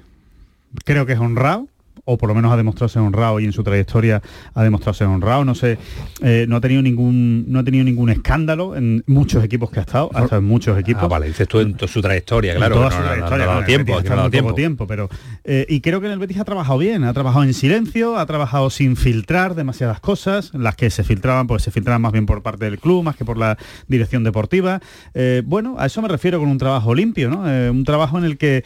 [0.83, 1.67] Creo que es honrado
[2.05, 4.21] o por lo menos ha demostrado ser honrado y en su trayectoria
[4.53, 5.43] ha demostrado ser honrado.
[5.43, 5.77] No sé,
[6.21, 9.83] eh, no ha tenido ningún no ha tenido ningún escándalo en muchos equipos que ha
[9.83, 11.03] estado, ha estado en muchos equipos.
[11.03, 12.75] Ah, vale, dices tú en su trayectoria, claro.
[12.75, 14.53] toda su trayectoria, no, tiempo, tiempo.
[14.53, 15.09] tiempo, pero
[15.43, 18.25] eh, y creo que en el Betis ha trabajado bien, ha trabajado en silencio, ha
[18.25, 22.43] trabajado sin filtrar demasiadas cosas, las que se filtraban, pues se filtraban más bien por
[22.43, 23.57] parte del club, más que por la
[23.87, 24.79] dirección deportiva.
[25.13, 27.41] Eh, bueno, a eso me refiero con un trabajo limpio, ¿no?
[27.71, 28.63] un trabajo en el que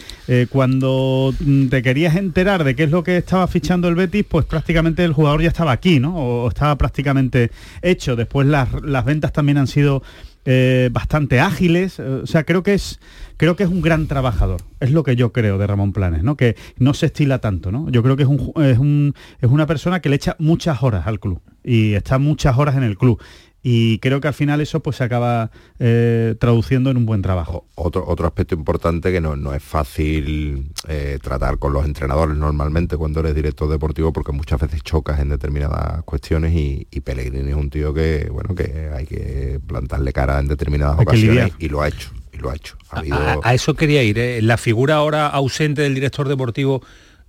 [0.49, 1.33] cuando
[1.69, 5.13] te querías enterar de qué es lo que estaba fichando el Betis, pues prácticamente el
[5.13, 6.15] jugador ya estaba aquí, ¿no?
[6.15, 7.51] O, estaba prácticamente
[7.83, 8.15] hecho.
[8.15, 8.71] Después las,
[9.05, 10.01] ventas también han sido
[10.45, 11.99] eh, bastante ágiles.
[11.99, 12.99] O sea, creo que es
[13.37, 14.61] creo que es un gran trabajador.
[14.79, 16.35] Es lo que yo creo de Ramón Planes, ¿no?
[16.35, 17.87] Que no se estila tanto, ¿no?
[17.91, 21.05] Yo creo que es, un, es, un, es una persona que le echa muchas horas
[21.05, 23.21] al club y está muchas horas en el club
[23.61, 27.65] y creo que al final eso pues se acaba eh, traduciendo en un buen trabajo.
[27.75, 32.97] Otro, otro aspecto importante que no, no es fácil eh, tratar con los entrenadores normalmente
[32.97, 37.69] cuando eres director deportivo porque muchas veces chocas en determinadas cuestiones y, Pellegrini es un
[37.69, 42.11] tío que bueno que hay que plantarle cara en determinadas ocasiones y lo ha hecho
[42.33, 42.77] y lo ha hecho.
[42.91, 44.41] a, eso quería ir, ¿eh?
[44.41, 46.81] la figura ahora ausente del director deportivo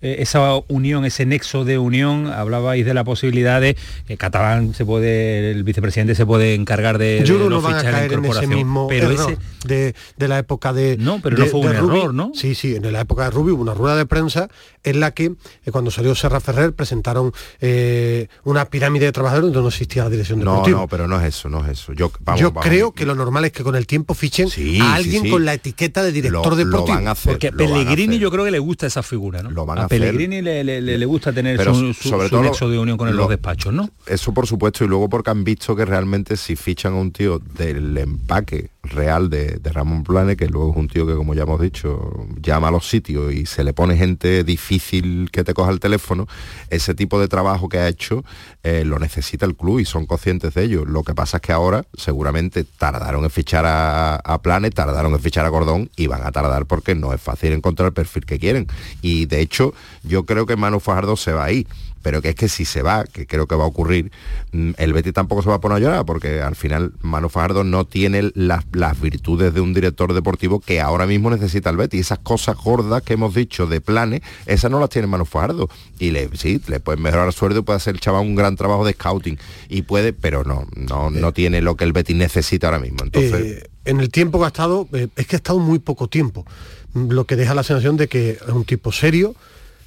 [0.03, 4.85] eh, esa unión, ese nexo de unión, hablabais de la posibilidad de que Catalán se
[4.85, 8.89] puede, el vicepresidente se puede encargar de, Yo no van a caer en ese mismo
[8.89, 12.33] pero error de, la época de No, pero no fue un error, ¿no?
[12.35, 14.49] Sí, sí, en la época de Rubio hubo una rueda de prensa
[14.83, 19.61] en la que eh, cuando salió Serra Ferrer presentaron eh, una pirámide de trabajadores donde
[19.61, 20.77] no existía la dirección deportiva.
[20.77, 21.93] No, no, pero no es eso, no es eso.
[21.93, 24.49] Yo, Yo creo que lo normal es que con el tiempo fichen
[24.81, 26.97] a alguien con la etiqueta de director deportivo.
[26.97, 29.51] van a hacer, Porque Pellegrini yo creo que le gusta esa figura, ¿no?
[29.51, 33.29] Lo van a Pellegrini le, gusta tener su, sobre todo nexo de unión con los
[33.29, 33.91] despachos, ¿no?
[34.07, 37.41] Eso por supuesto, y luego porque han visto que realmente si fichan a un tío
[37.41, 41.61] del empaque real de, Ramón Plane, que luego es un tío que, como ya hemos
[41.61, 45.81] dicho, llama a los sitios y se le pone gente difícil que te coja el
[45.81, 46.27] teléfono,
[46.71, 48.25] ese tipo de trabajo que ha hecho
[48.63, 50.85] eh, lo necesita el club y son conscientes de ello.
[50.85, 55.21] Lo que pasa es que ahora seguramente tardaron en fichar a, a Plane, tardaron en
[55.21, 58.39] fichar a Cordón y van a tardar porque no es fácil encontrar el perfil que
[58.39, 58.67] quieren.
[59.03, 61.67] Y de hecho, yo creo que Manu Fajardo se va ahí
[62.03, 64.11] pero que es que si se va, que creo que va a ocurrir,
[64.53, 67.65] mm, el Betis tampoco se va a poner a llorar, porque al final Manu Fajardo
[67.65, 68.65] no tiene las,
[69.01, 72.01] virtudes de un director deportivo que ahora mismo necesita el Betis.
[72.01, 75.69] Esas cosas gordas que hemos dicho de planes, esas no las tiene Manu Fajardo.
[75.99, 78.57] Y le, sí, le puede mejorar el sueldo y puede hacer el chaval un gran
[78.57, 79.39] trabajo de scouting.
[79.69, 81.33] Y puede, pero no, no, no eh.
[81.33, 82.99] tiene lo que el Betis necesita ahora mismo.
[83.05, 83.33] Entonces.
[83.33, 86.47] Eh, en el tiempo que ha estado, eh, es que ha estado muy poco tiempo,
[86.95, 89.35] lo que deja la sensación de que es un tipo serio,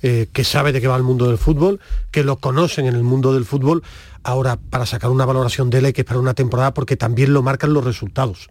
[0.03, 1.80] eh, que sabe de qué va el mundo del fútbol,
[2.11, 3.84] que lo conocen en el mundo del fútbol.
[4.21, 7.41] Ahora, para sacar una valoración de él hay que esperar una temporada porque también lo
[7.41, 8.49] marcan los resultados.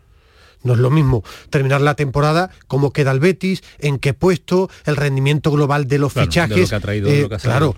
[0.65, 4.97] No es lo mismo terminar la temporada, cómo queda el Betis, en qué puesto, el
[4.97, 6.71] rendimiento global de los fichajes.
[7.41, 7.75] claro,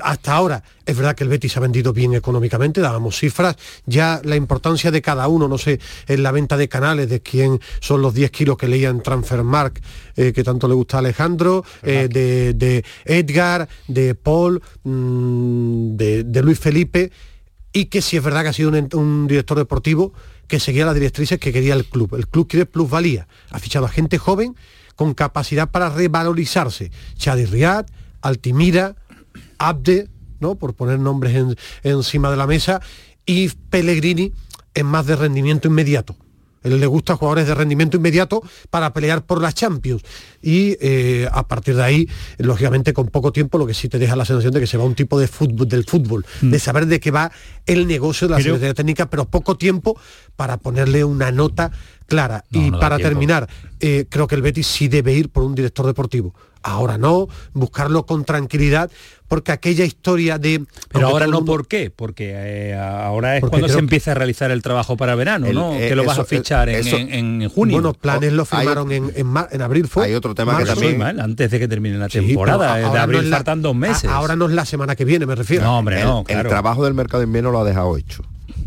[0.00, 3.56] hasta ahora es verdad que el Betis ha vendido bien económicamente, dábamos cifras,
[3.86, 7.60] ya la importancia de cada uno, no sé, en la venta de canales, de quién
[7.80, 9.80] son los 10 kilos que leía en Transfermark,
[10.16, 16.58] eh, que tanto le gusta a Alejandro, eh, de, Edgar, de Paul, mm, de, Luis
[16.58, 17.10] Felipe,
[17.72, 20.12] y que si es verdad que ha sido un director deportivo,
[20.46, 22.14] que seguía las directrices que quería el club.
[22.14, 23.28] El club quiere plusvalía.
[23.50, 24.56] Ha fichado a gente joven
[24.96, 26.90] con capacidad para revalorizarse.
[27.16, 27.86] Chadi Riad,
[28.22, 28.96] Altimira,
[29.58, 30.08] Abde,
[30.40, 30.56] ¿no?
[30.56, 32.80] por poner nombres encima de la mesa,
[33.26, 34.32] y Pellegrini
[34.74, 36.16] en más de rendimiento inmediato
[36.64, 40.02] él le gusta jugadores de rendimiento inmediato para pelear por las Champions.
[40.42, 42.08] Y eh, a partir de ahí,
[42.38, 44.84] lógicamente con poco tiempo, lo que sí te deja la sensación de que se va
[44.84, 46.50] un tipo de fútbol, del fútbol, mm.
[46.50, 47.30] de saber de qué va
[47.66, 49.98] el negocio de la Secretaría Técnica, pero poco tiempo
[50.36, 51.70] para ponerle una nota
[52.06, 52.44] clara.
[52.50, 53.48] y para terminar,
[53.80, 56.34] eh, creo que el Betis sí debe ir por un director deportivo.
[56.62, 58.90] Ahora no, buscarlo con tranquilidad,
[59.34, 60.64] porque aquella historia de...
[60.92, 61.90] Pero ahora no, ¿por qué?
[61.90, 65.74] Porque eh, ahora es cuando se empieza a realizar el trabajo para verano, ¿no?
[65.74, 67.74] Eh, que lo vas a fichar en, junio.
[67.74, 70.04] Bueno, planes lo firmaron en, en, abril fue.
[70.04, 71.02] Hay otro tema que también...
[71.02, 74.08] antes de que termine la temporada, de abril faltan dos meses.
[74.08, 75.64] ahora no es la semana que viene, me refiero.
[75.64, 78.22] No, hombre, no, El trabajo del mercado de invierno lo ha dejado hecho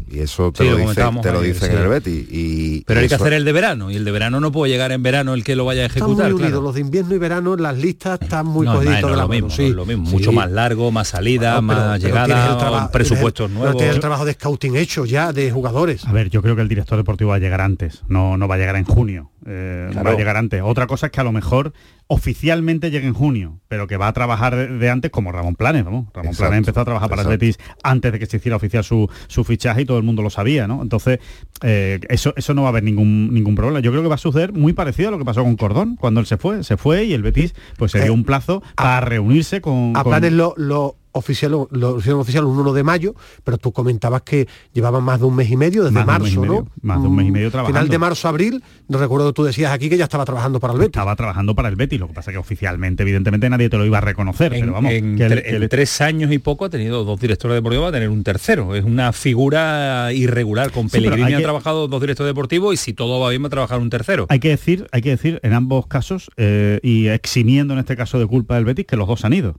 [0.09, 2.27] y eso te lo, dice, te lo dicen en el Betis.
[2.29, 4.91] Y, Pero hay que hacer el de verano, y el de verano no puede llegar
[4.91, 6.27] en verano el que lo vaya a ejecutar.
[6.27, 9.49] Están muy los de invierno y verano, las listas están muy no, de la mismo,
[9.73, 13.69] lo mismo, mucho más largo, más salida, más llegada, presupuestos nuevos.
[13.69, 16.05] Pero tiene el trabajo de scouting hecho ya, de jugadores.
[16.05, 18.55] A ver, yo creo que el director deportivo va a llegar antes, no, no va
[18.55, 20.61] a llegar en junio, eh, va a llegar antes.
[20.63, 21.73] Otra cosa es que a lo mejor
[22.07, 26.09] oficialmente llegue en junio, pero que va a trabajar de antes como Ramón Planes, ¿no?
[26.13, 29.09] Ramón Planes empezó a trabajar para el Betis antes de que se hiciera oficial su,
[29.27, 30.81] su, fichaje y todo el mundo lo sabía, ¿no?
[30.81, 31.19] Entonces,
[31.61, 33.79] eh, eso, eso no va a haber ningún, ningún problema.
[33.79, 36.19] Yo creo que va a suceder muy parecido a lo que pasó con Cordón, cuando
[36.19, 39.01] él se fue, se fue y el Betis pues se dio eh, un plazo para
[39.01, 39.93] reunirse con...
[39.95, 44.21] A Planes lo, lo oficial, lo hicieron oficial un 1 de mayo, pero tú comentabas
[44.21, 46.67] que llevaban más de un mes y medio desde marzo, ¿no?
[46.81, 47.77] Más de un mes y medio trabajando.
[47.77, 50.79] Final de marzo, abril, no recuerdo, tú decías aquí que ya estaba trabajando para el
[50.79, 50.91] Betis.
[50.91, 53.97] Estaba trabajando para el Betis, lo que pasa que oficialmente, evidentemente, nadie te lo iba
[53.97, 54.91] a reconocer, en, pero vamos.
[54.91, 58.23] En, que tres años y poco ha tenido dos directores deportivos, va a tener un
[58.23, 58.75] tercero.
[58.75, 60.71] Es una figura irregular.
[60.71, 63.79] Con Pellegrini ha trabajado dos directores deportivos y si todo va bien va a trabajar
[63.79, 64.25] un tercero.
[64.29, 68.19] Hay que decir, hay que decir en ambos casos, eh, y eximiendo en este caso
[68.19, 69.55] de culpa del Betis, que los dos han ido.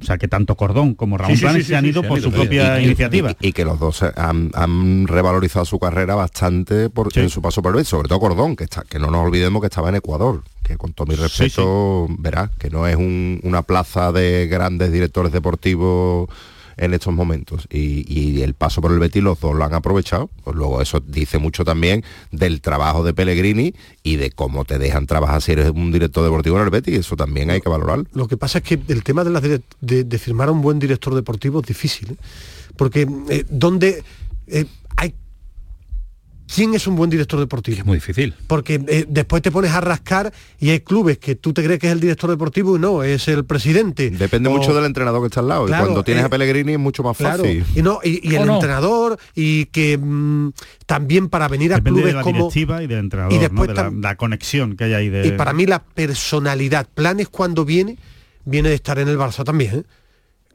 [0.00, 3.34] O sea, que tanto Cordón como Ramón Planes se han ido por su propia iniciativa.
[3.40, 7.84] Y, que los dos han, revalorizado su carrera bastante por, en su paso por el
[7.84, 10.92] sobre todo Cordón, que, está, que no nos olvidemos que estaba en Ecuador, que con
[10.92, 16.28] todo mi respeto, verá, que no es una plaza de grandes directores deportivos
[16.76, 17.66] en estos momentos.
[17.70, 20.30] Y, el paso por el Betis los dos lo han aprovechado.
[20.44, 25.06] Pues luego eso dice mucho también del trabajo de Pellegrini y de cómo te dejan
[25.06, 26.98] trabajar si eres un director deportivo en el Betis.
[26.98, 28.04] Eso también hay que valorarlo.
[28.12, 31.14] Lo que pasa es que el tema de, la de, firmar a un buen director
[31.14, 32.12] deportivo es difícil.
[32.12, 32.16] ¿eh?
[32.76, 34.02] Porque eh, donde
[34.46, 34.66] eh,
[36.52, 37.78] ¿Quién es un buen director deportivo?
[37.78, 38.34] Es muy difícil.
[38.46, 41.88] Porque eh, después te pones a rascar y hay clubes que tú te crees que
[41.88, 44.10] es el director deportivo y no, es el presidente.
[44.10, 45.66] Depende mucho del entrenador que está al lado.
[45.66, 47.64] y cuando tienes a eh, Pellegrini es mucho más fácil.
[47.74, 50.52] Y, no, y, el entrenador, y que mm,
[50.86, 52.36] también para venir a clubes de la como.
[52.36, 55.26] Directiva y del entrenador, y después de la, conexión que hay ahí de.
[55.26, 57.98] Y para mí la personalidad, planes cuando viene,
[58.44, 59.78] viene de estar en el Barça también.
[59.78, 59.82] ¿eh?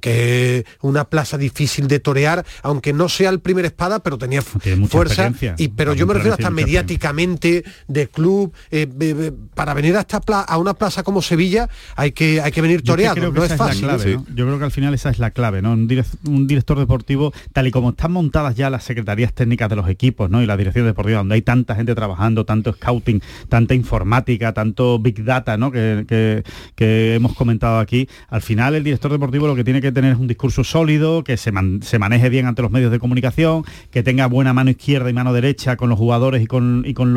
[0.02, 5.32] Que una plaza difícil de torear, aunque no sea el primer espada, pero tenía fuerza.
[5.58, 10.58] Y, pero yo me refiero hasta mediáticamente, de club, eh, para venir a, esta a
[10.58, 13.88] una plaza como Sevilla hay que, hay que venir toreado, no es fácil.
[14.36, 15.72] Yo creo que al final esa es la clave, ¿no?
[15.74, 15.88] Un,
[16.48, 20.42] director deportivo, tal y como están montadas ya las secretarías técnicas de los equipos, ¿no?
[20.42, 25.24] Y la dirección deportiva, donde hay tanta gente trabajando, tanto scouting, tanta informática, tanto big
[25.24, 25.72] data, ¿no?
[25.72, 26.44] Que,
[26.76, 30.14] que hemos comentado aquí, al final el director deportivo lo que tiene que que tener
[30.14, 34.28] es un discurso sólido, que se, maneje bien ante los medios de comunicación, que tenga
[34.28, 37.16] buena mano izquierda y mano derecha con los jugadores y con, y con,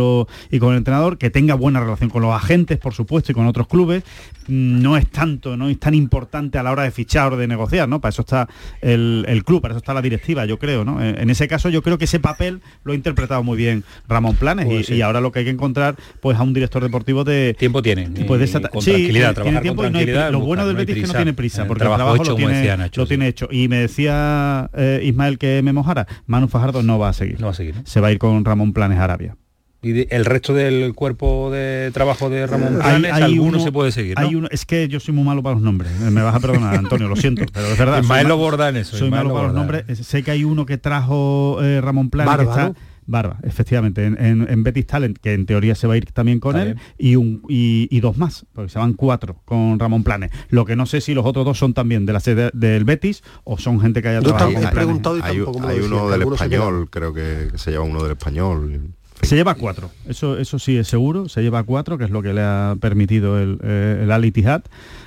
[0.50, 3.46] y con el entrenador, que tenga buena relación con los agentes, por supuesto, y con
[3.46, 4.02] otros clubes.
[4.46, 7.88] No es tanto, no es tan importante a la hora de fichar o de negociar,
[7.88, 8.00] ¿no?
[8.00, 8.48] Para eso está
[8.82, 11.02] el, club, para eso está la directiva, yo creo, ¿no?
[11.02, 14.66] En ese caso yo creo que ese papel lo ha interpretado muy bien Ramón Planes
[14.66, 17.82] pues y, ahora lo que hay que encontrar pues a un director deportivo de tiempo
[17.82, 21.66] tiene pues de tranquilidad tiene tiempo lo bueno del Betis es que no tiene prisa
[21.66, 22.63] porque el trabajo, lo, tiene,
[22.94, 27.10] lo tiene hecho y me decía eh, Ismael que me mojara Manu Fajardo no va
[27.10, 29.36] a seguir no va a seguir se va a ir con Ramón Planes Arabia
[29.84, 34.14] y el resto del cuerpo de trabajo de Ramón Planes, hay, alguno se puede seguir,
[34.18, 35.92] Hay uno, es que yo soy muy malo para los nombres.
[36.00, 38.02] Me vas a perdonar, Antonio, lo siento, pero es verdad.
[38.02, 38.96] Ismael lo borda en eso.
[38.96, 39.84] Soy malo para los nombres.
[39.98, 42.72] Sé que hay uno que trajo eh, Ramón Planes que está,
[43.06, 46.76] Barba, efectivamente, en, Betis Talent, que en teoría se va a ir también con él,
[46.98, 50.30] y, un, y, dos más, porque se van cuatro con Ramón Planes.
[50.48, 53.22] Lo que no sé si los otros dos son también de la sede del Betis
[53.44, 57.70] o son gente que haya trabajado con Hay, hay uno del español, creo que, se
[57.70, 58.94] lleva uno del español.
[59.22, 62.34] Se lleva cuatro, eso, eso sí es seguro, se lleva cuatro, que es lo que
[62.34, 64.32] le ha permitido el, eh, el Ali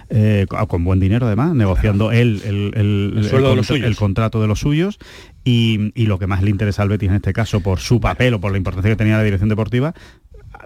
[0.09, 4.97] eh, con buen dinero además, negociando él el, el, contrato de los suyos
[5.43, 8.39] y, lo que más le interesa al Betis en este caso por su papel o
[8.39, 9.93] por la importancia que tenía la dirección deportiva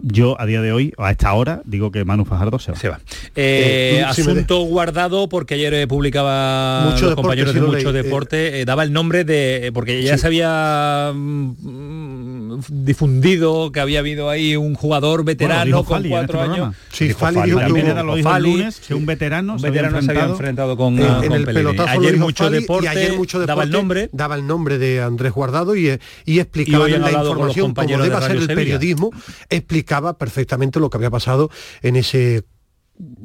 [0.02, 2.78] yo a día de hoy, a esta hora, digo que Manu Fajardo se va.
[2.78, 3.00] Se va.
[3.36, 8.94] Eh, eh, asunto guardado porque ayer publicaba mucho los compañeros de Mucho Deporte, daba el
[8.94, 12.31] nombre de, porque ya se había mm,
[12.70, 16.76] difundido que había habido ahí un jugador veterano con cuatro este años.
[16.92, 21.46] Sí, Fali, también era lo lunes, que un veterano, se, había enfrentado, con, en el
[21.46, 24.10] pelotazo ayer mucho, deporte, ayer mucho deporte daba el nombre.
[24.12, 28.38] daba el nombre de Andrés Guardado y, y explicaba en la información cómo debe ser
[28.38, 29.12] el periodismo
[29.50, 31.50] explicaba perfectamente lo que había pasado
[31.82, 32.44] en ese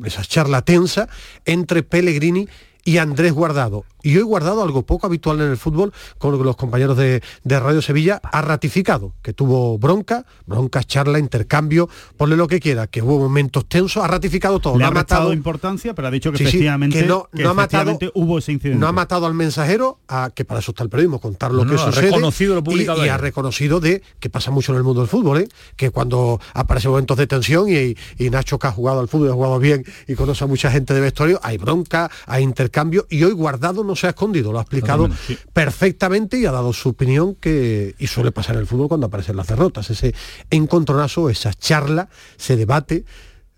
[0.04, 1.08] esa charla tensa
[1.44, 2.48] entre Pellegrini
[2.86, 6.96] y Andrés Guardado y hoy Guardado, algo poco habitual en el fútbol, con los compañeros
[6.96, 12.86] de, Radio Sevilla, ha ratificado que tuvo bronca, bronca, charla, intercambio, ponle lo que quiera,
[12.86, 14.78] que hubo momentos tensos, ha ratificado todo.
[14.78, 18.78] Le ha, matado importancia, pero ha dicho que efectivamente, no, ha matado, hubo ese incidente.
[18.78, 21.76] No ha matado al mensajero, a, que para eso está el periodismo, contar lo que
[21.76, 22.02] sucede.
[22.02, 25.48] Reconocido y, ha reconocido de que pasa mucho en el mundo del fútbol, ¿eh?
[25.74, 29.34] que cuando aparecen momentos de tensión y, y Nacho que ha jugado al fútbol, ha
[29.34, 32.75] jugado bien y conoce a mucha gente de vestuario, hay bronca, hay intercambio
[33.10, 35.08] y hoy Guardado no se ha escondido, lo ha explicado
[35.52, 39.36] perfectamente y ha dado su opinión que, y suele pasar en el fútbol cuando aparecen
[39.36, 40.14] las derrotas, ese
[40.50, 43.04] encontronazo, esa charla, se debate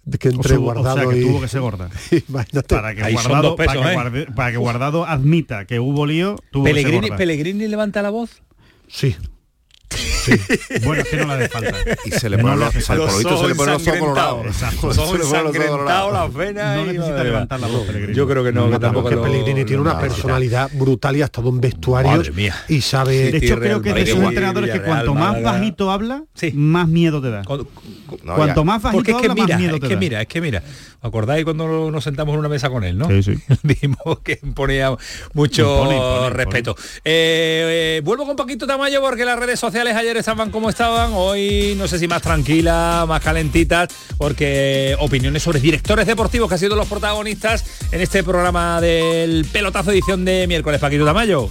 [0.05, 1.23] de que entre guardado y...
[1.23, 1.91] tuvo que ser gorda
[2.69, 4.27] para que, guardado, ¿eh?
[4.35, 8.43] para, que, guardado admita que hubo lío tuvo Pellegrini, que ser Pellegrini levanta la voz
[8.87, 9.15] sí
[10.85, 11.75] bueno, es que no la de falta.
[12.05, 14.47] Y se le pone los, al se le pone los ojos colorados.
[14.47, 14.89] Exacto.
[16.13, 16.77] las venas.
[16.77, 18.15] No necesita levantar la voz, Pellegrini.
[18.15, 19.09] Yo creo que no, que tampoco.
[19.09, 22.31] Porque Pellegrini tiene una personalidad brutal y ha estado en vestuarios
[22.69, 23.33] y sabe.
[23.33, 26.25] De hecho, creo que es de esos entrenadores que cuanto más bajito habla,
[26.55, 27.43] más miedo te da.
[27.45, 29.87] Cuanto más bajito habla, más miedo te da.
[29.87, 30.63] Es que mira, es que mira.
[31.01, 33.07] ¿Acordáis cuando nos sentamos en una mesa con él, no?
[33.07, 33.35] Sí, sí.
[33.63, 34.97] Dijimos que ponía
[35.33, 36.75] mucho respeto.
[37.05, 41.75] Eh, eh, vuelvo con poquito Tamayo porque las redes sociales ayer estaban como estaban, hoy
[41.77, 46.75] no sé si más tranquilas, más calentitas, porque opiniones sobre directores deportivos que han sido
[46.75, 50.81] los protagonistas en este programa del pelotazo edición de miércoles.
[50.81, 51.49] Paquito Tamayo.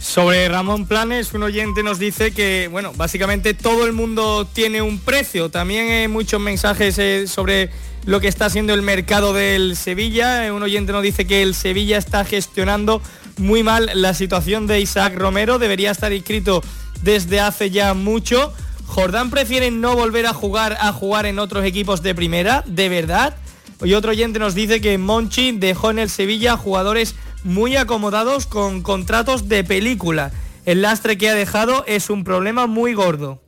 [0.00, 4.98] Sobre Ramón Planes, un oyente nos dice que, bueno, básicamente todo el mundo tiene un
[4.98, 5.48] precio.
[5.48, 7.70] También hay muchos mensajes eh, sobre
[8.04, 10.52] lo que está haciendo el mercado del Sevilla.
[10.52, 13.00] Un oyente nos dice que el Sevilla está gestionando
[13.38, 15.58] muy mal la situación de Isaac Romero.
[15.58, 16.62] Debería estar inscrito
[17.02, 18.52] desde hace ya mucho.
[18.86, 23.36] Jordán prefiere no volver a jugar a jugar en otros equipos de primera, de verdad.
[23.82, 27.14] Y otro oyente nos dice que Monchi dejó en el Sevilla jugadores
[27.44, 30.30] muy acomodados con contratos de película.
[30.64, 33.40] El lastre que ha dejado es un problema muy gordo.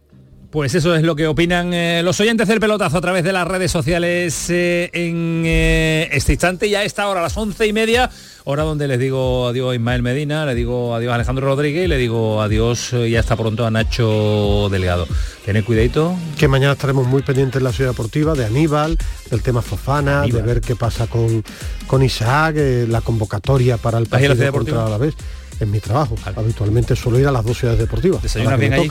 [0.55, 3.45] Pues eso es lo que opinan eh, los oyentes del pelotazo a través de las
[3.45, 6.71] redes sociales eh, en eh, este instante.
[6.71, 8.09] Ya a esta hora, a las once y media,
[8.45, 11.89] hora donde les digo adiós a Ismael Medina, le digo adiós a Alejandro Rodríguez y
[11.89, 15.09] le digo adiós ya está pronto a Nacho Delgado.
[15.45, 16.15] Tened cuidadito.
[16.39, 18.97] Que mañana estaremos muy pendientes de la ciudad deportiva, de Aníbal,
[19.33, 21.43] del tema Fofana, de ver qué pasa con,
[21.89, 22.55] con Isaac,
[22.87, 25.17] la convocatoria para el partido contra a la vez.
[25.59, 26.15] En mi trabajo.
[26.25, 28.23] Habitualmente suelo ir a las dos ciudades deportivas.
[28.23, 28.91] ¿Desayunas bien ahí?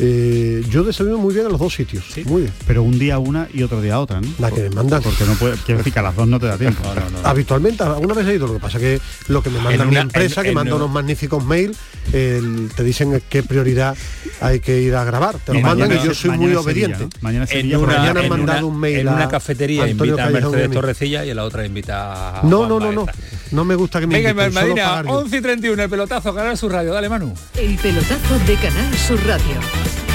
[0.00, 2.22] Eh, yo desayuno muy bien en los dos sitios, ¿Sí?
[2.24, 2.54] muy bien.
[2.66, 4.28] Pero un día una y otro día otra, ¿no?
[4.38, 5.02] La que me mandan.
[5.02, 6.82] Porque no puede, quiero decir que a las dos no te da tiempo.
[7.24, 10.42] Habitualmente, alguna vez he ido, lo que pasa que lo que me manda mi empresa,
[10.42, 11.76] que manda unos magníficos mails,
[12.12, 13.96] te dicen qué prioridad
[14.40, 15.36] hay que ir a grabar.
[15.38, 17.08] Te lo mandan y yo soy muy obediente.
[17.20, 19.00] Mañana, Sevilla, mañana han mandado un mail.
[19.00, 22.78] En una cafetería invita a Mercedes Torrecilla y en la otra invita a No, no,
[22.78, 23.06] no, no.
[23.50, 26.92] No me gusta que me Venga, Madina, 11 y 31, el pelotazo, Canal Sur Radio.
[26.92, 27.32] Dale, Manu.
[27.56, 29.87] El pelotazo de Canal Sur Radio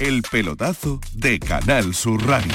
[0.00, 2.54] El pelotazo de Canal Sur Radio.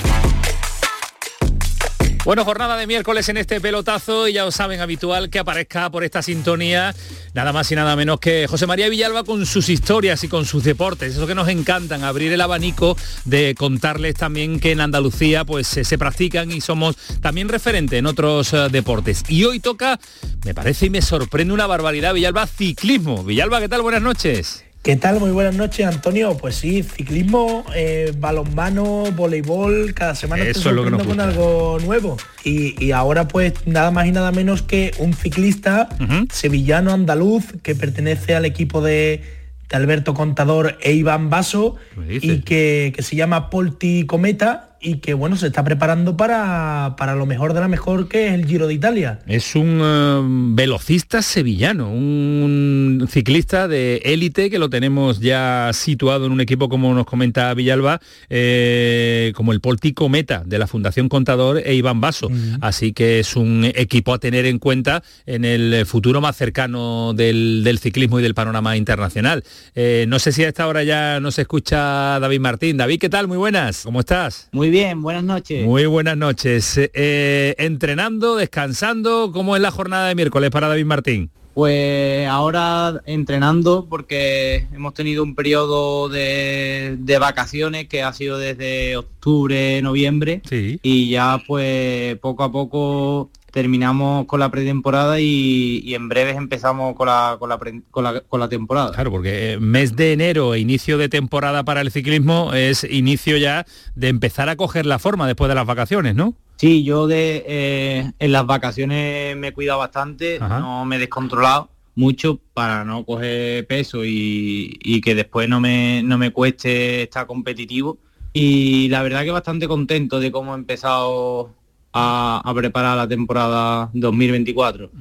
[2.23, 6.03] Bueno, jornada de miércoles en este pelotazo y ya os saben habitual que aparezca por
[6.03, 6.95] esta sintonía
[7.35, 10.63] nada más y nada menos que José María Villalba con sus historias y con sus
[10.63, 15.67] deportes, eso que nos encantan, abrir el abanico de contarles también que en Andalucía pues
[15.67, 19.23] se practican y somos también referentes en otros eh, deportes.
[19.27, 19.99] Y hoy toca,
[20.43, 23.23] me parece y me sorprende una barbaridad, Villalba, ciclismo.
[23.23, 23.83] Villalba, ¿qué tal?
[23.83, 24.64] Buenas noches.
[24.85, 25.19] ¿Qué tal?
[25.19, 26.37] Muy buenas noches, Antonio.
[26.37, 32.17] Pues sí, ciclismo, eh, balonmano, voleibol, cada semana estoy sorprendo con algo nuevo.
[32.43, 35.89] Y, ahora pues nada más y nada menos que un ciclista
[36.31, 39.23] sevillano andaluz que pertenece al equipo de,
[39.71, 45.35] Alberto Contador e Iván Basso y que, que se llama Polti Cometa y que bueno,
[45.35, 48.75] se está preparando para, para, lo mejor de la mejor que es el Giro de
[48.75, 49.19] Italia.
[49.25, 50.21] Es un eh,
[50.53, 56.93] velocista sevillano, un ciclista de élite que lo tenemos ya situado en un equipo como
[56.93, 57.99] nos comenta Villalba,
[58.29, 62.29] eh, como el Poltico Meta de la Fundación Contador e Iván Basso.
[62.61, 67.79] Así que es un equipo a tener en cuenta en el futuro más cercano del,
[67.81, 69.43] ciclismo y del panorama internacional.
[69.73, 72.77] Eh, no sé si a esta hora ya nos escucha David Martín.
[72.77, 73.27] David, ¿qué tal?
[73.27, 74.49] Muy buenas, ¿cómo estás?
[74.51, 75.65] Muy bien, buenas noches.
[75.65, 76.77] Muy buenas noches.
[76.77, 81.29] Eh, entrenando, descansando, ¿cómo es la jornada de miércoles para David Martín?
[81.53, 89.81] Pues ahora entrenando porque hemos tenido un periodo de, vacaciones que ha sido desde octubre,
[89.81, 96.93] noviembre y ya pues poco a poco terminamos con la pretemporada y, en breves empezamos
[96.93, 98.91] con la, con la, con la, temporada.
[98.91, 103.37] Claro, porque eh, mes de enero e inicio de temporada para el ciclismo es inicio
[103.37, 103.65] ya
[103.95, 106.33] de empezar a coger la forma después de las vacaciones, ¿no?
[106.57, 111.69] Sí, yo de, eh, en las vacaciones me he cuidado bastante, no me he descontrolado
[111.95, 117.99] mucho para no coger peso y, que después no me, no me cueste estar competitivo.
[118.33, 121.51] Y la verdad que bastante contento de cómo he empezado
[121.95, 124.91] a, preparar la temporada 2024.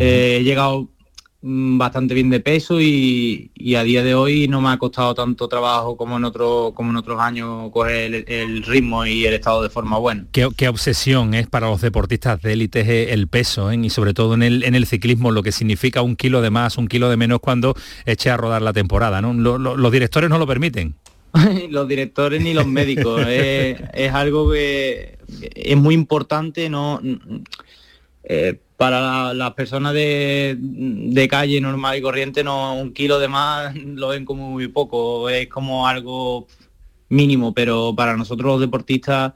[0.00, 0.90] Eh, he llegado
[1.40, 5.48] mm, bastante bien de peso y, a día de hoy no me ha costado tanto
[5.48, 9.70] trabajo como en otro, como en otros años coger el, ritmo y el estado de
[9.70, 10.26] forma buena.
[10.32, 13.78] ¿Qué, obsesión es para los deportistas de élite el peso ¿eh?
[13.82, 16.76] y sobre todo en el, en el ciclismo lo que significa un kilo de más,
[16.76, 19.22] un kilo de menos cuando eche a rodar la temporada.
[19.22, 19.32] ¿no?
[19.32, 20.94] los directores no lo permiten.
[21.70, 23.22] los directores ni los médicos.
[23.28, 25.18] es, algo que
[25.54, 27.00] es muy importante, no
[28.22, 34.08] eh, para las personas de, calle normal y corriente, no un kilo de más lo
[34.08, 36.46] ven como muy poco, es como algo
[37.08, 39.32] mínimo, pero para nosotros los deportistas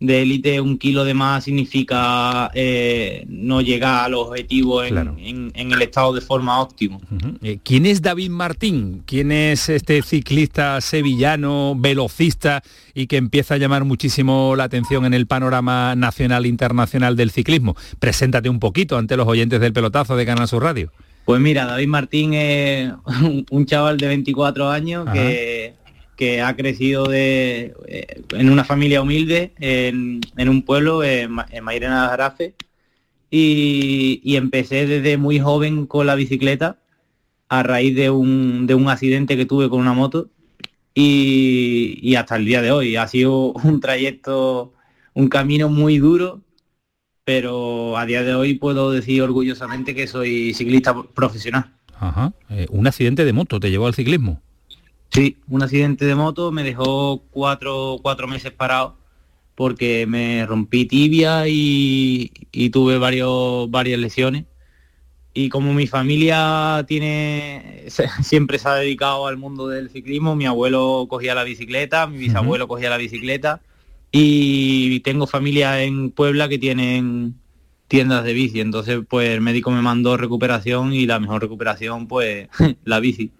[0.00, 5.82] de élite un kilo de más significa eh, no llegar a los objetivos en, el
[5.82, 7.00] estado de forma óptimo.
[7.42, 9.02] Eh, ¿Quién es David Martín?
[9.06, 12.62] ¿Quién es este ciclista sevillano, velocista
[12.92, 17.30] y que empieza a llamar muchísimo la atención en el panorama nacional e internacional del
[17.30, 17.76] ciclismo?
[17.98, 20.92] Preséntate un poquito ante los oyentes del pelotazo de Canal Sur Radio.
[21.24, 22.92] Pues mira, David Martín es
[23.50, 25.74] un chaval de 24 años que
[26.16, 31.32] que ha crecido de, eh, en una familia humilde, en, un pueblo, en,
[31.62, 32.54] Mairena de Jarafe,
[33.30, 36.78] y, empecé desde muy joven con la bicicleta
[37.48, 40.30] a raíz de un, de un accidente que tuve con una moto
[40.94, 42.96] y, hasta el día de hoy.
[42.96, 44.72] Ha sido un trayecto,
[45.14, 46.42] un camino muy duro,
[47.24, 51.72] pero a día de hoy puedo decir orgullosamente que soy ciclista profesional.
[51.98, 52.32] Ajá.
[52.50, 54.42] Eh, un accidente de moto te llevó al ciclismo.
[55.10, 58.96] Sí, un accidente de moto me dejó cuatro, cuatro meses parado
[59.54, 62.30] porque me rompí tibia y,
[62.72, 64.44] tuve varios, varias lesiones.
[65.32, 67.84] y como mi familia tiene
[68.22, 72.68] siempre se ha dedicado al mundo del ciclismo, mi abuelo cogía la bicicleta, mi bisabuelo
[72.68, 73.60] cogía la bicicleta
[74.10, 77.34] y tengo familia en Puebla que tienen
[77.88, 78.60] tiendas de bici.
[78.60, 82.48] Entonces, pues el médico me mandó recuperación y la mejor recuperación, pues
[82.84, 83.30] la bici.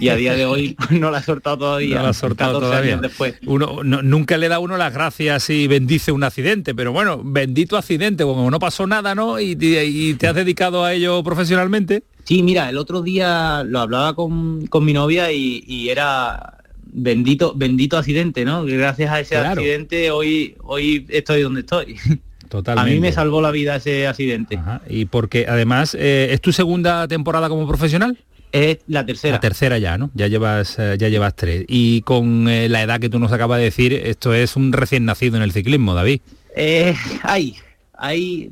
[0.00, 1.96] Y a día de hoy no la he soltado todavía.
[1.96, 2.96] No la ha soltado todavía.
[2.98, 3.34] después.
[3.46, 8.24] Uno, nunca le da uno las gracias y bendice un accidente, pero bueno, bendito accidente,
[8.24, 9.40] como no pasó nada, ¿no?
[9.40, 12.04] Y, te has dedicado a ello profesionalmente.
[12.24, 18.44] Sí, mira, el otro día lo hablaba con, mi novia y, era bendito, bendito accidente,
[18.44, 18.64] ¿no?
[18.64, 21.96] Gracias a ese accidente hoy, hoy estoy donde estoy.
[22.76, 24.58] A mí me salvó la vida ese accidente.
[24.88, 28.18] Y porque además, eh, ¿es tu segunda temporada como profesional?
[28.52, 29.34] Es la tercera.
[29.34, 30.10] La tercera ya, ¿no?
[30.14, 31.64] Ya llevas, eh, ya llevas tres.
[31.68, 35.04] Y con eh, la edad que tú nos acabas de decir, esto es un recién
[35.04, 36.20] nacido en el ciclismo, David.
[36.56, 37.56] Eh, hay,
[37.92, 38.50] hay.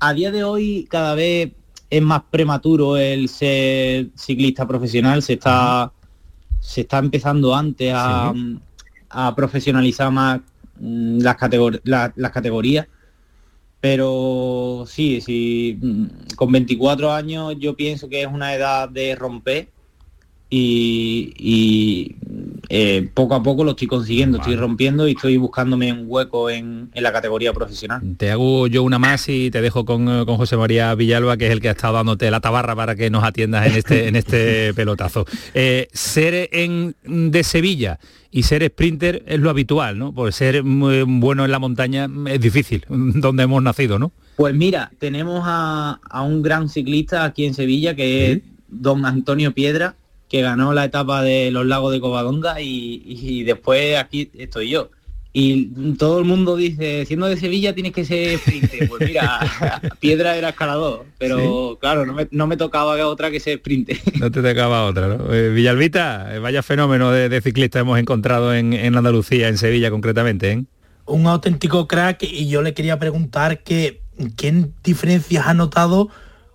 [0.00, 1.52] A día de hoy cada vez
[1.90, 5.22] es más prematuro el ser ciclista profesional.
[5.22, 5.92] Se está,
[6.58, 8.32] se está empezando antes a,
[9.10, 10.40] a profesionalizar más
[10.80, 11.36] mm, las,
[12.16, 12.86] las categorías
[13.80, 19.68] pero sí, sí, mm, con 24 años yo pienso que es una edad de romper
[20.52, 22.16] y,
[22.68, 26.90] eh, poco a poco lo estoy consiguiendo, estoy rompiendo y estoy buscándome un hueco en,
[26.94, 28.02] la categoría profesional.
[28.16, 31.52] Te hago yo una más y te dejo con, eh, José María Villalba, que es
[31.52, 34.74] el que ha estado dándote la tabarra para que nos atiendas en este, en este
[34.74, 35.24] pelotazo.
[35.54, 38.00] Eh, ser en, de Sevilla
[38.30, 40.12] y ser sprinter es lo habitual, ¿no?
[40.12, 44.12] Por ser muy bueno en la montaña es difícil, donde hemos nacido, ¿no?
[44.36, 48.38] Pues mira, tenemos a, un gran ciclista aquí en Sevilla que es
[48.68, 49.96] don Antonio Piedra,
[50.28, 54.90] que ganó la etapa de los lagos de Covadonga y, después aquí estoy yo.
[55.32, 58.70] Y todo el mundo dice, siendo de Sevilla tienes que ser sprinter.
[58.88, 59.40] Pues mira,
[60.00, 63.98] Piedra era escalador, pero claro, no me, no me, tocaba otra que ser sprinter.
[64.18, 65.32] No te tocaba otra, ¿no?
[65.32, 70.52] Eh, Villalbita, eh, vaya fenómeno de, ciclista hemos encontrado en, en, Andalucía, en Sevilla concretamente,
[70.52, 70.64] ¿eh?
[71.06, 74.02] Un auténtico crack y yo le quería preguntar que,
[74.36, 76.08] ¿qué diferencias ha notado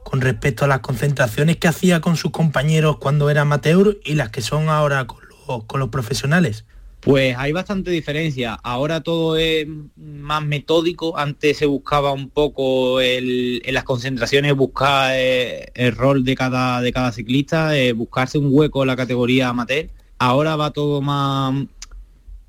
[0.03, 4.29] con respecto a las concentraciones que hacía con sus compañeros cuando era amateur y las
[4.29, 6.65] que son ahora con los, profesionales?
[7.05, 8.59] Pues hay bastante diferencia.
[8.63, 11.15] Ahora todo es más metódico.
[11.15, 16.91] Antes se buscaba un poco en las concentraciones buscar eh, el rol de cada, de
[16.91, 19.87] cada ciclista, eh, buscarse un hueco en la categoría amateur.
[20.17, 21.67] Ahora va todo más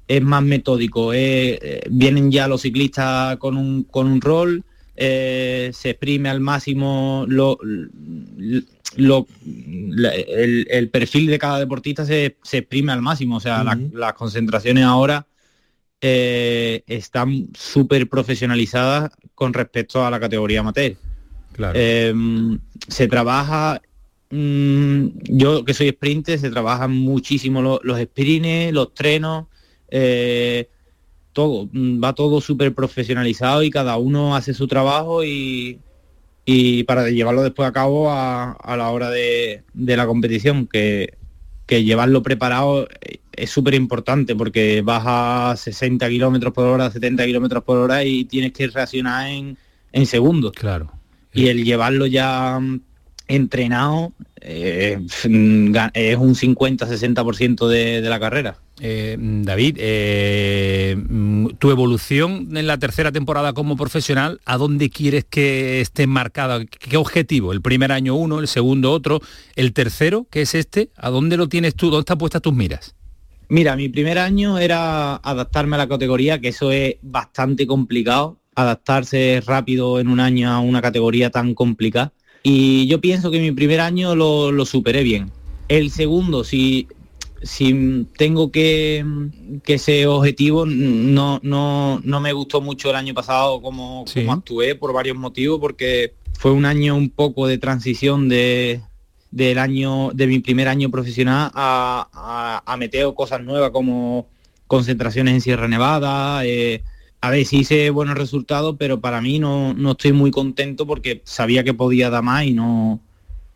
[0.08, 1.12] es más metódico.
[1.12, 4.64] Eh, vienen ya los ciclistas con un, con un rol,
[4.96, 7.58] se exprime al máximo lo,
[8.96, 13.36] el, perfil de cada deportista se, exprime al máximo.
[13.36, 15.26] O sea, las concentraciones ahora
[16.00, 20.96] eh, están súper profesionalizadas con respecto a la categoría amateur.
[21.74, 23.80] Em, se trabaja,
[24.30, 29.46] mm, yo que soy sprinter, se trabajan muchísimo los sprints, los trenos.
[29.88, 30.68] Eh,
[31.32, 35.80] todo, mm, va todo súper profesionalizado y cada uno hace su trabajo y,
[36.84, 41.14] para llevarlo después a cabo a, la hora de, la competición, que,
[41.68, 42.88] llevarlo preparado
[43.32, 48.24] es súper importante porque vas a 60 kilómetros por hora, 70 kilómetros por hora y
[48.24, 49.58] tienes que reaccionar en,
[49.92, 50.52] en segundos.
[50.52, 50.92] Claro.
[51.32, 52.58] Y el llevarlo ya
[53.28, 54.98] entrenado eh,
[55.94, 58.56] es un 50-60% de, de la carrera.
[58.78, 65.24] Eh, David, eh, mm, tu evolución en la tercera temporada como profesional, ¿a dónde quieres
[65.24, 66.64] que esté marcada?
[66.66, 67.52] ¿Qué objetivo?
[67.52, 69.20] ¿El primer año uno, el segundo otro,
[69.54, 70.90] el tercero, que es este?
[70.96, 71.86] ¿A dónde lo tienes tú?
[71.86, 72.94] ¿Dónde están puestas tus miras?
[73.48, 79.42] Mira, mi primer año era adaptarme a la categoría, que eso es bastante complicado, adaptarse
[79.46, 82.12] rápido en un año a una categoría tan complicada.
[82.48, 85.32] Y yo pienso que mi primer año lo, lo superé bien.
[85.66, 86.86] El segundo, si
[87.42, 89.04] si tengo que,
[89.64, 94.92] que ese objetivo, no, no, no me gustó mucho el año pasado como, actué por
[94.92, 98.80] varios motivos, porque fue un año un poco de transición de,
[99.32, 104.28] del año, de mi primer año profesional a, a, meter cosas nuevas como
[104.68, 106.46] concentraciones en Sierra Nevada.
[106.46, 106.84] Eh,
[107.26, 111.22] a ver si hice buenos resultados, pero para mí no, no estoy muy contento porque
[111.24, 113.00] sabía que podía dar más y no,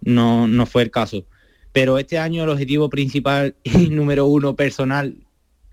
[0.00, 1.24] no, no fue el caso.
[1.72, 5.14] Pero este año el objetivo principal y número uno personal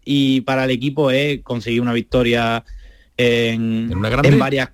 [0.06, 2.64] y para el equipo es conseguir una victoria
[3.18, 3.90] en,
[4.38, 4.70] varias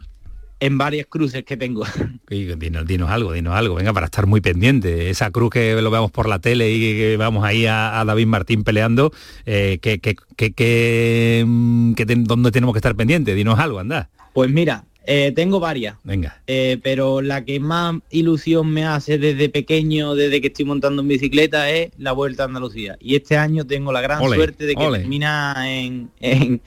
[0.63, 1.83] en varias cruces que tengo.
[2.29, 5.09] Dinos, dinos, algo, dinos algo, venga, para estar muy pendiente.
[5.09, 8.63] Esa cruz que lo veamos por la tele y que vamos ahí a, David Martín
[8.63, 9.11] peleando,
[9.45, 13.35] eh, que, que, que, que, ¿dónde tenemos que estar pendientes?
[13.35, 14.09] Dinos algo, anda.
[14.33, 15.97] Pues mira, Eh, tengo varias.
[16.05, 16.41] Venga.
[16.47, 21.09] Eh, pero la que más ilusión me hace desde pequeño, desde que estoy montando en
[21.09, 22.95] bicicleta, es la Vuelta a Andalucía.
[23.01, 26.61] Y este año tengo la gran suerte de que termina en, en,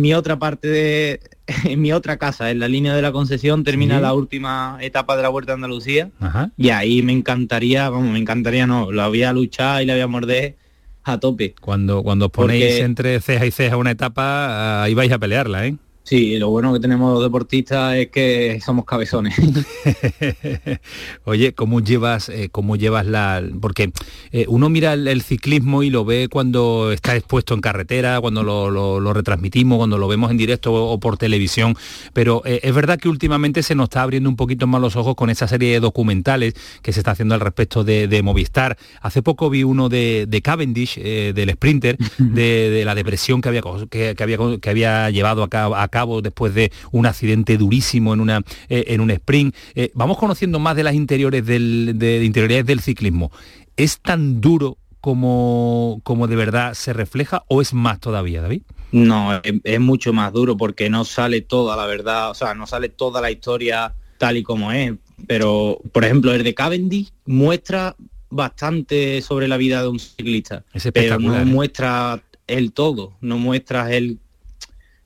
[0.00, 1.20] mi otra parte de,
[1.64, 5.22] en mi otra casa, en la línea de la concesión, termina la última etapa de
[5.22, 6.10] la Vuelta a Andalucía.
[6.56, 10.02] Y ahí me encantaría, vamos, me encantaría no, la voy a luchar y la voy
[10.02, 10.56] a morder
[11.04, 11.54] a tope.
[11.60, 15.76] Cuando, cuando os ponéis entre ceja y ceja una etapa, ahí vais a pelearla, ¿eh?
[16.04, 19.36] Sí, lo bueno que tenemos los deportistas es que somos cabezones.
[21.24, 23.40] Oye, ¿cómo llevas, eh, cómo llevas la...?
[23.60, 23.92] Porque
[24.32, 29.12] eh, uno mira el, ciclismo y lo ve cuando está expuesto en carretera, cuando lo,
[29.12, 31.76] retransmitimos, cuando lo vemos en directo o, por televisión,
[32.12, 35.14] pero eh, es verdad que últimamente se nos está abriendo un poquito más los ojos
[35.14, 38.76] con esa serie de documentales que se está haciendo al respecto de, Movistar.
[39.00, 44.38] Hace poco vi uno de, Cavendish, del sprinter, de, la depresión que había, que, había,
[44.60, 48.84] que había llevado a cabo, a cabo después de un accidente durísimo en, una, eh,
[48.88, 49.54] en un sprint.
[49.76, 53.30] Eh, vamos conociendo más de las interiores del, de, interioridades del ciclismo.
[53.76, 58.62] ¿Es tan duro como, como de verdad se refleja o es más todavía, David?
[58.90, 62.88] No, es, mucho más duro porque no sale toda la verdad, o sea, no sale
[62.88, 64.92] toda la historia tal y como es.
[65.26, 67.96] Pero, por ejemplo, el de Cavendish muestra
[68.30, 71.44] bastante sobre la vida de un ciclista, pero no ¿eh?
[71.44, 74.18] muestra el todo, no muestra el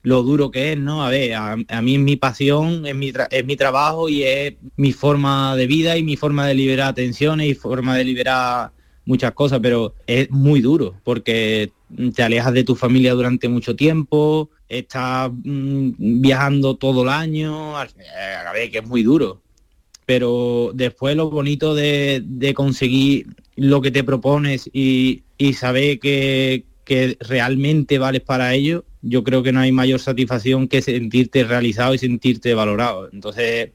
[0.06, 1.04] lo duro que es, ¿no?
[1.04, 4.92] A ver, a, mí es mi pasión, es mi, es mi trabajo y es mi
[4.92, 8.70] forma de vida y mi forma de liberar tensiones y forma de liberar
[9.04, 11.72] muchas cosas, pero es muy duro porque
[12.14, 17.88] te alejas de tu familia durante mucho tiempo, estás mm, viajando todo el año, a
[18.54, 19.42] ver, que es muy duro.
[20.04, 23.26] Pero después lo bonito de, conseguir
[23.56, 29.42] lo que te propones y, y saber que, que realmente vales para ello, yo creo
[29.42, 33.08] que no hay mayor satisfacción que sentirte realizado y sentirte valorado.
[33.12, 33.70] Entonces,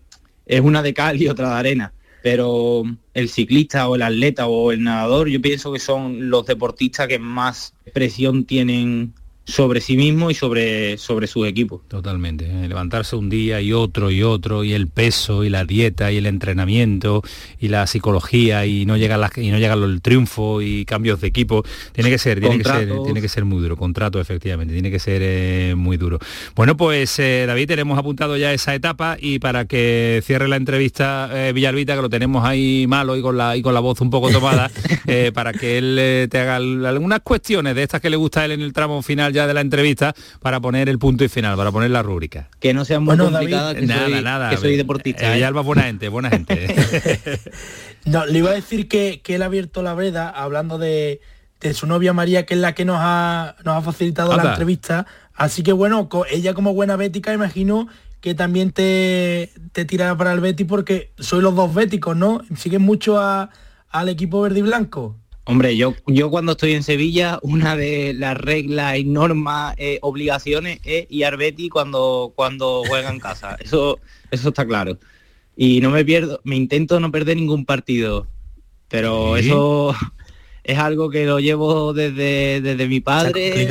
[0.45, 1.93] es una de cal y otra de arena.
[2.21, 2.83] Pero
[3.13, 7.17] el ciclista o el atleta o el nadador, yo pienso que son los deportistas que
[7.17, 9.13] más presión tienen
[9.45, 11.81] sobre sí mismo y sobre, sobre sus equipos.
[11.87, 12.45] Totalmente.
[12.45, 12.67] ¿eh?
[12.67, 16.25] Levantarse un día y otro y otro, y el peso, y la dieta, y el
[16.27, 17.23] entrenamiento,
[17.59, 21.63] y la psicología, y no llega y no llega el triunfo y cambios de equipo.
[21.91, 23.77] Tiene que ser, tiene que ser, tiene que ser muy duro.
[23.77, 26.19] Contrato, efectivamente, tiene que ser eh, muy duro.
[26.55, 31.29] Bueno, pues eh, David, tenemos apuntado ya esa etapa y para que cierre la entrevista
[31.53, 34.29] Villalvita, que lo tenemos ahí malo y con la y con la voz un poco
[34.31, 34.71] tomada,
[35.33, 38.61] para que él te haga algunas cuestiones de estas que le gusta a él en
[38.61, 41.91] el tramo final ya de la entrevista para poner el punto y final, para poner
[41.91, 42.49] la rúbrica.
[42.59, 45.35] Que no sean muy bueno, que nada, soy, nada, que soy deportista.
[45.35, 45.45] Eh, ¿eh?
[45.45, 46.75] Alba buena gente, buena gente.
[48.05, 51.21] no, le iba a decir que, que él ha abierto la breda hablando de,
[51.59, 55.05] de su novia María, que es la que nos ha, nos ha facilitado la entrevista.
[55.33, 57.87] Así que bueno, ella como buena bética, imagino
[58.21, 62.41] que también te, te tira para el Betty porque soy los dos béticos, ¿no?
[62.55, 63.49] Siguen mucho a,
[63.89, 65.17] al equipo verde y blanco.
[65.43, 70.79] Hombre, yo, yo cuando estoy en Sevilla, una de las reglas y normas, eh, obligaciones
[70.83, 73.55] es ir al Betty cuando, cuando juega en casa.
[73.59, 73.99] Eso,
[74.29, 74.97] eso está claro.
[75.55, 78.27] Y no me pierdo, me intento no perder ningún partido.
[78.87, 79.95] Pero eso
[80.63, 83.67] es algo que lo llevo desde, desde mi padre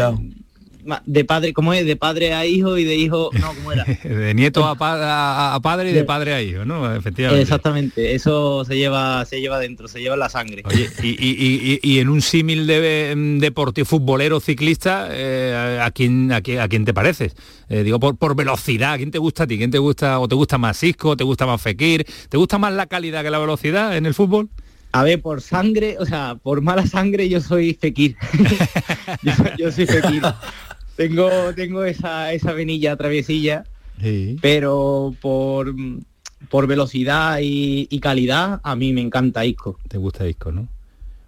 [1.05, 1.85] de padre, ¿cómo es?
[1.87, 3.85] De padre a hijo y de hijo, no, ¿cómo era?
[4.05, 6.95] de nieto a, padre y de padre a hijo, ¿no?
[6.95, 7.43] Efectivamente.
[7.43, 10.63] Exactamente, eso se lleva, se lleva dentro, se lleva en la sangre.
[10.65, 16.95] Oye, y, en un símil de deportivo futbolero ciclista, eh, ¿a, quién, a, quién, te
[16.95, 17.35] pareces?
[17.69, 19.59] Eh, digo, por, por velocidad, ¿a quién te gusta a ti?
[19.59, 20.19] ¿Quién te gusta?
[20.19, 21.17] ¿O te gusta más Isco?
[21.17, 22.07] ¿Te gusta más Fekir?
[22.29, 24.49] ¿Te gusta más la calidad que la velocidad en el fútbol?
[24.93, 28.17] A ver, por sangre, o sea, por mala sangre yo soy Fekir.
[29.59, 30.23] yo, soy Fekir
[31.01, 33.65] tengo, tengo esa, esa venilla traviesilla,
[34.43, 35.75] pero por,
[36.51, 39.79] por velocidad y, calidad, a mí me encanta Isco.
[39.89, 40.69] Te gusta Isco, ¿no?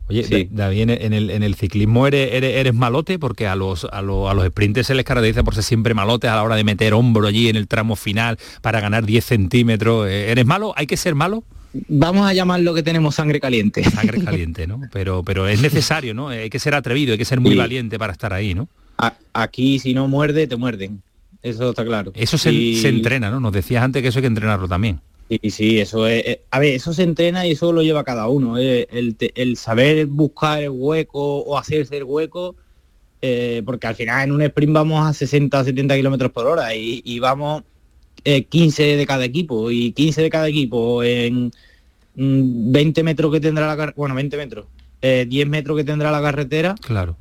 [0.08, 4.30] Oye, David, en el, en el ciclismo eres, eres, malote porque a los, a, los,
[4.30, 6.92] a los sprinters se les caracteriza por ser siempre malotes a la hora de meter
[6.92, 10.06] hombro allí en el tramo final para ganar 10 centímetros.
[10.06, 10.74] Eh, ¿Eres malo?
[10.76, 11.44] ¿Hay que ser malo?
[11.88, 13.84] Vamos a llamarlo que tenemos sangre caliente.
[13.84, 14.82] Sangre caliente, ¿no?
[14.92, 16.28] Pero, pero es necesario, ¿no?
[16.28, 18.68] Hay que ser atrevido, hay que ser muy valiente para estar ahí, ¿no?
[19.32, 21.02] Aquí si no muerde, te muerden.
[21.42, 22.12] Eso está claro.
[22.14, 22.50] Eso se,
[22.88, 23.40] entrena, ¿no?
[23.40, 25.00] Nos decías antes que eso hay que entrenarlo también.
[25.28, 26.24] Sí, sí, eso es...
[26.24, 28.58] Eh, a ver, eso se entrena y eso lo lleva cada uno.
[28.58, 32.54] Eh, el, saber buscar el hueco o hacerse el hueco,
[33.22, 36.74] eh, porque al final en un sprint vamos a 60 o 70 kilómetros por hora
[36.74, 37.64] y, vamos
[38.24, 41.50] 15 de cada equipo y 15 de cada equipo en
[42.14, 44.66] 20 mm, metros que tendrá la carretera, bueno, 20 metros,
[45.00, 46.76] 10 metros que tendrá la carretera.
[46.80, 47.16] Claro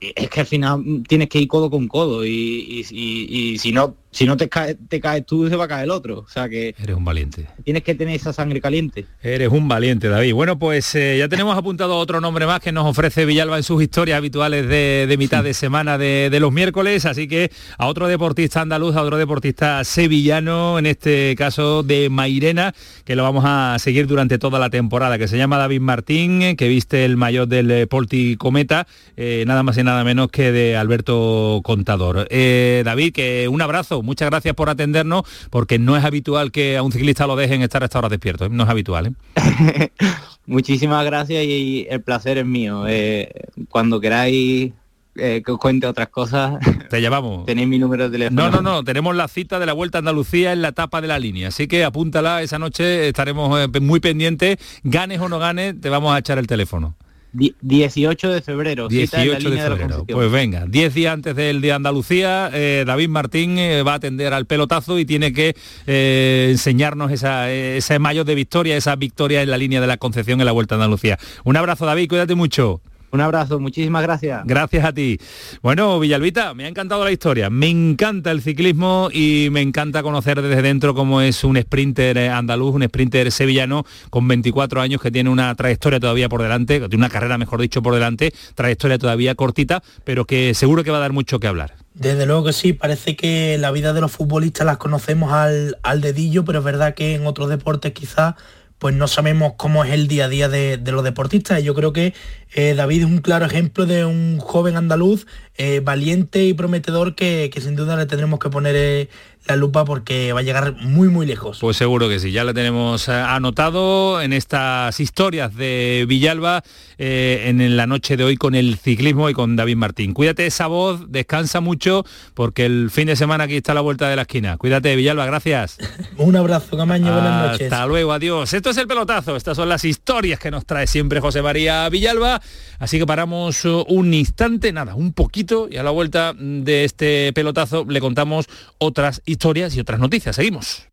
[0.00, 4.38] es que al final tienes que ir codo con codo y, si no si no
[4.38, 6.20] te caes te caes tú, se va a caer el otro.
[6.20, 6.74] O sea que...
[6.78, 7.46] Eres un valiente.
[7.64, 9.04] Tienes que tener esa sangre caliente.
[9.22, 10.32] Eres un valiente, David.
[10.32, 13.82] Bueno, pues eh, ya tenemos apuntado otro nombre más que nos ofrece Villalba en sus
[13.82, 18.96] historias habituales de, mitad de semana de, los miércoles, así que a otro deportista andaluz,
[18.96, 22.74] a otro deportista sevillano, en este caso de Mairena,
[23.04, 26.68] que lo vamos a seguir durante toda la temporada, que se llama David Martín, que
[26.68, 28.86] viste el mayor del eh, Polti Cometa,
[29.16, 32.28] eh, nada más y nada menos que de Alberto Contador.
[32.28, 36.92] David, que un abrazo muchas gracias por atendernos, porque no es habitual que a un
[36.92, 38.48] ciclista lo dejen estar a esta hora despierto, ¿eh?
[38.50, 39.14] no es habitual.
[39.34, 39.90] ¿eh?
[40.46, 42.86] Muchísimas gracias y el placer es mío.
[42.88, 43.30] Eh,
[43.68, 44.72] cuando queráis
[45.14, 46.58] que os cuente otras cosas.
[46.90, 47.46] Te llamamos.
[47.46, 48.50] Tenéis mi número de teléfono.
[48.50, 51.08] No, no, no, tenemos la cita de la Vuelta a Andalucía en la tapa de
[51.08, 55.88] la línea, así que apúntala, esa noche estaremos muy pendientes, ganes o no ganes, te
[55.88, 56.94] vamos a echar el teléfono.
[57.32, 58.88] 18 de febrero.
[58.88, 60.04] 18 de febrero.
[60.06, 63.96] pues venga, 10 días antes del Día de Andalucía, eh, David Martín eh, va a
[63.96, 65.54] atender al pelotazo y tiene que
[65.86, 70.40] eh, enseñarnos esa, ese mayo de victoria, esa victoria en la línea de la Concepción
[70.40, 71.18] en la Vuelta a Andalucía.
[71.44, 72.80] Un abrazo, David, cuídate mucho.
[73.16, 74.42] Un abrazo, muchísimas gracias.
[74.44, 75.18] Gracias a ti.
[75.62, 77.48] Bueno, Villalbita, me ha encantado la historia.
[77.48, 82.74] Me encanta el ciclismo y me encanta conocer desde dentro cómo es un sprinter andaluz,
[82.74, 87.08] un sprinter sevillano con 24 años que tiene una trayectoria todavía por delante, tiene una
[87.08, 91.14] carrera, mejor dicho, por delante, trayectoria todavía cortita, pero que seguro que va a dar
[91.14, 91.72] mucho que hablar.
[91.94, 96.02] Desde luego que sí, parece que la vida de los futbolistas las conocemos al, al
[96.02, 98.34] dedillo, pero es verdad que en otros deportes quizás
[98.78, 101.62] pues no sabemos cómo es el día a día de, los deportistas.
[101.62, 102.14] Yo creo que
[102.54, 105.26] eh, David es un claro ejemplo de un joven andaluz
[105.56, 109.08] eh, valiente y prometedor que, sin duda le tendremos que poner eh,
[109.46, 111.58] la lupa porque va a llegar muy muy lejos.
[111.60, 116.62] Pues seguro que sí, ya lo tenemos anotado en estas historias de Villalba
[116.98, 120.14] en la noche de hoy con el ciclismo y con David Martín.
[120.14, 122.04] Cuídate esa voz, descansa mucho
[122.34, 124.56] porque el fin de semana aquí está a la vuelta de la esquina.
[124.56, 125.78] Cuídate Villalba, gracias.
[126.18, 127.72] un abrazo, Camaño, buenas noches.
[127.72, 128.52] Hasta luego, adiós.
[128.52, 132.40] Esto es el pelotazo, estas son las historias que nos trae siempre José María Villalba,
[132.78, 137.84] así que paramos un instante, nada, un poquito y a la vuelta de este pelotazo
[137.88, 138.46] le contamos
[138.78, 139.35] otras historias
[139.76, 140.36] y otras noticias.
[140.36, 140.86] Seguimos.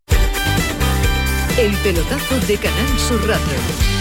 [1.58, 3.93] El pelotazo de Canal Sur Radio.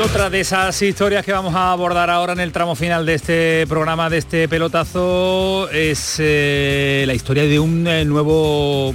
[0.00, 3.66] Otra de esas historias que vamos a abordar ahora en el tramo final de este
[3.66, 8.94] programa, de este pelotazo, es eh, la historia de un eh, nuevo,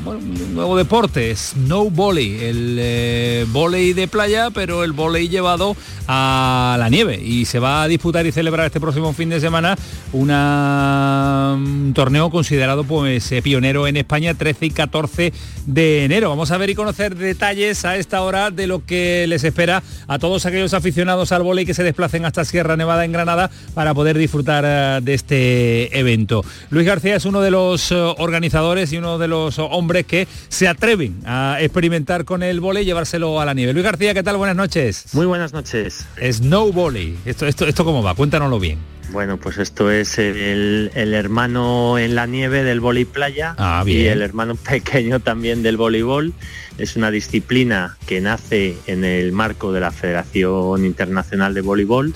[0.53, 5.75] nuevo deporte, snow volley, el eh, de playa, pero el volley llevado
[6.07, 7.19] a la nieve.
[7.21, 9.75] Y se va a disputar y celebrar este próximo fin de semana
[10.13, 15.33] una, un torneo considerado pues pionero en España, 13 y 14
[15.65, 16.29] de enero.
[16.29, 20.19] Vamos a ver y conocer detalles a esta hora de lo que les espera a
[20.19, 23.95] todos aquellos aficionados aficionados al volei que se desplacen hasta Sierra Nevada en Granada para
[23.95, 26.45] poder disfrutar eh, de este evento.
[26.69, 30.67] Luis García es uno de los eh, organizadores y uno de los hombres que se
[30.67, 33.73] atreven a experimentar con el volei y llevárselo a la nieve.
[33.73, 34.37] Luis García, ¿qué tal?
[34.37, 35.05] Buenas noches.
[35.13, 36.05] Muy buenas noches.
[36.21, 37.17] Snow Volley.
[37.25, 38.13] ¿Esto, esto, esto cómo va?
[38.13, 38.77] Cuéntanoslo bien.
[39.13, 44.23] Bueno, pues esto es el, hermano en la nieve del volei playa ah, y el
[44.23, 46.33] hermano pequeño también del voleibol.
[46.79, 52.15] Es una disciplina que nace en el marco de la Federación Internacional de Voleibol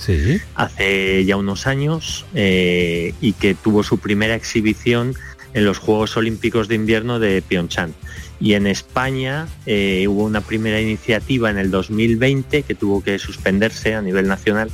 [0.55, 5.13] hace ya unos años eh, y que tuvo su primera exhibición
[5.53, 7.93] en los Juegos Olímpicos de Invierno de Pyeongchang.
[8.39, 13.93] Y en España eh, hubo una primera iniciativa en el 2020 que tuvo que suspenderse
[13.93, 14.71] a nivel nacional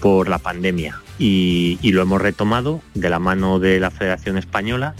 [0.00, 1.02] por la pandemia.
[1.18, 4.94] Y, lo hemos retomado de la mano de la Federación Española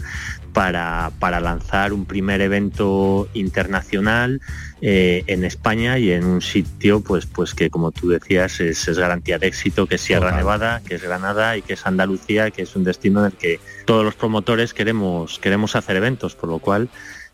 [0.53, 4.41] para, lanzar un primer evento internacional
[4.81, 9.37] eh, en España y en un sitio pues, pues que como tú decías es, garantía
[9.37, 12.75] de éxito, que es Sierra Nevada, que es Granada y que es Andalucía, que es
[12.75, 16.89] un destino en el que todos los promotores queremos, queremos hacer eventos, por lo cual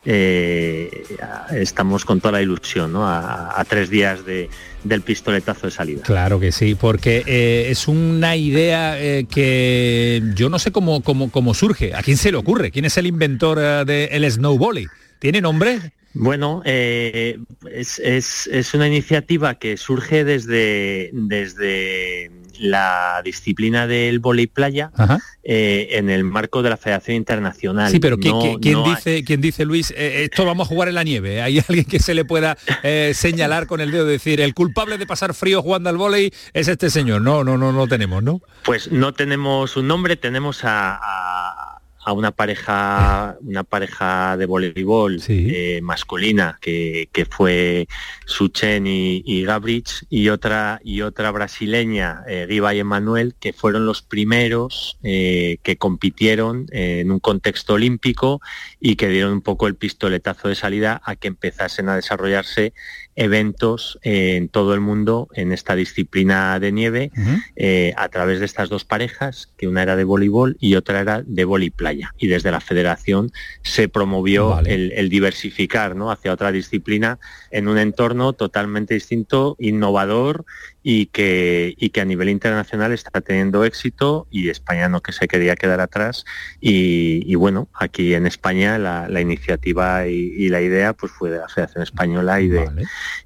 [0.06, 1.06] eh,
[1.52, 6.02] estamos con toda la ilusión, a, tres días del pistoletazo de salida.
[6.04, 11.32] Claro que sí, porque eh, es una idea eh, que yo no sé cómo, cómo,
[11.32, 11.94] cómo, surge.
[11.94, 12.72] ¿A quién se le ocurre?
[12.72, 14.90] ¿Quién es el inventor del snowball?
[15.20, 15.80] ¿Tiene nombre?
[16.16, 24.92] Bueno, es, es, una iniciativa que surge desde, desde la disciplina del volei playa
[25.44, 27.92] eh, en el marco de la Federación Internacional.
[27.92, 31.42] Sí, pero ¿quién, dice, ¿quién dice, Luis, eh, esto vamos a jugar en la nieve?
[31.42, 35.06] ¿Hay alguien que se le pueda eh, señalar con el dedo, decir, el culpable de
[35.06, 37.22] pasar frío jugando al volei es este señor?
[37.22, 38.42] No, no, no, no tenemos, ¿no?
[38.64, 41.53] Pues no tenemos un nombre, tenemos a a
[42.12, 47.88] una pareja, una pareja de voleibol eh, masculina que, fue
[48.26, 53.86] Suchen y, y Gabrich y otra y otra brasileña, eh, Riva y Emanuel, que fueron
[53.86, 58.42] los primeros eh, que compitieron en un contexto olímpico
[58.80, 62.74] y que dieron un poco el pistoletazo de salida a que empezasen a desarrollarse
[63.16, 67.12] eventos en todo el mundo en esta disciplina de nieve
[67.56, 71.22] eh, a través de estas dos parejas, que una era de voleibol y otra era
[71.26, 72.14] de playa.
[72.18, 73.32] Y desde la federación
[73.62, 76.12] se promovió el, diversificar ¿no?
[76.12, 77.20] hacia otra disciplina
[77.52, 80.46] en un entorno totalmente distinto, innovador
[80.84, 85.30] y que, y que a nivel internacional está teniendo éxito y España no que se
[85.30, 86.26] quería quedar atrás
[86.60, 91.84] y, bueno, aquí en España la, iniciativa y, la idea pues fue de la Federación
[91.84, 92.70] Española y de,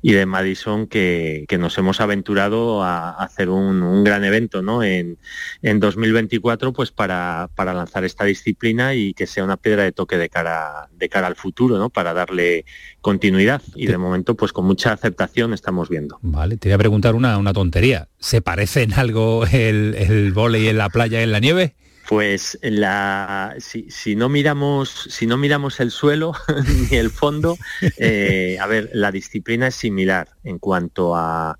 [0.03, 4.83] y de Madison que, nos hemos aventurado a, hacer un, gran evento ¿no?
[4.83, 5.17] en,
[5.63, 10.17] en 2024 pues para, para lanzar esta disciplina y que sea una piedra de toque
[10.17, 11.89] de cara, de cara al futuro, ¿no?
[11.89, 12.65] para darle
[13.07, 16.19] continuidad y de momento pues con mucha aceptación estamos viendo.
[16.21, 18.09] Vale, te voy a preguntar una tontería.
[18.19, 21.73] ¿Se parece en algo el, el volei en la playa en la nieve?
[22.09, 26.33] Pues la, si, no miramos, si no miramos el suelo
[26.89, 27.57] ni el fondo,
[27.97, 31.57] eh, a ver, la disciplina es similar en cuanto a,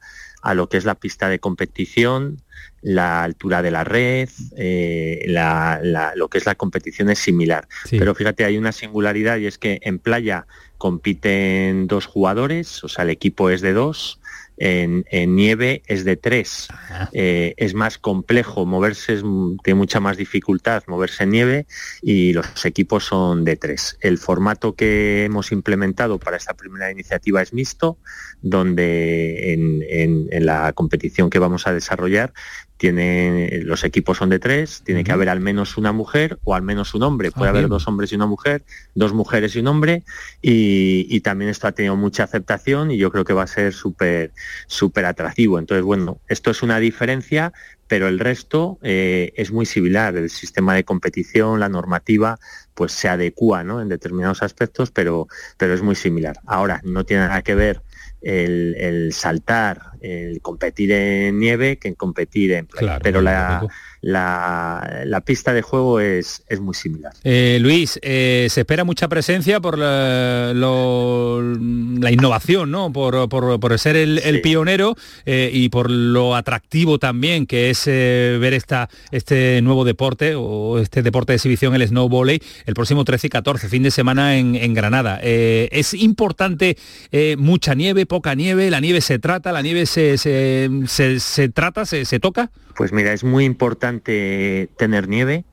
[0.54, 2.42] lo que es la pista de competición,
[2.82, 5.26] la altura de la red, eh,
[6.16, 7.68] lo que es la competición es similar.
[7.90, 10.48] Pero fíjate, hay una singularidad y es que en playa
[10.78, 14.20] compiten dos jugadores, o sea, el equipo es de dos,
[14.58, 16.68] en, nieve es de tres.
[17.14, 19.24] Eh, es más complejo moverse, es,
[19.64, 21.66] tiene mucha más dificultad moverse en nieve
[22.02, 23.98] y los equipos son de tres.
[24.02, 27.98] El formato que hemos implementado para esta primera iniciativa es mixto,
[28.42, 32.34] donde en la competición que vamos a desarrollar
[32.78, 36.62] tiene, los equipos son de tres, tiene que haber al menos una mujer o al
[36.62, 37.32] menos un hombre.
[37.32, 38.64] Puede ah, haber dos hombres y una mujer,
[38.94, 40.04] dos mujeres y un hombre,
[40.42, 44.32] y, también esto ha tenido mucha aceptación y yo creo que va a ser súper
[44.68, 45.60] súper atractivo.
[45.60, 47.52] Entonces, bueno, esto es una diferencia,
[47.88, 50.16] pero el resto eh, es muy similar.
[50.16, 52.40] El sistema de competición, la normativa,
[52.74, 53.82] pues se adecua ¿no?
[53.82, 55.28] en determinados aspectos, pero,
[55.58, 56.40] pero es muy similar.
[56.46, 57.82] Ahora, no tiene nada que ver
[58.22, 63.00] el, saltar, el competir en nieve que en competir en playa.
[63.02, 63.66] Pero la,
[64.08, 67.12] la, pista de juego es, es muy similar.
[67.24, 72.94] Eh, Luis, eh, se espera mucha presencia por la, la innovación, ¿no?
[72.94, 78.90] por, por, ser el, pionero eh, y por lo atractivo también que es ver esta,
[79.12, 83.30] este nuevo deporte o este deporte de exhibición, el snow volley, el próximo 13 y
[83.30, 85.20] 14, fin de semana en, en Granada.
[85.22, 86.78] es importante
[87.38, 90.70] mucha nieve, poca nieve, la nieve se trata, la nieve se, se,
[91.20, 92.52] se, trata, se, se toca.
[92.76, 95.46] Pues mira, es muy importante tener nieve,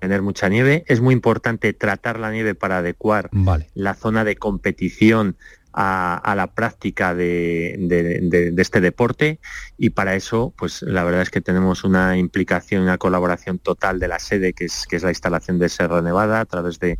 [0.00, 0.84] tener mucha nieve.
[0.88, 3.30] Es muy importante tratar la nieve para adecuar
[3.74, 5.36] la zona de competición
[5.78, 9.40] a, la práctica de, este deporte
[9.76, 14.08] y para eso pues la verdad es que tenemos una implicación, una colaboración total de
[14.08, 16.98] la sede que es, que es la instalación de Serra Nevada a través de,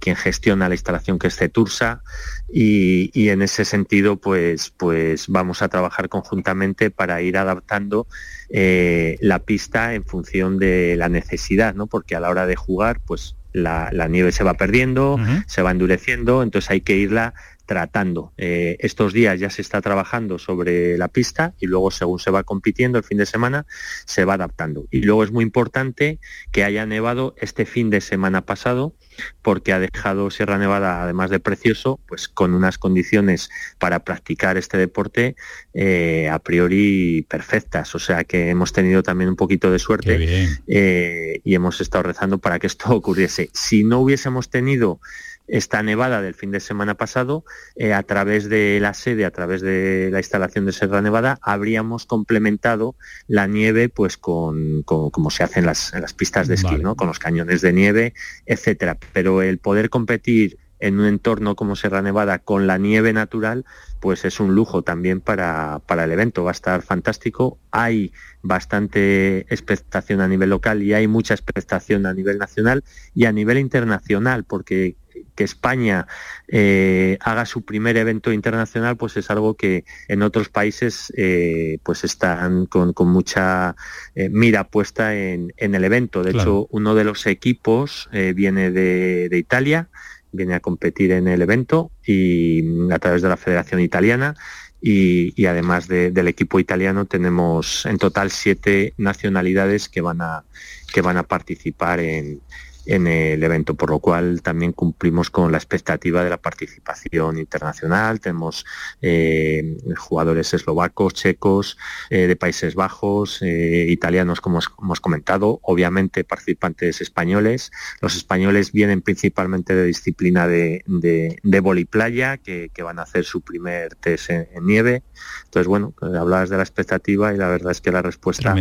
[0.00, 2.02] quien gestiona la instalación que es Cetursa
[2.50, 8.06] y, en ese sentido pues, pues vamos a trabajar conjuntamente para ir adaptando
[8.48, 11.88] eh, la pista en función de la necesidad, ¿no?
[11.88, 16.42] porque a la hora de jugar pues la, nieve se va perdiendo, se va endureciendo,
[16.42, 17.34] entonces hay que irla
[17.66, 18.32] tratando.
[18.36, 22.44] Eh, estos días ya se está trabajando sobre la pista y luego según se va
[22.44, 23.66] compitiendo el fin de semana
[24.06, 24.86] se va adaptando.
[24.90, 26.20] Y luego es muy importante
[26.52, 28.94] que haya nevado este fin de semana pasado
[29.42, 34.78] porque ha dejado Sierra Nevada, además de precioso, pues con unas condiciones para practicar este
[34.78, 35.36] deporte
[35.74, 37.94] eh, a priori perfectas.
[37.94, 42.38] O sea que hemos tenido también un poquito de suerte eh, y hemos estado rezando
[42.38, 43.50] para que esto ocurriese.
[43.52, 45.00] Si no hubiésemos tenido
[45.48, 47.44] esta nevada del fin de semana pasado,
[47.76, 52.06] eh, a través de la sede, a través de la instalación de Serra Nevada, habríamos
[52.06, 52.94] complementado
[53.28, 56.96] la nieve pues con, como se hace en las, pistas de esquí, ¿no?
[56.96, 58.14] con los cañones de nieve,
[58.46, 58.98] etcétera.
[59.12, 63.64] Pero el poder competir en un entorno como Serra Nevada con la nieve natural,
[64.00, 66.44] pues es un lujo también para, para, el evento.
[66.44, 67.58] Va a estar fantástico.
[67.70, 68.12] Hay
[68.42, 73.58] bastante expectación a nivel local y hay mucha expectación a nivel nacional y a nivel
[73.58, 74.96] internacional, porque
[75.34, 76.06] que España
[76.48, 82.04] eh, haga su primer evento internacional, pues es algo que en otros países eh, pues
[82.04, 83.76] están con, mucha
[84.14, 86.22] eh, mira puesta en, el evento.
[86.22, 89.88] De hecho, uno de los equipos viene de, Italia,
[90.32, 94.34] viene a competir en el evento y mm, a través de la Federación Italiana.
[94.80, 100.44] Y, además del equipo italiano tenemos en total siete nacionalidades que van a
[100.92, 102.40] que van a participar en,
[102.86, 108.20] en el evento, por lo cual también cumplimos con la expectativa de la participación internacional.
[108.20, 108.64] Tenemos
[109.02, 111.76] eh, jugadores eslovacos, checos,
[112.10, 117.70] eh, de Países Bajos, eh, italianos, como hemos comentado, obviamente participantes españoles.
[118.00, 123.40] Los españoles vienen principalmente de disciplina de, de, de playa, que, van a hacer su
[123.40, 125.02] primer test en, nieve.
[125.44, 128.54] Entonces, bueno, hablabas de la expectativa y la verdad es que la respuesta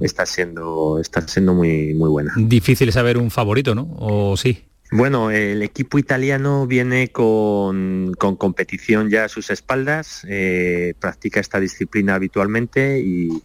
[0.00, 2.32] está siendo está siendo muy muy buena.
[2.36, 3.88] Difícil saber un favorito, ¿no?
[3.98, 4.64] ¿O sí?
[4.92, 12.16] Bueno, el equipo italiano viene con, competición ya a sus espaldas, eh, practica esta disciplina
[12.16, 13.40] habitualmente y,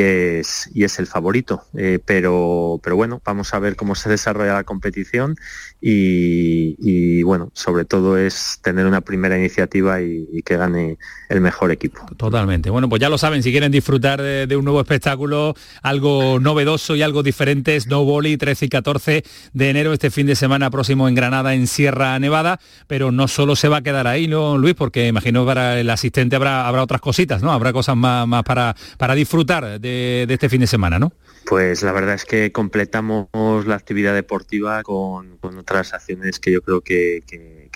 [0.00, 1.62] es, y es el favorito.
[1.74, 5.36] Eh, pero, pero bueno, vamos a ver cómo se desarrolla la competición
[5.80, 10.98] y, bueno, sobre todo es tener una primera iniciativa y, que gane
[11.28, 12.00] el mejor equipo.
[12.16, 12.68] Totalmente.
[12.68, 17.02] Bueno, pues ya lo saben, si quieren disfrutar de, un nuevo espectáculo, algo novedoso y
[17.02, 21.54] algo diferente, Snowball 13 y 14 de enero, este fin de semana próximo en Granada,
[21.54, 24.74] en Sierra Nevada, pero no solo se va a quedar ahí, ¿no, Luis?
[24.74, 27.52] Porque imagino para el asistente habrá, habrá otras cositas, ¿no?
[27.52, 31.12] Habrá cosas más, más para, para disfrutar de, este fin de semana, ¿no?
[31.46, 33.28] Pues la verdad es que completamos
[33.66, 37.22] la actividad deportiva con, otras acciones que yo creo que,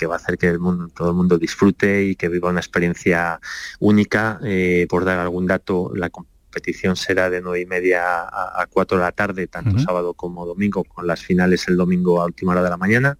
[0.08, 3.40] va a hacer que el mundo, todo el mundo disfrute y que viva una experiencia
[3.78, 4.40] única.
[4.44, 6.10] Eh, por dar algún dato, la,
[6.52, 10.84] competición será de nueve y media a, cuatro de la tarde, tanto sábado como domingo,
[10.84, 13.16] con las finales el domingo a última hora de la mañana.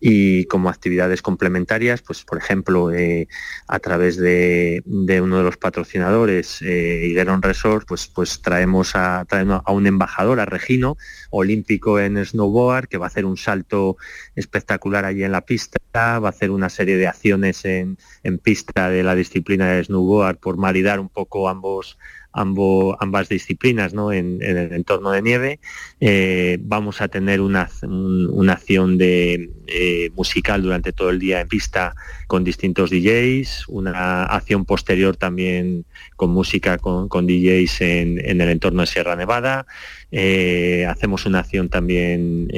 [0.00, 3.28] Y como actividades complementarias, pues por ejemplo, eh,
[3.68, 4.82] a través de,
[5.22, 10.44] uno de los patrocinadores, eh, Resort, pues, pues traemos a, traemos a un embajador, a
[10.44, 10.96] Regino,
[11.30, 13.96] olímpico en snowboard, que va a hacer un salto
[14.34, 18.88] espectacular allí en la pista, va a hacer una serie de acciones en, en pista
[18.88, 21.96] de la disciplina de snowboard por maridar un poco ambos
[22.32, 25.60] ambas disciplinas en, el entorno de nieve.
[26.00, 31.48] Eh, vamos a tener una, una acción de, eh, musical durante todo el día en
[31.48, 31.94] pista
[32.26, 35.84] con distintos DJs, una acción posterior también
[36.16, 39.66] con música con, DJs en, el entorno de Sierra Nevada.
[40.10, 42.48] Eh, hacemos una acción también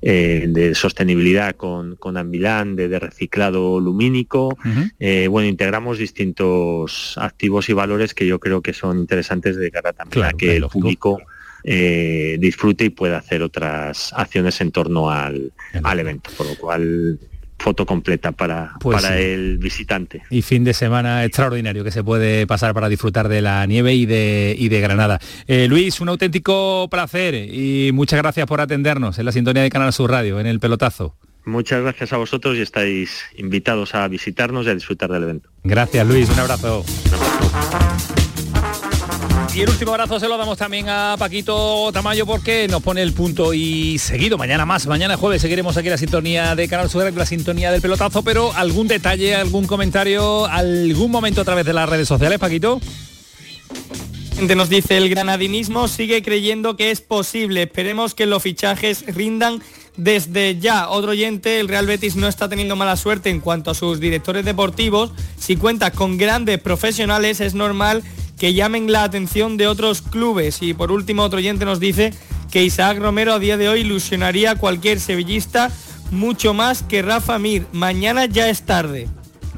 [0.00, 4.56] eh, de sostenibilidad con, con Ambilán, de, reciclado lumínico.
[4.98, 9.92] Eh, bueno, integramos distintos activos y valores que yo creo que son interesantes de cara
[9.92, 11.20] también a que el público
[11.64, 15.52] eh, disfrute y pueda hacer otras acciones en torno al,
[15.82, 16.30] al evento.
[16.36, 17.18] Por lo cual
[17.58, 20.22] foto completa para, pues para el visitante.
[20.30, 24.06] Y fin de semana extraordinario que se puede pasar para disfrutar de la nieve y
[24.06, 25.20] de, y de Granada.
[25.46, 29.92] Eh, Luis, un auténtico placer y muchas gracias por atendernos en la sintonía de Canal
[29.92, 31.16] Sur Radio, en el pelotazo.
[31.44, 35.48] Muchas gracias a vosotros y estáis invitados a visitarnos y a disfrutar del evento.
[35.64, 36.84] Gracias Luis, Un abrazo.
[39.58, 43.12] Y el último abrazo se lo damos también a Paquito Tamayo porque nos pone el
[43.12, 44.38] punto y seguido.
[44.38, 48.22] Mañana más, mañana jueves seguiremos aquí la sintonía de Canal Sur, la sintonía del pelotazo,
[48.22, 52.80] pero algún detalle, algún comentario, algún momento a través de las redes sociales, Paquito.
[54.40, 57.64] Nos dice el granadinismo sigue creyendo que es posible.
[57.64, 59.60] Esperemos que los fichajes rindan
[59.96, 60.88] desde ya.
[60.88, 64.44] Otro oyente, el Real Betis no está teniendo mala suerte en cuanto a sus directores
[64.44, 65.10] deportivos.
[65.36, 68.04] Si cuenta con grandes profesionales es normal
[68.38, 70.62] que llamen la atención de otros clubes.
[70.62, 72.12] Y por último, otro oyente nos dice
[72.50, 75.70] que Isaac Romero a día de hoy ilusionaría a cualquier sevillista
[76.10, 77.66] mucho más que Rafa Mir.
[77.72, 79.08] Mañana ya es tarde.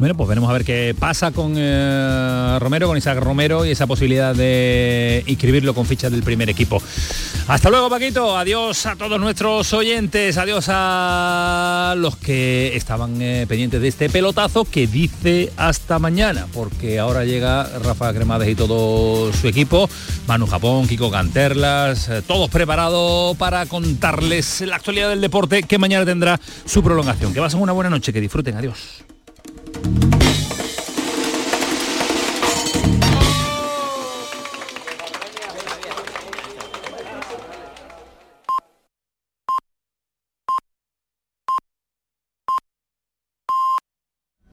[0.01, 3.87] Bueno, pues veremos a ver qué pasa con eh, Romero, con Isaac Romero y esa
[3.87, 6.83] posibilidad de inscribirlo con fichas del primer equipo.
[7.47, 8.35] Hasta luego, Paquito.
[8.35, 10.39] Adiós a todos nuestros oyentes.
[10.39, 16.99] Adiós a los que estaban eh, pendientes de este pelotazo que dice hasta mañana, porque
[16.99, 19.87] ahora llega Rafa Cremades y todo su equipo.
[20.27, 26.07] Manu Japón, Kiko Canterlas, eh, todos preparados para contarles la actualidad del deporte que mañana
[26.07, 27.35] tendrá su prolongación.
[27.35, 28.57] Que pasen una buena noche, que disfruten.
[28.57, 29.05] Adiós.
[29.83, 30.30] Bye.